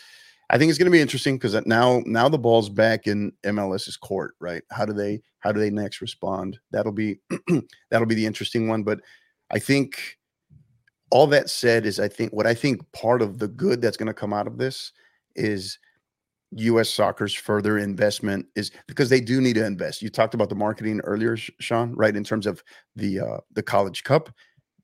[0.48, 3.32] I think it's going to be interesting because uh, now, now the ball's back in
[3.44, 4.62] MLS's court, right?
[4.70, 6.58] How do they, how do they next respond?
[6.70, 7.18] That'll be,
[7.90, 8.82] that'll be the interesting one.
[8.82, 9.00] But
[9.50, 10.16] I think
[11.10, 14.06] all that said is, I think what I think part of the good that's going
[14.06, 14.92] to come out of this
[15.34, 15.78] is
[16.52, 16.88] U.S.
[16.88, 20.02] soccer's further investment is because they do need to invest.
[20.02, 22.16] You talked about the marketing earlier, Shaun, right?
[22.16, 22.62] In terms of
[22.94, 24.30] the uh, the College Cup,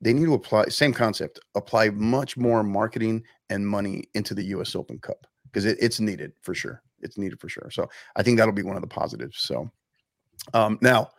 [0.01, 4.75] they need to apply same concept, apply much more marketing and money into the U.S.
[4.75, 6.81] Open Cup because it, it's needed for sure.
[7.01, 7.69] It's needed for sure.
[7.71, 9.39] So I think that'll be one of the positives.
[9.39, 9.69] So
[10.53, 11.11] um, now,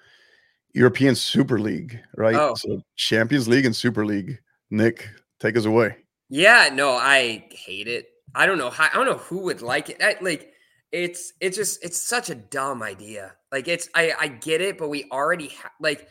[0.74, 2.34] European Super League, right?
[2.34, 2.54] Oh.
[2.56, 4.38] So Champions League and Super League.
[4.70, 5.08] Nick,
[5.40, 5.96] take us away.
[6.28, 8.08] Yeah, no, I hate it.
[8.34, 10.02] I don't know how, I don't know who would like it.
[10.02, 10.52] I, like
[10.92, 13.34] it's it's just it's such a dumb idea.
[13.50, 16.08] Like it's I I get it, but we already like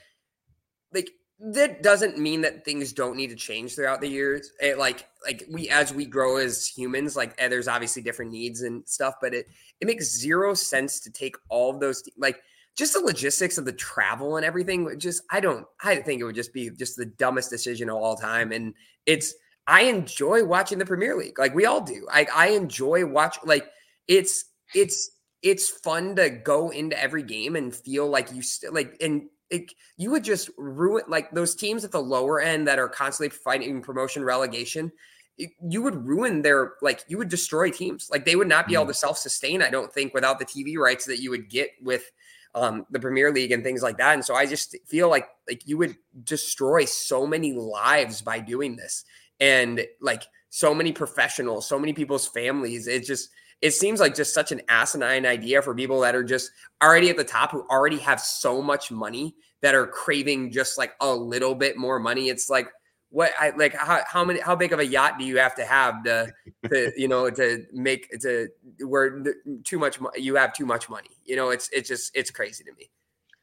[0.93, 1.09] like
[1.39, 4.51] that doesn't mean that things don't need to change throughout the years.
[4.61, 8.61] It, like like we as we grow as humans, like eh, there's obviously different needs
[8.61, 9.47] and stuff, but it
[9.81, 12.41] it makes zero sense to take all of those like
[12.75, 14.97] just the logistics of the travel and everything.
[14.99, 18.15] Just I don't I think it would just be just the dumbest decision of all
[18.15, 18.73] time, and
[19.05, 19.33] it's
[19.67, 21.39] I enjoy watching the Premier League.
[21.39, 22.07] Like we all do.
[22.11, 23.69] I I enjoy watch like
[24.07, 24.45] it's
[24.75, 25.11] it's
[25.41, 29.71] it's fun to go into every game and feel like you still like and it,
[29.97, 33.81] you would just ruin like those teams at the lower end that are constantly fighting
[33.81, 34.91] promotion relegation
[35.37, 38.85] you would ruin their like you would destroy teams like they would not be able
[38.85, 38.89] mm.
[38.89, 42.11] to self-sustain i don't think without the tv rights that you would get with
[42.55, 45.67] um, the premier league and things like that and so i just feel like like
[45.67, 49.05] you would destroy so many lives by doing this
[49.43, 52.87] and like so many professionals, so many people's families.
[52.87, 53.29] It just
[53.61, 56.51] it seems like just such an asinine idea for people that are just
[56.81, 60.93] already at the top who already have so much money that are craving just like
[61.01, 62.29] a little bit more money.
[62.29, 62.69] It's like
[63.09, 65.65] what I like how, how many how big of a yacht do you have to
[65.65, 66.31] have to
[66.69, 68.47] to you know to make to
[68.79, 69.23] where
[69.65, 71.17] too much you have too much money.
[71.25, 72.89] You know, it's it's just it's crazy to me.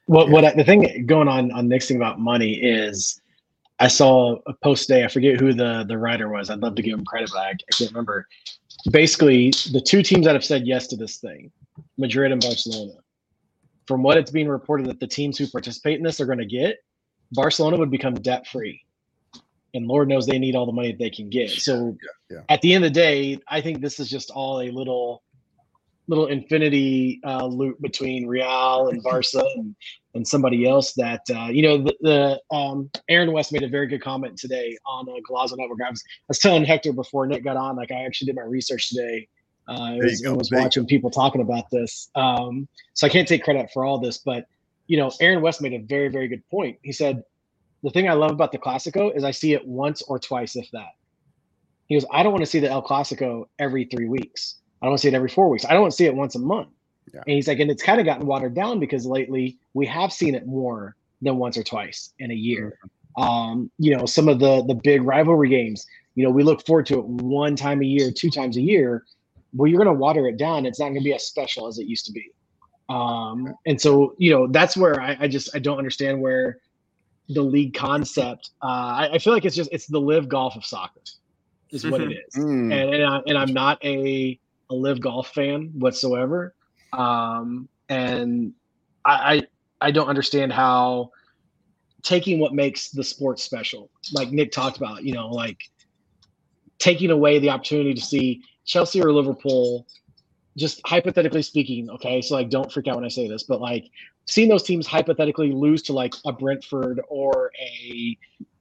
[0.07, 3.20] What what I, the thing going on on mixing about money is
[3.81, 5.05] I saw a post today.
[5.05, 6.51] I forget who the the writer was.
[6.51, 8.29] I'd love to give him credit, but I, I can't remember.
[8.91, 11.51] Basically, the two teams that have said yes to this thing,
[11.99, 12.93] Madrid and Barcelona.
[13.87, 16.47] From what it's being reported that the teams who participate in this are going to
[16.47, 16.77] get,
[17.33, 18.81] Barcelona would become debt free,
[19.75, 21.51] and Lord knows they need all the money that they can get.
[21.51, 21.97] So,
[22.31, 22.43] yeah, yeah.
[22.49, 25.23] at the end of the day, I think this is just all a little
[26.07, 29.77] little infinity uh, loop between Real and Barca and,
[30.15, 33.87] and somebody else that uh, you know the, the um, Aaron West made a very
[33.87, 35.79] good comment today on uh, Golazo Network.
[35.85, 38.43] I was, I was telling Hector before Nick got on, like I actually did my
[38.43, 39.29] research today.
[39.69, 43.45] Uh, I was, I was watching people talking about this, um, so I can't take
[43.45, 44.47] credit for all this, but
[44.89, 46.79] you know, Aaron West made a very very good point.
[46.83, 47.23] He said
[47.83, 50.71] the thing I love about the Clasico is I see it once or twice, if
[50.73, 50.91] that.
[51.87, 54.57] He goes, I don't want to see the El Clasico every three weeks.
[54.81, 55.65] I don't want to see it every four weeks.
[55.65, 56.69] I don't want to see it once a month.
[57.13, 57.21] Yeah.
[57.27, 60.35] And he's like, and it's kind of gotten watered down because lately we have seen
[60.35, 62.79] it more than once or twice in a year.
[63.19, 63.23] Mm-hmm.
[63.23, 66.87] Um, you know, some of the the big rivalry games, you know, we look forward
[66.87, 69.05] to it one time a year, two times a year.
[69.53, 70.65] Well, you're going to water it down.
[70.65, 72.31] It's not going to be as special as it used to be.
[72.89, 76.59] Um, and so, you know, that's where I, I just I don't understand where
[77.29, 78.51] the league concept.
[78.63, 81.01] Uh, I, I, feel like it's just it's the LIV golf of soccer,
[81.71, 82.35] is what it is.
[82.35, 82.73] Mm.
[82.73, 84.39] And and, I, and I'm not a
[84.71, 86.55] a LIV golf fan whatsoever.
[86.93, 88.53] Um, and
[89.05, 89.43] I, I,
[89.89, 91.11] I don't understand how
[92.03, 95.59] taking what makes the sport special, like Nick talked about, you know, like
[96.79, 99.87] taking away the opportunity to see Chelsea or Liverpool,
[100.57, 103.85] just hypothetically speaking, okay, so like don't freak out when I say this, but like
[104.27, 108.19] seeing those teams hypothetically lose to like a Brentford or a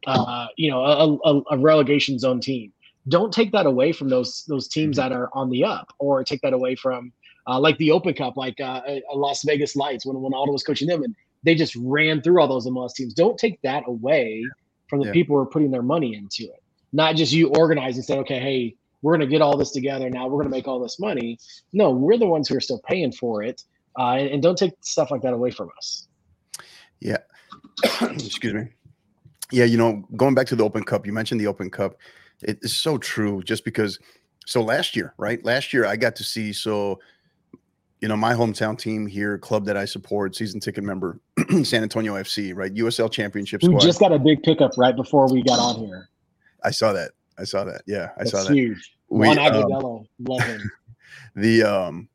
[0.08, 2.72] uh, you know a, a, a relegation zone team
[3.10, 5.10] don't take that away from those those teams mm-hmm.
[5.10, 7.12] that are on the up, or take that away from
[7.50, 8.82] uh, like the Open Cup, like uh,
[9.14, 12.68] Las Vegas Lights when Wynalda was coaching them, and they just ran through all those
[12.68, 13.14] MLS teams.
[13.14, 14.44] Don't take that away
[14.88, 15.14] from the yeah.
[15.14, 16.62] people who are putting their money into it.
[16.94, 20.10] Not just you organize and say, okay, hey, we're going to get all this together
[20.10, 20.28] now.
[20.28, 21.40] We're going to make all this money.
[21.74, 23.64] No, we're the ones who are still paying for it,
[23.98, 26.08] uh, and, and don't take stuff like that away from us.
[27.00, 27.18] Yeah.
[28.02, 28.68] Excuse me.
[29.52, 31.96] Yeah, you know, going back to the Open Cup, you mentioned the Open Cup
[32.42, 34.00] it is so true just because
[34.46, 37.00] so last year right last year i got to see so
[38.02, 41.20] you know my hometown team here club that i support season ticket member
[41.64, 42.74] san antonio fc right?
[42.74, 46.10] Usl championship we just got a big pickup right before we got on here.
[46.64, 47.12] I saw that.
[47.38, 47.82] I saw that.
[47.86, 48.54] Yeah i That's saw that.
[48.54, 48.96] huge.
[49.10, 50.72] We, Juan um, love him.
[51.36, 52.10] the um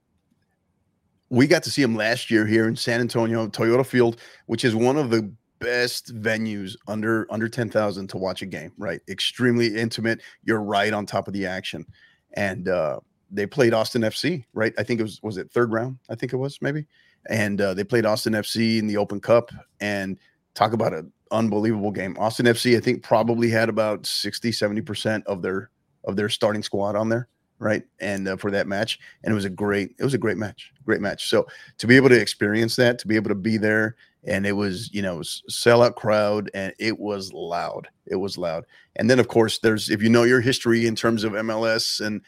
[1.30, 4.74] we got to see him last year here in san antonio toyota field which is
[4.74, 5.32] one of the
[5.64, 9.00] best venues under under 10,000 to watch a game, right?
[9.08, 10.20] Extremely intimate.
[10.42, 11.86] You're right on top of the action.
[12.34, 13.00] And uh
[13.34, 14.72] they played Austin FC, right?
[14.78, 15.98] I think it was was it third round?
[16.08, 16.86] I think it was maybe.
[17.28, 19.50] And uh, they played Austin FC in the Open Cup
[19.80, 20.18] and
[20.54, 22.16] talk about an unbelievable game.
[22.18, 25.70] Austin FC I think probably had about 60 70% of their
[26.04, 27.28] of their starting squad on there
[27.58, 30.36] right and uh, for that match and it was a great it was a great
[30.36, 31.46] match great match so
[31.78, 34.92] to be able to experience that to be able to be there and it was
[34.92, 35.18] you know
[35.50, 38.64] sellout crowd and it was loud it was loud
[38.96, 42.22] and then of course there's if you know your history in terms of mls and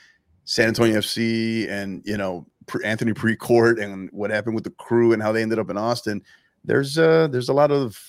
[0.47, 2.47] san antonio fc and you know
[2.83, 6.23] anthony precourt and what happened with the crew and how they ended up in austin
[6.65, 8.01] there's uh there's a lot of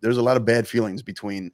[0.00, 1.50] there's a lot of bad feelings between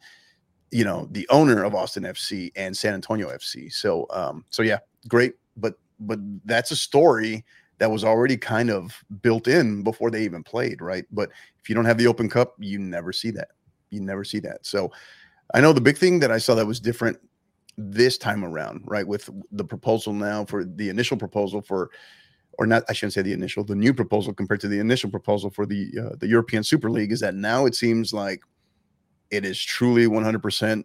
[0.70, 4.78] you know the owner of austin fc and san antonio fc so um so yeah
[5.09, 7.44] great but but that's a story
[7.82, 11.05] that was already kind of built in before they even played, right?
[11.10, 13.48] But if you don't have the Open Cup, you never see that.
[13.90, 14.64] You never see that.
[14.64, 14.93] So
[15.52, 17.19] I know the big thing that I saw that was different
[17.78, 19.07] this time around, right?
[19.07, 21.90] With the proposal now for the initial proposal for,
[22.59, 25.51] or not, I shouldn't say the initial, the new proposal compared to the initial proposal
[25.51, 28.43] for the uh, the European Super League is that now it seems like
[29.31, 30.85] it is truly 100%,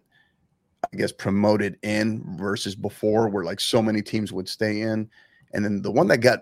[0.92, 5.10] I guess, promoted in versus before, where like so many teams would stay in.
[5.52, 6.40] And then the one that got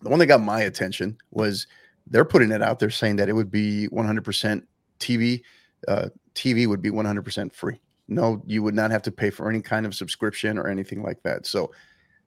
[0.00, 1.66] the one that got my attention was
[2.06, 4.62] they're putting it out there saying that it would be 100%
[5.00, 5.42] TV.
[5.86, 7.80] Uh, TV would be 100% free.
[8.08, 11.22] No, you would not have to pay for any kind of subscription or anything like
[11.22, 11.46] that.
[11.46, 11.70] So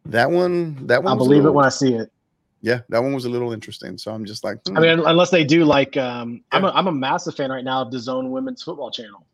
[0.05, 2.11] that one, that one, I believe little, it when I see it.
[2.61, 3.97] Yeah, that one was a little interesting.
[3.97, 4.77] So I'm just like, hmm.
[4.77, 6.57] I mean, unless they do like, um, yeah.
[6.57, 9.25] I'm a, I'm a massive fan right now of DAZN Women's Football Channel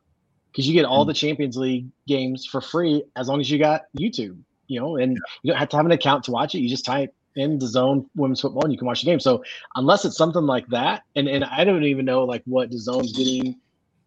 [0.52, 3.60] because you get all mm the Champions League games for free as long as you
[3.60, 4.38] got YouTube.
[4.68, 5.18] You know, and yeah.
[5.44, 6.60] you don't have to have an account to watch it.
[6.60, 9.20] You just type in DAZN women's football and you can watch the game.
[9.20, 9.44] So
[9.76, 13.56] unless it's something like that, and, and I don't even know like what DAZN's getting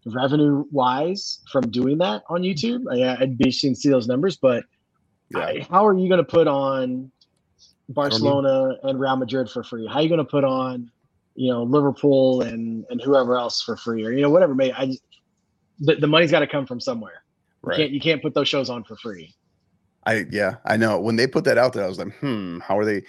[0.06, 2.84] revenue wise from doing that on YouTube.
[2.90, 4.64] I, would be interested to see those numbers, but
[5.30, 5.40] yeah.
[5.40, 7.10] I, how are you going to put on
[7.88, 9.86] Barcelona and Real Madrid for free?
[9.86, 10.90] How are you going to put on,
[11.34, 14.54] you know, Liverpool and and whoever else for free, or you know, whatever?
[14.54, 14.86] May I?
[14.86, 15.02] Just,
[15.80, 17.22] the, the money's got to come from somewhere.
[17.62, 17.78] Right.
[17.78, 19.34] You can't you can't put those shows on for free.
[20.06, 20.98] I yeah, I know.
[21.00, 23.02] When they put that out there, I was like, hmm, how are they?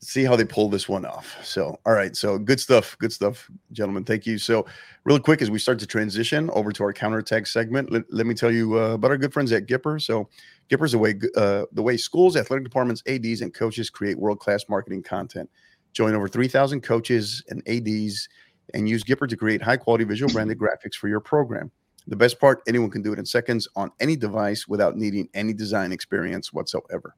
[0.00, 1.36] See how they pull this one off.
[1.44, 2.16] So, all right.
[2.16, 2.96] So, good stuff.
[2.98, 4.04] Good stuff, gentlemen.
[4.04, 4.38] Thank you.
[4.38, 4.66] So,
[5.04, 8.34] real quick, as we start to transition over to our counterattack segment, let, let me
[8.34, 10.00] tell you uh, about our good friends at Gipper.
[10.00, 10.28] So,
[10.70, 14.64] Gipper's the way uh, the way schools, athletic departments, ads, and coaches create world class
[14.68, 15.48] marketing content.
[15.92, 18.28] Join over 3,000 coaches and ads,
[18.74, 21.70] and use Gipper to create high quality visual branded graphics for your program.
[22.08, 25.52] The best part, anyone can do it in seconds on any device without needing any
[25.52, 27.16] design experience whatsoever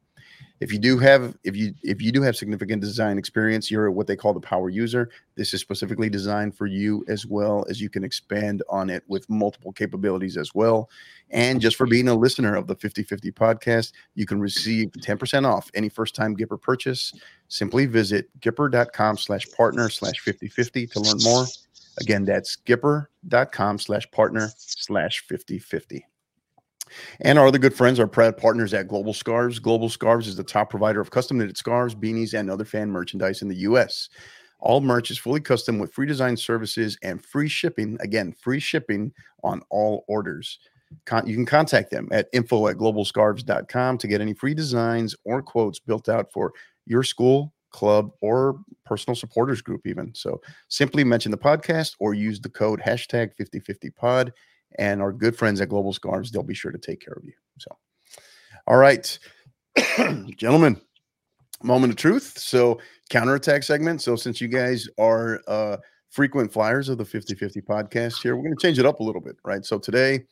[0.60, 4.06] if you do have if you if you do have significant design experience you're what
[4.06, 5.10] they call the power user.
[5.36, 9.28] This is specifically designed for you as well as you can expand on it with
[9.30, 10.90] multiple capabilities as well.
[11.30, 15.70] And just for being a listener of the 5050 podcast you can receive 10% off
[15.74, 17.12] any first time gipper purchase.
[17.48, 21.47] Simply visit gipper.com slash partner slash 5050 to learn more.
[22.01, 26.07] Again that's gipper.com slash partner slash 5050
[27.20, 29.59] and our other good friends are proud partners at Global Scarves.
[29.59, 33.43] Global Scarves is the top provider of custom knitted scarves, beanies, and other fan merchandise
[33.43, 34.09] in the U.S.
[34.60, 37.97] All merch is fully custom with free design services and free shipping.
[38.01, 39.12] Again, free shipping
[39.44, 40.59] on all orders.
[41.05, 45.43] Con- you can contact them at info at globalscarves.com to get any free designs or
[45.43, 46.52] quotes built out for
[46.86, 50.15] your school, club, or personal supporters group, even.
[50.15, 54.32] So simply mention the podcast or use the code hashtag 5050pod
[54.76, 57.32] and our good friends at Global Scarves, they'll be sure to take care of you.
[57.58, 57.76] So,
[58.66, 59.18] all right,
[60.36, 60.80] gentlemen,
[61.62, 62.38] moment of truth.
[62.38, 62.80] So,
[63.10, 64.02] counterattack segment.
[64.02, 65.76] So, since you guys are uh,
[66.10, 69.04] frequent flyers of the 50 50 podcast here, we're going to change it up a
[69.04, 69.64] little bit, right?
[69.64, 70.24] So, today,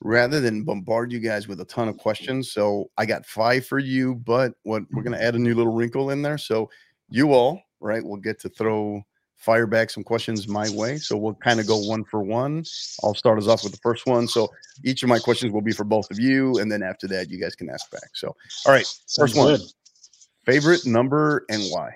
[0.00, 3.78] rather than bombard you guys with a ton of questions, so I got five for
[3.78, 6.38] you, but what we're going to add a new little wrinkle in there.
[6.38, 6.70] So,
[7.08, 9.02] you all, right, will get to throw
[9.42, 10.98] fire back some questions my way.
[10.98, 12.64] So we'll kind of go one for one.
[13.02, 14.28] I'll start us off with the first one.
[14.28, 14.48] So
[14.84, 16.58] each of my questions will be for both of you.
[16.58, 18.10] And then after that, you guys can ask back.
[18.14, 18.34] So,
[18.66, 18.86] all right.
[19.16, 19.58] First one
[20.44, 21.90] favorite number and why?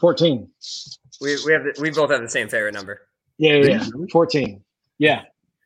[0.00, 0.48] 14.
[1.20, 3.00] We, we have, the, we both have the same favorite number.
[3.38, 3.54] Yeah.
[3.54, 3.84] Yeah.
[3.84, 4.06] yeah.
[4.10, 4.62] 14.
[4.98, 5.22] Yeah.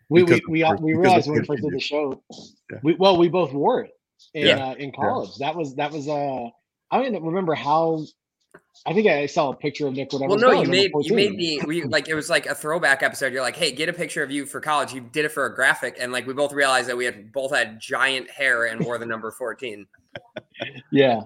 [0.09, 2.22] We, we, we, we realized when we first did the show,
[2.70, 2.78] yeah.
[2.82, 3.92] we, well, we both wore it
[4.34, 4.66] in, yeah.
[4.68, 5.36] uh, in college.
[5.38, 6.48] That was, that was, uh,
[6.90, 8.04] I don't remember how
[8.85, 10.12] I think I saw a picture of Nick.
[10.12, 10.31] Whatever.
[10.31, 11.61] Well, no, you made you made me.
[11.66, 13.32] We like it was like a throwback episode.
[13.32, 14.93] You're like, hey, get a picture of you for college.
[14.93, 17.55] You did it for a graphic, and like we both realized that we had both
[17.55, 19.86] had giant hair and wore the number 14.
[20.90, 21.20] yeah,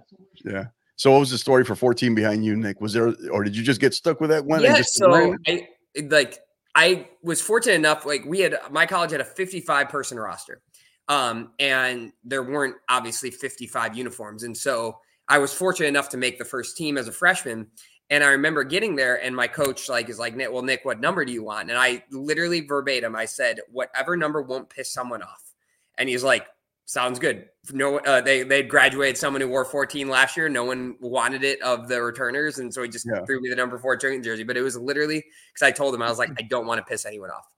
[0.44, 0.64] yeah.
[0.96, 2.80] So, what was the story for 14 behind you, Nick?
[2.80, 4.62] Was there, or did you just get stuck with that one?
[4.62, 4.82] Yeah.
[4.82, 5.68] so, I
[6.10, 6.40] like
[6.74, 8.04] I was fortunate enough.
[8.04, 10.60] Like we had my college had a 55 person roster,
[11.08, 16.38] um, and there weren't obviously 55 uniforms, and so I was fortunate enough to make
[16.38, 17.68] the first team as a freshman.
[18.08, 21.00] And I remember getting there, and my coach like is like, Nick, well, Nick, what
[21.00, 21.70] number do you want?
[21.70, 25.52] And I literally verbatim, I said, whatever number won't piss someone off.
[25.98, 26.46] And he's like,
[26.84, 27.48] sounds good.
[27.72, 30.48] No, uh, they they graduated someone who wore 14 last year.
[30.48, 33.24] No one wanted it of the returners, and so he just yeah.
[33.24, 34.44] threw me the number 14 jersey.
[34.44, 36.84] But it was literally because I told him I was like, I don't want to
[36.84, 37.48] piss anyone off.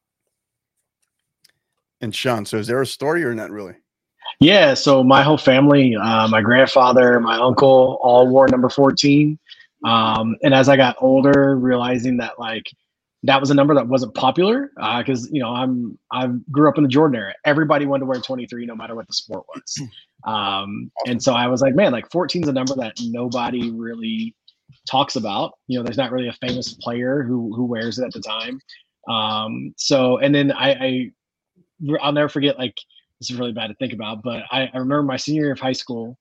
[2.00, 3.74] And Shaun, so is there a story or not really?
[4.40, 9.38] Yeah, so my whole family, uh, my grandfather, my uncle, all wore number 14.
[9.84, 12.64] Um, and as I got older, realizing that like
[13.24, 16.76] that was a number that wasn't popular because uh, you know I'm I grew up
[16.78, 17.34] in the Jordan era.
[17.44, 19.82] Everybody wanted to wear 23, no matter what the sport was.
[20.26, 24.34] Um, and so I was like, man, like 14 is a number that nobody really
[24.90, 25.52] talks about.
[25.68, 28.60] You know, there's not really a famous player who who wears it at the time.
[29.08, 31.10] Um, so and then I, I
[32.00, 32.74] I'll never forget like
[33.20, 35.60] this is really bad to think about, but I, I remember my senior year of
[35.60, 36.18] high school,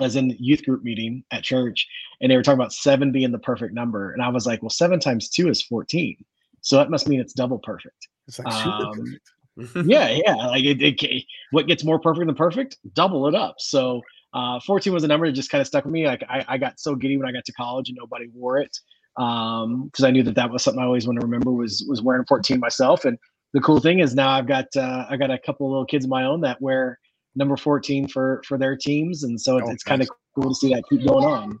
[0.00, 1.86] I was in the youth group meeting at church,
[2.20, 4.70] and they were talking about seven being the perfect number, and I was like, well,
[4.70, 6.16] seven times two is fourteen,
[6.62, 8.08] so that must mean it's double perfect.
[8.26, 9.18] It's like um,
[9.56, 9.86] perfect.
[9.86, 10.34] yeah, yeah.
[10.34, 12.78] Like it, it, what gets more perfect than perfect?
[12.94, 13.56] Double it up.
[13.58, 14.00] So
[14.32, 16.06] uh, 14 was a number that just kind of stuck with me.
[16.06, 18.74] Like I, I got so giddy when I got to college and nobody wore it
[19.18, 22.00] um because i knew that that was something i always want to remember was was
[22.00, 23.18] wearing 14 myself and
[23.52, 26.04] the cool thing is now I've got uh, I got a couple of little kids
[26.04, 26.98] of my own that wear
[27.34, 30.54] number 14 for for their teams, and so it's, oh, it's kind of cool to
[30.54, 31.58] see that keep going on.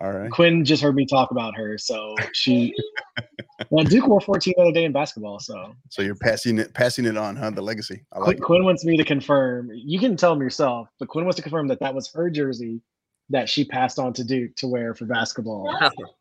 [0.00, 0.30] All right.
[0.30, 2.74] Quinn just heard me talk about her, so she.
[3.70, 5.74] well, Duke wore 14 the other day in basketball, so.
[5.88, 7.50] So you're passing it, passing it on, huh?
[7.50, 8.04] The legacy.
[8.12, 9.70] I like Quinn, Quinn wants me to confirm.
[9.72, 12.82] You can tell him yourself, but Quinn wants to confirm that that was her jersey
[13.30, 15.74] that she passed on to Duke to wear for basketball.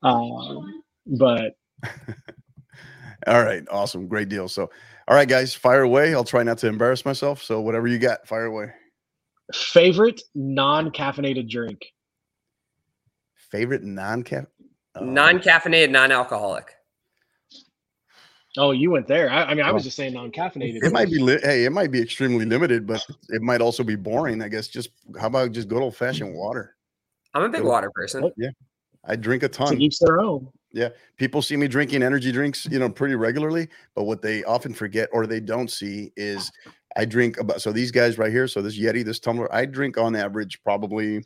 [0.04, 1.56] um, but.
[3.28, 4.48] All right, awesome, great deal.
[4.48, 4.70] So,
[5.08, 6.14] all right, guys, fire away.
[6.14, 7.44] I'll try not to embarrass myself.
[7.44, 8.72] So whatever you got, fire away.
[9.54, 11.86] Favorite non-caffeinated drink.
[13.52, 14.46] Favorite non-caff.
[14.96, 16.72] Uh, non-caffeinated, non-alcoholic.
[18.58, 19.30] Oh, you went there.
[19.30, 20.84] I, I mean, I was just saying non-caffeinated.
[20.84, 23.96] It might be li- hey, it might be extremely limited, but it might also be
[23.96, 24.42] boring.
[24.42, 26.76] I guess just how about just good old fashioned water?
[27.34, 28.32] I'm a big good water person.
[28.38, 28.52] Yeah,
[29.04, 29.76] I drink a ton.
[29.76, 30.48] To each their own.
[30.76, 33.70] Yeah, people see me drinking energy drinks, you know, pretty regularly.
[33.96, 36.52] But what they often forget or they don't see is
[36.98, 37.62] I drink about.
[37.62, 41.24] So these guys right here, so this Yeti, this tumbler, I drink on average probably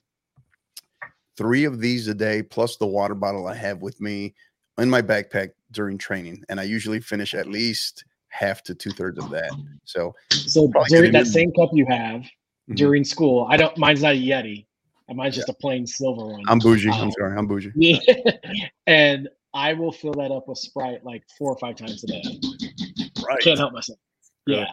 [1.36, 4.36] three of these a day, plus the water bottle I have with me
[4.78, 9.18] in my backpack during training, and I usually finish at least half to two thirds
[9.18, 9.50] of that.
[9.84, 12.76] So, so during that same cup you have mm-hmm.
[12.76, 13.76] during school, I don't.
[13.80, 14.68] Mine's not a Yeti.
[15.12, 16.44] Mine's just a plain silver one.
[16.48, 16.90] I'm bougie.
[16.90, 17.36] Um, I'm sorry.
[17.36, 17.72] I'm bougie.
[17.76, 17.98] Yeah.
[18.86, 22.22] and I will fill that up with Sprite like four or five times a day.
[23.26, 23.40] Right.
[23.42, 24.00] Can't help myself.
[24.46, 24.68] Yeah.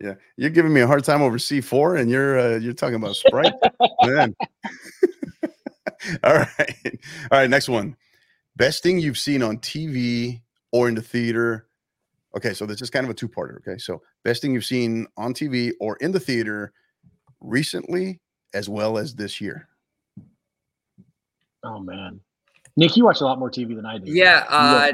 [0.00, 0.14] Yeah.
[0.36, 3.54] You're giving me a hard time over C4 and you're uh, you're talking about Sprite.
[4.04, 4.36] Man.
[6.24, 6.98] All right.
[7.30, 7.96] All right, next one.
[8.56, 10.40] Best thing you've seen on TV
[10.72, 11.66] or in the theater.
[12.36, 13.56] Okay, so this is kind of a two-parter.
[13.58, 13.78] Okay.
[13.78, 16.72] So best thing you've seen on TV or in the theater
[17.40, 18.20] recently
[18.54, 19.68] as well as this year.
[21.64, 22.20] Oh man.
[22.78, 24.12] Nick, you watch a lot more TV than I do.
[24.12, 24.44] Yeah.
[24.48, 24.92] Uh,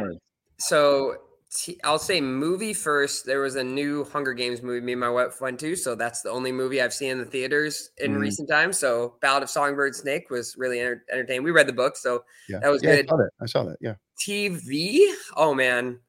[0.59, 1.16] so
[1.55, 3.27] t- I'll say movie first.
[3.27, 6.23] There was a new Hunger Games movie me and my wife went to, so that's
[6.23, 8.20] the only movie I've seen in the theaters in mm.
[8.20, 8.78] recent times.
[8.78, 11.43] So Ballad of Songbird Snake was really enter- entertaining.
[11.43, 12.61] We read the book, so yeah.
[12.61, 13.05] that was yeah, good.
[13.05, 13.31] I saw that.
[13.43, 13.77] I saw that.
[13.82, 13.94] Yeah.
[14.19, 15.01] TV.
[15.36, 16.01] Oh man.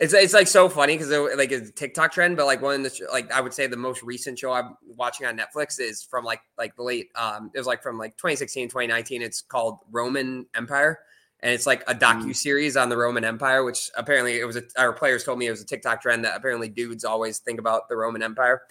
[0.00, 2.82] It's, it's like so funny because like it's a TikTok trend, but like one of
[2.82, 6.24] the like I would say the most recent show I'm watching on Netflix is from
[6.24, 9.22] like like the late um it was like from like 2016 2019.
[9.22, 10.98] It's called Roman Empire
[11.42, 12.36] and it's like a docu mm.
[12.36, 15.50] series on the Roman Empire, which apparently it was a, our players told me it
[15.50, 18.62] was a TikTok trend that apparently dudes always think about the Roman Empire.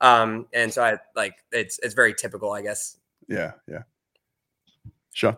[0.00, 2.98] Um, and so I like it's it's very typical, I guess.
[3.28, 3.82] Yeah, yeah.
[5.12, 5.36] Sure.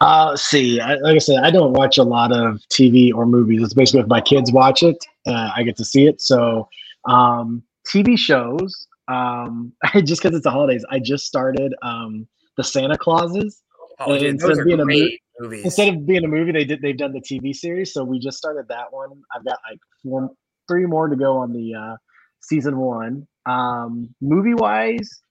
[0.00, 3.62] Uh, see, I, like I said, I don't watch a lot of TV or movies.
[3.62, 4.96] It's basically if my kids watch it,
[5.26, 6.20] uh, I get to see it.
[6.20, 6.68] So,
[7.04, 9.72] um, TV shows, um,
[10.04, 12.26] just because it's the holidays, I just started um,
[12.56, 13.62] the Santa Clauses.
[14.00, 15.64] Oh, dude, instead of being a movie, movies.
[15.64, 17.92] Instead of being a movie, they did they've done the TV series.
[17.92, 19.10] So we just started that one.
[19.34, 20.30] I've got like four,
[20.68, 21.96] three more to go on the uh,
[22.40, 23.26] season one.
[23.46, 25.22] Um, movie wise,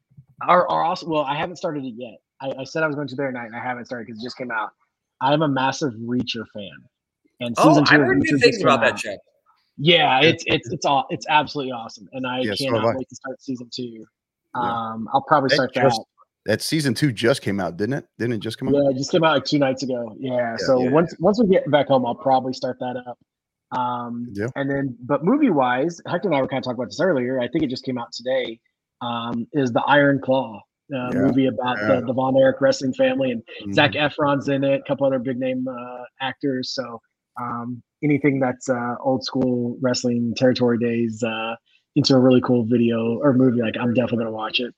[0.47, 1.23] are are also well.
[1.23, 2.17] I haven't started it yet.
[2.41, 4.25] I, I said I was going to there tonight, and I haven't started because it
[4.25, 4.69] just came out.
[5.21, 6.69] I'm a massive Reacher fan,
[7.39, 7.95] and season oh, two.
[7.95, 9.15] I heard good things about that show.
[9.77, 13.15] Yeah, it's it's it's all it's absolutely awesome, and I yeah, cannot so wait to
[13.15, 14.05] start season two.
[14.53, 15.97] Um, I'll probably start that
[16.45, 18.05] that season two just came out, didn't it?
[18.17, 18.75] Didn't it just come out?
[18.75, 20.15] Yeah, it just came out like two nights ago.
[20.19, 20.37] Yeah.
[20.37, 23.17] yeah so yeah, once once we get back home, I'll probably start that up.
[23.77, 24.47] Um, yeah.
[24.55, 27.39] And then, but movie wise, Hector and I were kind of talking about this earlier.
[27.39, 28.59] I think it just came out today.
[29.01, 30.61] Um, is the Iron Claw
[30.93, 31.19] uh, yeah.
[31.19, 33.73] movie about the, the Von Erich wrestling family and mm-hmm.
[33.73, 36.75] Zac Efron's in it, a couple other big name uh, actors.
[36.75, 37.01] So
[37.41, 41.55] um, anything that's uh, old school wrestling territory days uh,
[41.95, 44.73] into a really cool video or movie, like I'm definitely gonna watch it.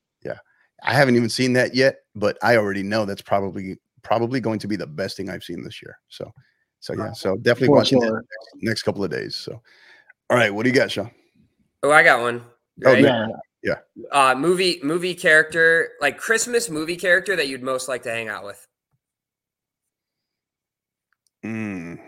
[0.83, 0.91] Yeah.
[0.91, 4.67] I haven't even seen that yet, but I already know that's probably probably going to
[4.67, 5.97] be the best thing I've seen this year.
[6.09, 6.31] So,
[6.79, 8.15] so yeah, so definitely For watching sure.
[8.15, 9.35] next, next, couple of days.
[9.35, 9.61] So,
[10.29, 11.09] all right, what do you got, Shaun?
[11.81, 12.43] Oh, I got one.
[12.85, 13.03] Oh, right?
[13.03, 13.27] Oh, yeah.
[13.63, 13.75] Yeah.
[14.11, 18.43] Uh, movie movie character like Christmas movie character that you'd most like to hang out
[18.43, 18.67] with.
[21.45, 21.99] Mm.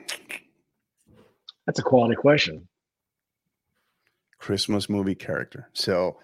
[1.66, 2.68] That's a quality question.
[4.38, 5.70] Christmas movie character.
[5.74, 6.18] So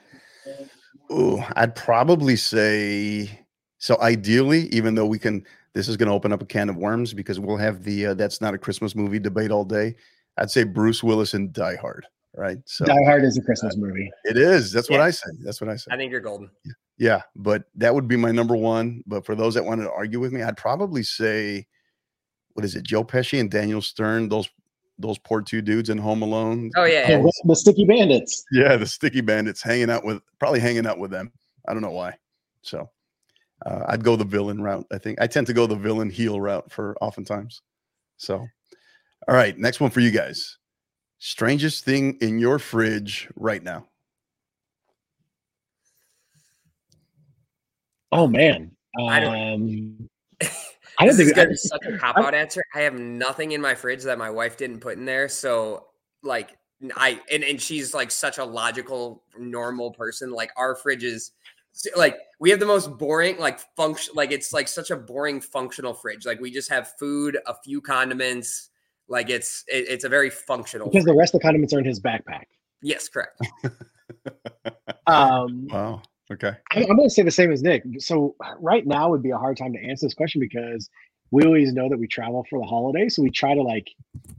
[1.11, 3.45] Ooh, I'd probably say
[3.77, 3.99] so.
[4.01, 7.13] Ideally, even though we can, this is going to open up a can of worms
[7.13, 9.95] because we'll have the uh, that's not a Christmas movie debate all day.
[10.37, 12.05] I'd say Bruce Willis and Die Hard.
[12.35, 12.59] Right.
[12.65, 14.09] So Die Hard is a Christmas uh, movie.
[14.23, 14.71] It is.
[14.71, 14.99] That's yeah.
[14.99, 15.29] what I say.
[15.43, 15.91] That's what I say.
[15.91, 16.49] I think you're golden.
[16.63, 16.71] Yeah.
[16.97, 19.03] yeah, but that would be my number one.
[19.05, 21.67] But for those that wanted to argue with me, I'd probably say,
[22.53, 22.83] what is it?
[22.83, 24.29] Joe Pesci and Daniel Stern.
[24.29, 24.49] Those
[25.01, 26.71] those poor two dudes in Home Alone.
[26.75, 27.23] Oh yeah, yeah.
[27.43, 28.43] the Sticky Bandits.
[28.51, 31.31] Yeah, the Sticky Bandits hanging out with probably hanging out with them.
[31.67, 32.17] I don't know why.
[32.61, 32.89] So
[33.65, 34.85] uh, I'd go the villain route.
[34.91, 37.61] I think I tend to go the villain heel route for oftentimes.
[38.17, 38.35] So,
[39.27, 40.57] all right, next one for you guys.
[41.19, 43.87] Strangest thing in your fridge right now.
[48.11, 48.71] Oh man.
[48.99, 49.53] I don't.
[49.53, 50.09] Um,
[51.01, 52.63] I don't think it's such a cop out answer.
[52.75, 55.27] I have nothing in my fridge that my wife didn't put in there.
[55.29, 55.87] So
[56.23, 56.57] like
[56.95, 60.31] I and, and she's like such a logical, normal person.
[60.31, 61.31] Like our fridge is
[61.95, 65.93] like we have the most boring like function like it's like such a boring functional
[65.93, 66.25] fridge.
[66.25, 68.69] Like we just have food, a few condiments.
[69.07, 71.13] Like it's it, it's a very functional because fridge.
[71.13, 72.45] the rest of the condiments are in his backpack.
[72.81, 73.41] Yes, correct.
[75.07, 76.01] um wow.
[76.31, 76.53] Okay.
[76.71, 77.83] I'm going to say the same as Nick.
[77.99, 80.89] So right now would be a hard time to answer this question because
[81.31, 83.89] we always know that we travel for the holidays, so we try to like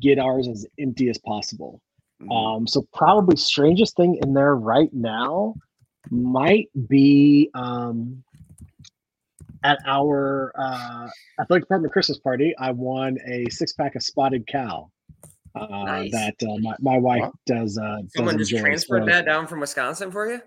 [0.00, 1.80] get ours as empty as possible.
[2.22, 2.32] Mm-hmm.
[2.32, 5.54] Um, so probably strangest thing in there right now
[6.10, 8.22] might be um,
[9.64, 11.08] at our uh,
[11.40, 14.90] athletic department Christmas party, I won a six pack of spotted cow.
[15.54, 16.12] Uh, nice.
[16.12, 17.32] That uh, my, my wife wow.
[17.46, 17.78] does.
[17.78, 20.40] Uh, Someone does just transferred that down from Wisconsin for you.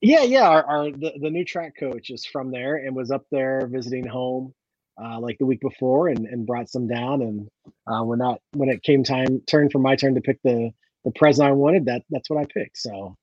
[0.00, 0.48] Yeah, yeah.
[0.48, 4.06] Our, our the, the new track coach is from there and was up there visiting
[4.06, 4.54] home
[5.02, 7.22] uh, like the week before and, and brought some down.
[7.22, 7.48] And
[7.86, 10.70] uh, when that when it came time turn for my turn to pick the
[11.04, 12.78] the present I wanted, that that's what I picked.
[12.78, 13.16] So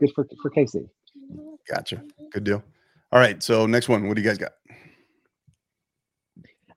[0.00, 0.88] good for for Casey.
[1.68, 2.02] Gotcha.
[2.32, 2.62] Good deal.
[3.12, 3.42] All right.
[3.42, 4.52] So next one, what do you guys got?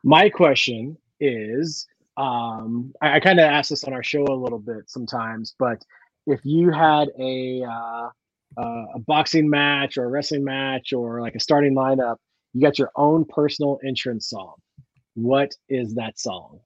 [0.04, 1.88] My question is,
[2.18, 5.84] um, I, I kind of ask this on our show a little bit sometimes, but
[6.26, 8.10] if you had a uh,
[8.58, 12.18] uh, a boxing match or a wrestling match or like a starting lineup,
[12.54, 14.56] you got your own personal entrance song.
[15.16, 16.60] What is that song?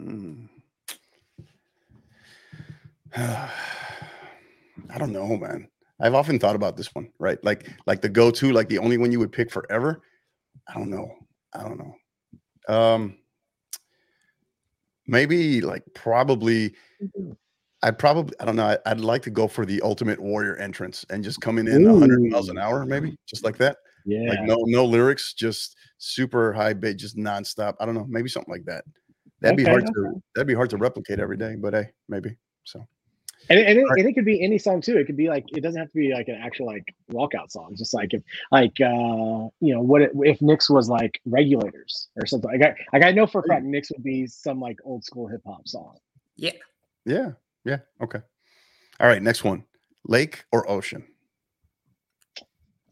[0.00, 0.48] Mm.
[3.16, 5.68] I don't know, man.
[6.00, 7.42] I've often thought about this one, right?
[7.44, 10.00] Like, like the go-to, like the only one you would pick forever.
[10.68, 11.10] I don't know.
[11.52, 11.94] I don't know.
[12.74, 13.18] Um,
[15.06, 16.74] maybe like probably.
[17.82, 18.76] I'd probably, I don't know.
[18.84, 21.92] I, would like to go for the Ultimate Warrior entrance and just coming in Ooh.
[21.92, 23.78] 100 miles an hour, maybe just like that.
[24.04, 24.30] Yeah.
[24.30, 27.76] Like no, no lyrics, just super high bit, just nonstop.
[27.80, 28.06] I don't know.
[28.08, 28.84] Maybe something like that.
[29.40, 29.92] That'd okay, be hard okay.
[29.92, 30.22] to.
[30.34, 31.56] That'd be hard to replicate every day.
[31.56, 32.86] But hey, maybe so.
[33.48, 33.98] And, and, it, right.
[33.98, 34.98] and, it, could be any song too.
[34.98, 37.74] It could be like it doesn't have to be like an actual like walkout song.
[37.76, 42.26] Just like if like uh you know what it, if Nick's was like regulators or
[42.26, 42.50] something.
[42.50, 45.26] Like I, like I know for a fact Nick's would be some like old school
[45.26, 45.96] hip hop song.
[46.36, 46.52] Yeah.
[47.06, 47.32] Yeah.
[47.64, 47.78] Yeah.
[48.02, 48.20] Okay.
[48.98, 49.22] All right.
[49.22, 49.64] Next one:
[50.06, 51.06] lake or ocean.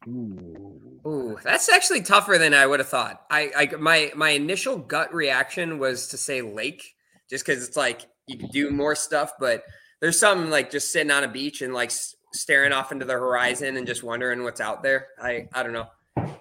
[0.07, 1.01] Ooh.
[1.07, 3.25] Ooh, that's actually tougher than I would have thought.
[3.31, 6.95] I, I my my initial gut reaction was to say lake,
[7.31, 9.63] just because it's like you can do more stuff, but
[10.01, 11.93] there's something like just sitting on a beach and like
[12.33, 15.09] staring off into the horizon and just wondering what's out there.
[15.21, 15.87] I I don't know.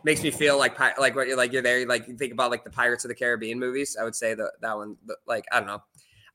[0.03, 1.85] Makes me feel like like what you're like you're there.
[1.85, 3.95] Like you think about like the Pirates of the Caribbean movies.
[3.99, 4.97] I would say that that one.
[5.27, 5.83] Like I don't know.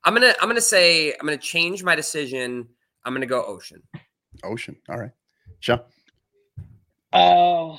[0.03, 2.67] I'm gonna I'm gonna say I'm gonna change my decision.
[3.05, 3.81] I'm gonna go ocean.
[4.43, 4.75] Ocean.
[4.89, 5.11] All right.
[5.59, 5.81] Shaun.
[7.11, 7.77] Uh,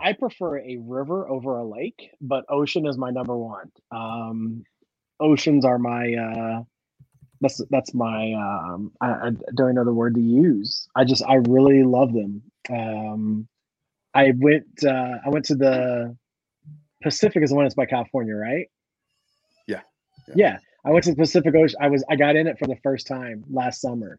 [0.00, 3.70] I prefer a river over a lake, but ocean is my number one.
[3.90, 4.64] Um,
[5.20, 6.62] oceans are my uh,
[7.40, 11.34] that's that's my um I, I, don't know the word to use i just i
[11.34, 13.46] really love them um
[14.14, 16.16] i went uh i went to the
[17.02, 18.68] pacific is the one that's by california right
[19.66, 19.80] yeah
[20.28, 20.58] yeah, yeah.
[20.86, 23.06] I went to the pacific ocean i was i got in it for the first
[23.06, 24.18] time last summer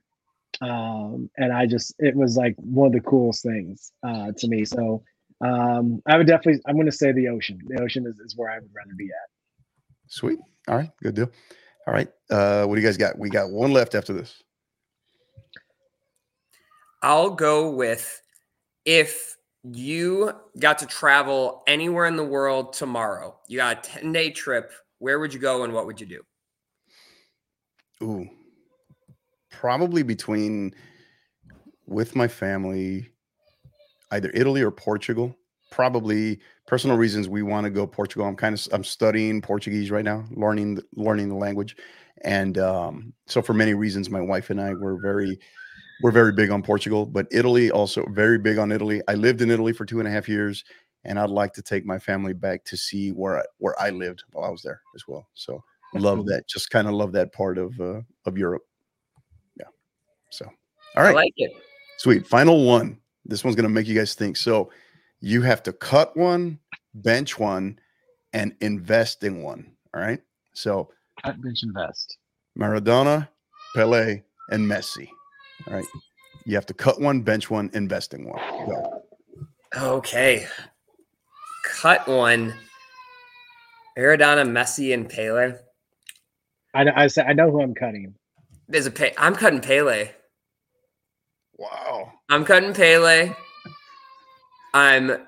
[0.61, 4.63] um and i just it was like one of the coolest things uh to me
[4.65, 5.03] so
[5.41, 8.49] um i would definitely i'm going to say the ocean the ocean is, is where
[8.49, 11.29] i would rather be at sweet all right good deal
[11.87, 12.09] all right.
[12.29, 13.17] Uh, what do you guys got?
[13.17, 14.43] We got one left after this.
[17.01, 18.21] I'll go with
[18.83, 24.31] if you got to travel anywhere in the world tomorrow, you got a 10 day
[24.31, 26.21] trip, where would you go and what would you do?
[28.03, 28.27] Ooh,
[29.49, 30.73] probably between
[31.87, 33.09] with my family,
[34.11, 35.35] either Italy or Portugal.
[35.71, 38.25] Probably personal reasons we want to go Portugal.
[38.25, 41.75] I'm kind of I'm studying Portuguese right now, learning learning the language,
[42.23, 45.39] and um, so for many reasons, my wife and I were very
[46.01, 49.01] we're very big on Portugal, but Italy also very big on Italy.
[49.07, 50.63] I lived in Italy for two and a half years,
[51.03, 54.23] and I'd like to take my family back to see where I, where I lived
[54.31, 55.27] while I was there as well.
[55.33, 55.63] So
[55.93, 56.47] love that.
[56.47, 58.63] Just kind of love that part of uh, of Europe.
[59.57, 59.67] Yeah.
[60.31, 60.45] So
[60.95, 61.51] all right, I like it.
[61.97, 62.27] Sweet.
[62.27, 62.99] Final one.
[63.25, 64.37] This one's gonna make you guys think.
[64.37, 64.71] So
[65.19, 66.59] you have to cut one,
[66.93, 67.79] bench one,
[68.33, 69.71] and invest in one.
[69.93, 70.19] All right.
[70.53, 70.89] So
[71.23, 72.17] cut, bench, invest.
[72.57, 73.27] Maradona,
[73.75, 75.07] Pele, and Messi.
[75.67, 75.85] All right.
[76.45, 78.39] You have to cut one, bench one, invest in one.
[78.67, 79.03] Go.
[79.75, 80.47] Okay.
[81.65, 82.53] Cut one.
[83.97, 85.55] Maradona, Messi, and Pele.
[86.77, 88.13] I, I, say, I know who I'm cutting.
[88.67, 89.13] There's a pay.
[89.17, 90.11] I'm cutting Pele.
[91.57, 92.11] Wow.
[92.29, 93.33] I'm cutting Pele.
[94.73, 95.25] I'm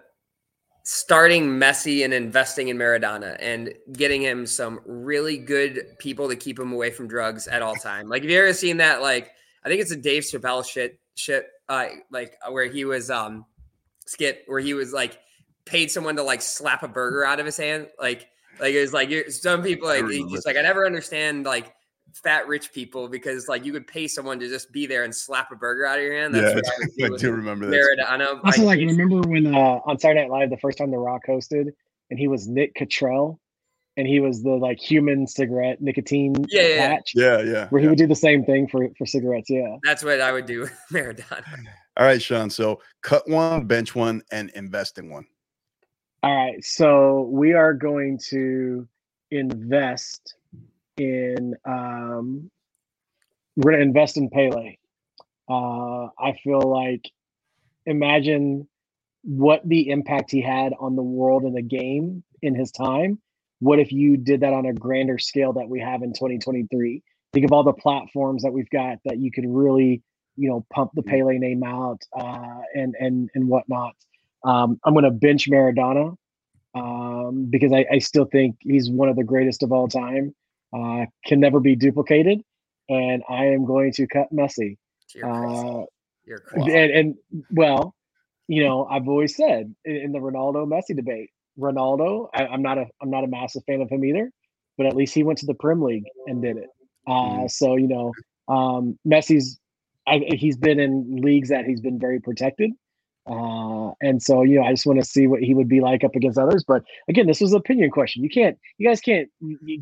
[0.84, 6.60] starting Messi and investing in Maradona and getting him some really good people to keep
[6.60, 8.08] him away from drugs at all time.
[8.08, 9.02] Like, have you ever seen that?
[9.02, 9.32] Like,
[9.64, 13.46] I think it's a Dave Chappelle shit, shit, uh, like where he was, um,
[14.06, 15.20] skit where he was like
[15.66, 17.88] paid someone to like slap a burger out of his hand.
[18.00, 18.28] Like,
[18.60, 21.74] like it was like some people like just like I never understand like
[22.14, 25.52] fat rich people because like you could pay someone to just be there and slap
[25.52, 26.34] a burger out of your hand.
[26.34, 28.06] That's yeah, I, I do remember that.
[28.08, 28.40] I know.
[28.44, 31.68] Also, like, remember when uh, on Saturday Night Live the first time The Rock hosted,
[32.10, 33.40] and he was Nick Cottrell,
[33.98, 37.12] and he was the like human cigarette nicotine yeah, yeah, patch.
[37.16, 37.68] Yeah, yeah.
[37.70, 39.50] Where he would do the same thing for for cigarettes.
[39.50, 41.44] Yeah, that's what I would do, Maradona.
[41.98, 42.50] All right, Shaun.
[42.50, 45.26] So cut one, bench one, and invest in one.
[46.22, 48.86] All right, so we are going to
[49.32, 50.36] invest
[50.98, 51.56] in.
[51.64, 52.52] Um,
[53.56, 54.76] we're going to invest in Pele.
[55.50, 57.10] Uh, I feel like
[57.86, 58.68] imagine
[59.24, 63.20] what the impact he had on the world and the game in his time.
[63.60, 67.02] What if you did that on a grander scale that we have in 2023?
[67.32, 70.04] Think of all the platforms that we've got that you could really,
[70.36, 73.96] you know, pump the Pele name out uh, and and and whatnot.
[74.44, 76.16] Um, I'm going to bench Maradona
[76.76, 80.34] um, because I, I, still think he's one of the greatest of all time.
[80.72, 82.42] Uh, can never be duplicated,
[82.88, 84.78] and I am going to cut Messi.
[85.24, 85.86] Uh,
[86.54, 87.16] and, and,
[87.52, 87.96] well,
[88.48, 92.78] you know, I've always said in, in the Ronaldo Messi debate, Ronaldo, I, am not
[92.78, 94.32] a I'm not a massive fan of him either,
[94.78, 96.70] but at least he went to the Prem League and did it.
[97.08, 97.48] Uh, mm-hmm.
[97.48, 98.14] So you know,
[98.48, 99.60] um, Messi's
[100.08, 102.72] I, he's been in leagues that he's been very protected.
[103.30, 106.04] Uh, and so, you know, I just want to see what he would be like
[106.04, 106.64] up against others.
[106.68, 108.24] But again, this was an opinion question.
[108.24, 109.30] You can't, you guys can't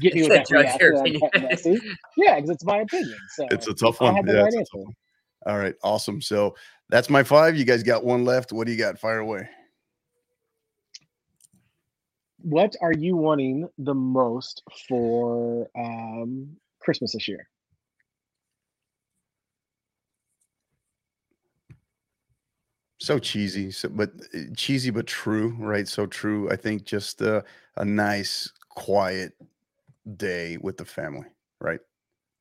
[0.02, 1.88] get me with that.
[2.18, 3.18] yeah, because it's my opinion.
[3.36, 4.16] So it's a tough one.
[4.28, 4.94] Yeah, right tough one.
[5.46, 6.22] All right, awesome.
[6.22, 6.56] So
[6.90, 7.56] that's my five.
[7.56, 8.52] You guys got one left.
[8.52, 9.00] What do you got?
[9.00, 9.48] Fire away.
[12.42, 17.48] What are you wanting the most for um, Christmas this year?
[23.00, 25.88] So cheesy so, but eh, cheesy but true right?
[25.88, 27.42] So true i think just uh,
[27.78, 29.34] a nice quiet
[30.16, 31.28] day with the family
[31.60, 31.80] right?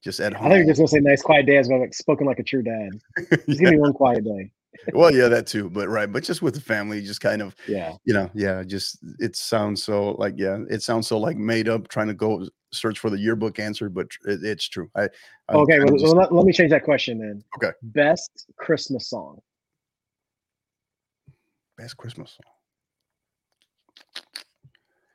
[0.03, 1.95] Just at home i think you're just gonna say nice quiet day as well like
[1.95, 2.91] spoken like a true dad.
[3.31, 3.55] Just yeah.
[3.57, 4.51] give me one quiet day.
[4.93, 7.95] Well yeah that too but right but just with the family just kind of yeah.
[8.05, 11.89] you know yeah just it sounds so like yeah it sounds so like made up
[11.89, 14.91] trying to go search for the yearbook answer but it, it's true.
[14.95, 15.09] I
[15.49, 17.43] I'm okay well, just, let, let me change that question then.
[17.57, 17.75] Okay.
[17.83, 19.41] Best christmas song
[21.77, 22.53] Best Christmas song.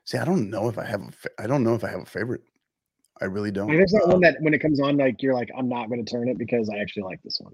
[0.05, 1.01] See, I don't know if I have.
[1.01, 2.41] A, I don't know if I have a favorite.
[3.21, 3.67] I really don't.
[3.67, 6.03] there's not uh, one that when it comes on, like you're like, I'm not going
[6.03, 7.53] to turn it because I actually like this one.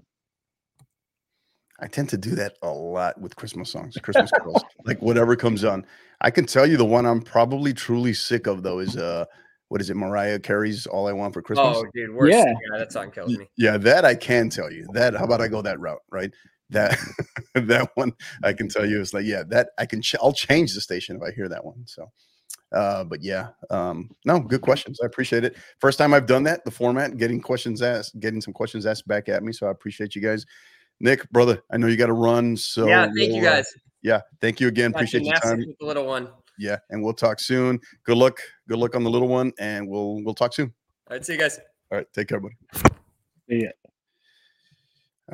[1.80, 5.64] I tend to do that a lot with Christmas songs, Christmas carols, like whatever comes
[5.64, 5.86] on.
[6.20, 9.26] I can tell you the one I'm probably truly sick of though is uh,
[9.68, 9.94] what is it?
[9.94, 12.32] Mariah Carey's "All I Want for Christmas." Oh, dude, worse.
[12.32, 12.44] Yeah.
[12.46, 13.48] yeah, that song kills me.
[13.56, 14.86] Yeah, that I can tell you.
[14.92, 16.32] That how about I go that route, right?
[16.70, 16.98] That
[17.54, 18.12] that one
[18.42, 21.16] I can tell you is like yeah that I can ch- I'll change the station
[21.16, 22.10] if I hear that one so
[22.72, 25.56] uh but yeah um no good questions I appreciate it.
[25.80, 29.28] First time I've done that the format getting questions asked getting some questions asked back
[29.28, 30.44] at me so I appreciate you guys.
[31.00, 33.66] Nick brother I know you got to run so yeah thank we'll, you uh, guys.
[33.74, 35.60] uh, yeah thank you again appreciate your time.
[35.80, 36.28] the little one.
[36.58, 37.80] Yeah and we'll talk soon.
[38.04, 38.38] Good luck
[38.68, 40.72] good luck on the little one and we'll we'll talk soon.
[41.10, 41.58] All right see you guys.
[41.90, 42.56] All right take care buddy.
[43.46, 43.70] Yeah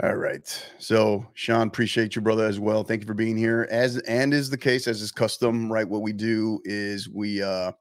[0.03, 0.71] all right.
[0.79, 2.83] So, Shaun, appreciate you, brother, as well.
[2.83, 3.69] Thank you for being here.
[3.71, 5.89] As and is the case, as is custom, right?
[5.89, 7.73] What we do is we uh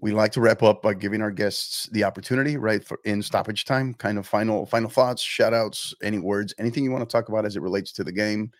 [0.00, 3.64] we like to wrap up by giving our guests the opportunity, right, for in stoppage
[3.64, 7.28] time, kind of final final thoughts, shout outs, any words, anything you want to talk
[7.28, 8.52] about as it relates to the game.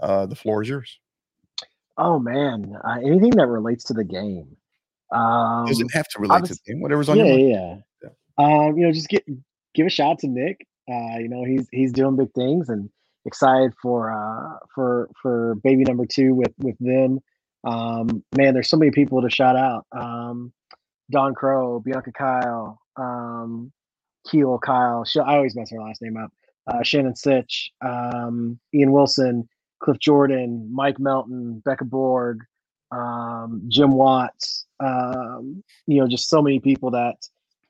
[0.00, 0.98] Uh the floor is yours.
[1.98, 4.56] Oh man, uh, anything that relates to the game.
[5.12, 6.80] Um, Doesn't have to relate to the game.
[6.80, 7.82] Whatever's on yeah, your mind.
[8.02, 8.08] Yeah,
[8.38, 8.66] yeah.
[8.66, 9.24] Um, you know, just get
[9.74, 10.66] give a shout out to Nick.
[10.90, 12.90] Uh, you know, he's he's doing big things and
[13.24, 17.20] excited for uh, for for baby number two with with them.
[17.64, 19.86] Um, man, there's so many people to shout out.
[19.92, 20.52] Um,
[21.10, 23.72] Don Crow, Bianca Kyle, um,
[24.28, 25.04] Keel Kyle.
[25.24, 26.32] I always mess her last name up.
[26.66, 29.48] Uh, Shannon Sitch, um, Ian Wilson,
[29.80, 32.40] Cliff Jordan, Mike Melton, Becca Borg,
[32.90, 34.66] um, Jim Watts.
[34.80, 37.16] Um, you know, just so many people that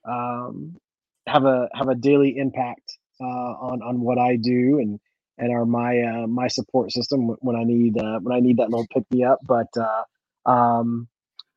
[0.05, 0.77] um,
[1.27, 5.01] have a have a daily impact uh, on on what I do and
[5.39, 8.71] and are my uh, my support system when I need uh, when I need that
[8.71, 9.41] little pick me up.
[9.47, 11.09] But uh, um,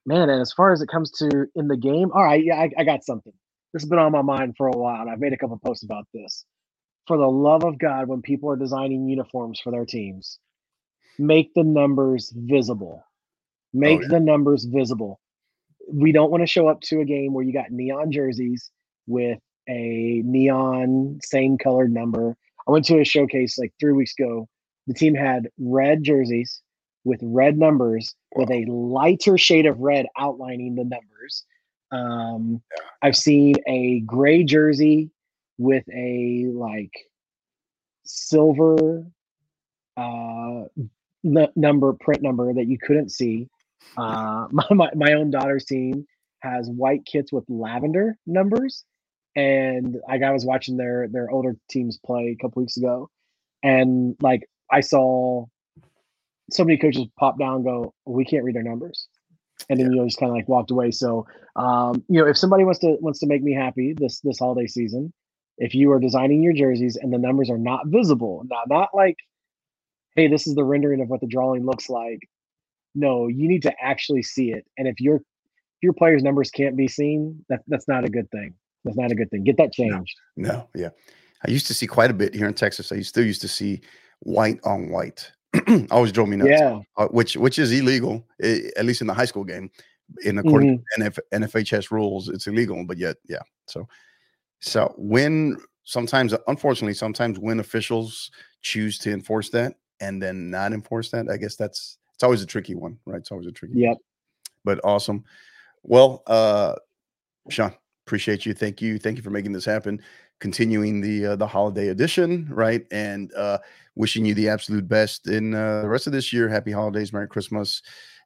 [0.06, 2.70] man, and as far as it comes to in the game, all right, yeah, I,
[2.78, 3.34] I got something.
[3.74, 5.84] This has been on my mind for a while, and I've made a couple posts
[5.84, 6.46] about this.
[7.08, 10.40] For the love of God, when people are designing uniforms for their teams,
[11.18, 13.04] make the numbers visible.
[13.74, 14.08] Make oh, yeah.
[14.10, 15.20] the numbers visible.
[15.92, 18.72] We don't want to show up to a game where you got neon jerseys
[19.08, 22.36] with a neon same colored number.
[22.68, 24.48] I went to a showcase like three weeks ago.
[24.88, 26.62] The team had red jerseys
[27.04, 28.42] with red numbers wow.
[28.42, 31.46] with a lighter shade of red outlining the numbers.
[31.92, 32.62] Um,
[33.02, 35.10] I've seen a gray jersey
[35.58, 36.94] with a like
[38.06, 39.06] silver
[39.98, 40.64] uh,
[41.26, 43.48] n- number print number that you couldn't see.
[43.98, 46.06] Uh, my, my, my own daughter's team
[46.42, 48.84] has white kits with lavender numbers
[49.40, 53.10] and like I was watching their their older teams play a couple weeks ago,
[53.64, 55.46] and like I saw
[56.52, 59.08] so many coaches pop down and go, we can't read our numbers.
[59.70, 60.92] And then you know just kind of like walked away.
[60.92, 61.26] So
[61.56, 64.68] um, you know, if somebody wants to wants to make me happy this this holiday
[64.68, 65.14] season,
[65.58, 69.18] if you are designing your jerseys and the numbers are not visible, now not like,
[70.16, 72.20] hey, this is the rendering of what the drawing looks like.
[72.96, 74.66] No, you need to actually see it.
[74.78, 78.30] And if your if your players' numbers can't be seen, that that's not a good
[78.32, 78.56] thing.
[78.84, 79.44] That's not a good thing.
[79.44, 80.16] Get that changed.
[80.36, 80.90] No, no yeah.
[81.46, 82.92] I used to see quite a bit here in Texas.
[82.92, 83.82] I still used to see
[84.20, 85.32] white on white.
[85.92, 86.52] Always drove me nuts.
[86.52, 89.72] Yeah, uh, which which is illegal, at least in the high school game.
[90.24, 91.04] In according mm-hmm.
[91.04, 92.84] to NF, NFHS rules, it's illegal.
[92.86, 93.42] But yet, yeah.
[93.68, 93.88] So,
[94.60, 98.32] so when sometimes, unfortunately, sometimes when officials
[98.62, 102.48] choose to enforce that and then not enforce that, I guess that's it's always a
[102.48, 103.20] tricky one, right?
[103.20, 103.76] It's always a tricky.
[103.76, 103.90] Yep.
[103.90, 103.98] One.
[104.66, 105.24] But awesome.
[105.84, 106.76] Well, uh,
[107.50, 107.74] Shaun,
[108.10, 108.56] appreciate you.
[108.56, 108.98] Thank you.
[108.98, 110.02] Thank you for making this happen
[110.40, 112.86] continuing the uh, the holiday edition, right?
[112.92, 113.60] And uh,
[113.96, 116.50] wishing you the absolute best in uh, the rest of this year.
[116.50, 117.84] Happy holidays, Merry Christmas,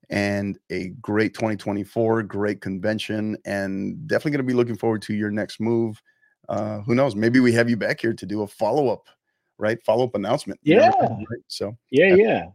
[0.09, 5.31] and a great 2024, great convention, and definitely going to be looking forward to your
[5.31, 6.01] next move.
[6.47, 7.13] Uh, who knows?
[7.13, 9.07] Maybe we have you back here to do a follow up,
[9.57, 9.83] right?
[9.83, 10.59] Follow up announcement.
[10.63, 10.91] Yeah.
[10.97, 11.43] right?
[11.47, 12.45] So yeah, have, yeah.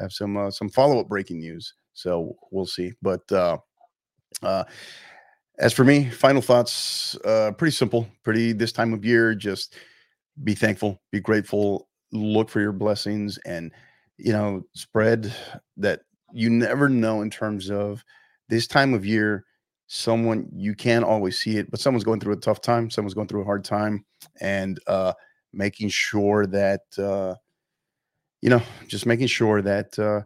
[0.00, 1.72] Have some uh, some follow up breaking news.
[1.94, 3.30] So we'll see, but.
[3.32, 3.56] uh
[4.42, 4.64] uh
[5.58, 9.76] as for me, final thoughts, uh, pretty simple, pretty this time of year, just
[10.42, 13.72] be thankful, be grateful, look for your blessings, and
[14.18, 15.32] you know, spread
[15.76, 16.00] that
[16.32, 18.04] you never know in terms of
[18.48, 19.44] this time of year.
[19.86, 23.28] Someone you can't always see it, but someone's going through a tough time, someone's going
[23.28, 24.04] through a hard time,
[24.40, 25.12] and uh,
[25.52, 27.34] making sure that uh,
[28.40, 30.22] you know, just making sure that uh,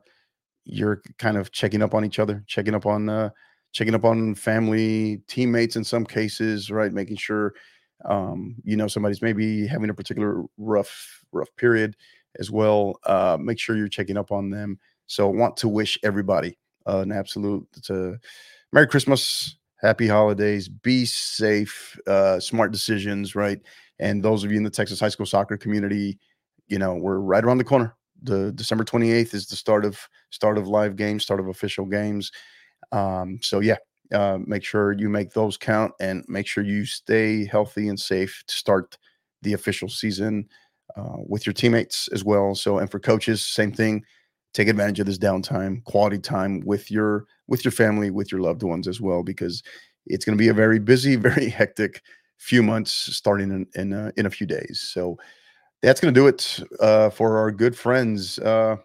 [0.64, 3.30] you're kind of checking up on each other, checking up on uh,
[3.72, 6.92] checking up on family, teammates in some cases, right?
[6.92, 7.54] Making sure
[8.04, 11.96] um, you know somebody's maybe having a particular rough rough period
[12.38, 12.98] as well.
[13.04, 14.78] Uh, make sure you're checking up on them.
[15.06, 18.12] So, want to wish everybody uh, an absolute uh,
[18.72, 23.58] Merry Christmas, Happy Holidays, be safe, uh, smart decisions, right?
[23.98, 26.18] And those of you in the Texas high school soccer community,
[26.68, 27.94] you know, we're right around the corner.
[28.22, 29.98] The December 28th is the start of
[30.30, 32.32] start of live games, start of official games.
[32.92, 33.76] Um, so yeah,
[34.12, 38.42] uh, make sure you make those count and make sure you stay healthy and safe
[38.46, 38.96] to start
[39.42, 40.48] the official season
[40.96, 42.54] uh, with your teammates as well.
[42.54, 44.02] So and for coaches, same thing.
[44.54, 48.62] Take advantage of this downtime, quality time with your with your family, with your loved
[48.62, 49.62] ones as well, because
[50.06, 52.02] it's going to be a very busy, very hectic
[52.38, 54.80] few months starting in in, uh, in a few days.
[54.92, 55.18] So
[55.82, 58.76] that's going to do it uh, for our good friends uh,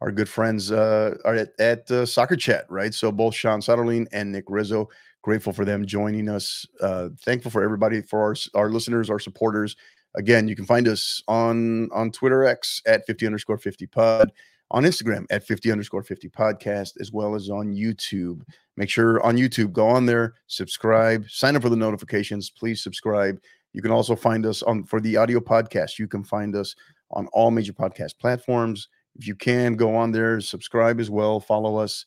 [0.00, 2.92] our good friends uh, are at, at uh, Soccer Chat, right?
[2.92, 4.88] So both Shaun Soderling and Nick Rizzo,
[5.22, 6.66] grateful for them joining us.
[6.80, 9.76] Uh, thankful for everybody, for our, our listeners, our supporters.
[10.16, 14.30] Again, you can find us on on Twitter X at 50 underscore 50 pod,
[14.70, 18.42] on Instagram at 50 underscore 50 podcast, as well as on YouTube.
[18.76, 22.50] Make sure on YouTube, go on there, subscribe, sign up for the notifications.
[22.50, 23.40] Please subscribe.
[23.72, 25.98] You can also find us on for the audio podcast.
[25.98, 26.76] You can find us
[27.10, 31.76] on all major podcast platforms if you can go on there, subscribe as well, follow
[31.76, 32.06] us,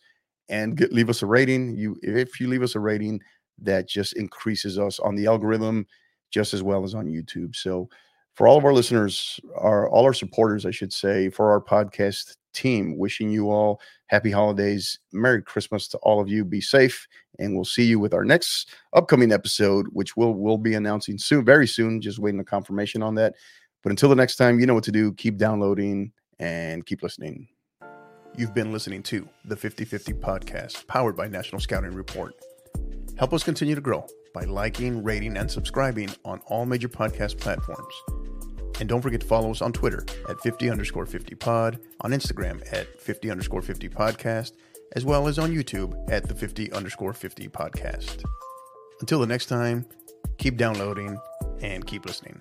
[0.50, 1.76] and get, leave us a rating.
[1.76, 3.22] You, if you leave us a rating,
[3.60, 5.88] that just increases us on the algorithm,
[6.32, 7.56] just as well as on YouTube.
[7.56, 7.90] So,
[8.36, 12.36] for all of our listeners, our all our supporters, I should say, for our podcast
[12.54, 16.46] team, wishing you all happy holidays, Merry Christmas to all of you.
[16.46, 17.08] Be safe,
[17.40, 21.46] and we'll see you with our next upcoming episode, which we'll we'll be announcing soon,
[21.46, 22.00] very soon.
[22.00, 23.34] Just waiting a confirmation on that.
[23.82, 25.14] But until the next time, you know what to do.
[25.14, 27.48] Keep downloading and keep listening.
[28.36, 32.36] You've been listening to the 50 50 podcast powered by National Scouting Report.
[33.18, 37.94] Help us continue to grow by liking, rating, and subscribing on all major podcast platforms.
[38.80, 42.62] And don't forget to follow us on Twitter at 50 underscore 50 pod, on Instagram
[42.72, 44.52] at 50 underscore 50 podcast,
[44.96, 48.24] as well as on YouTube at the 50 underscore 50 podcast.
[49.00, 49.86] Until the next time,
[50.38, 51.18] keep downloading
[51.62, 52.40] and keep listening.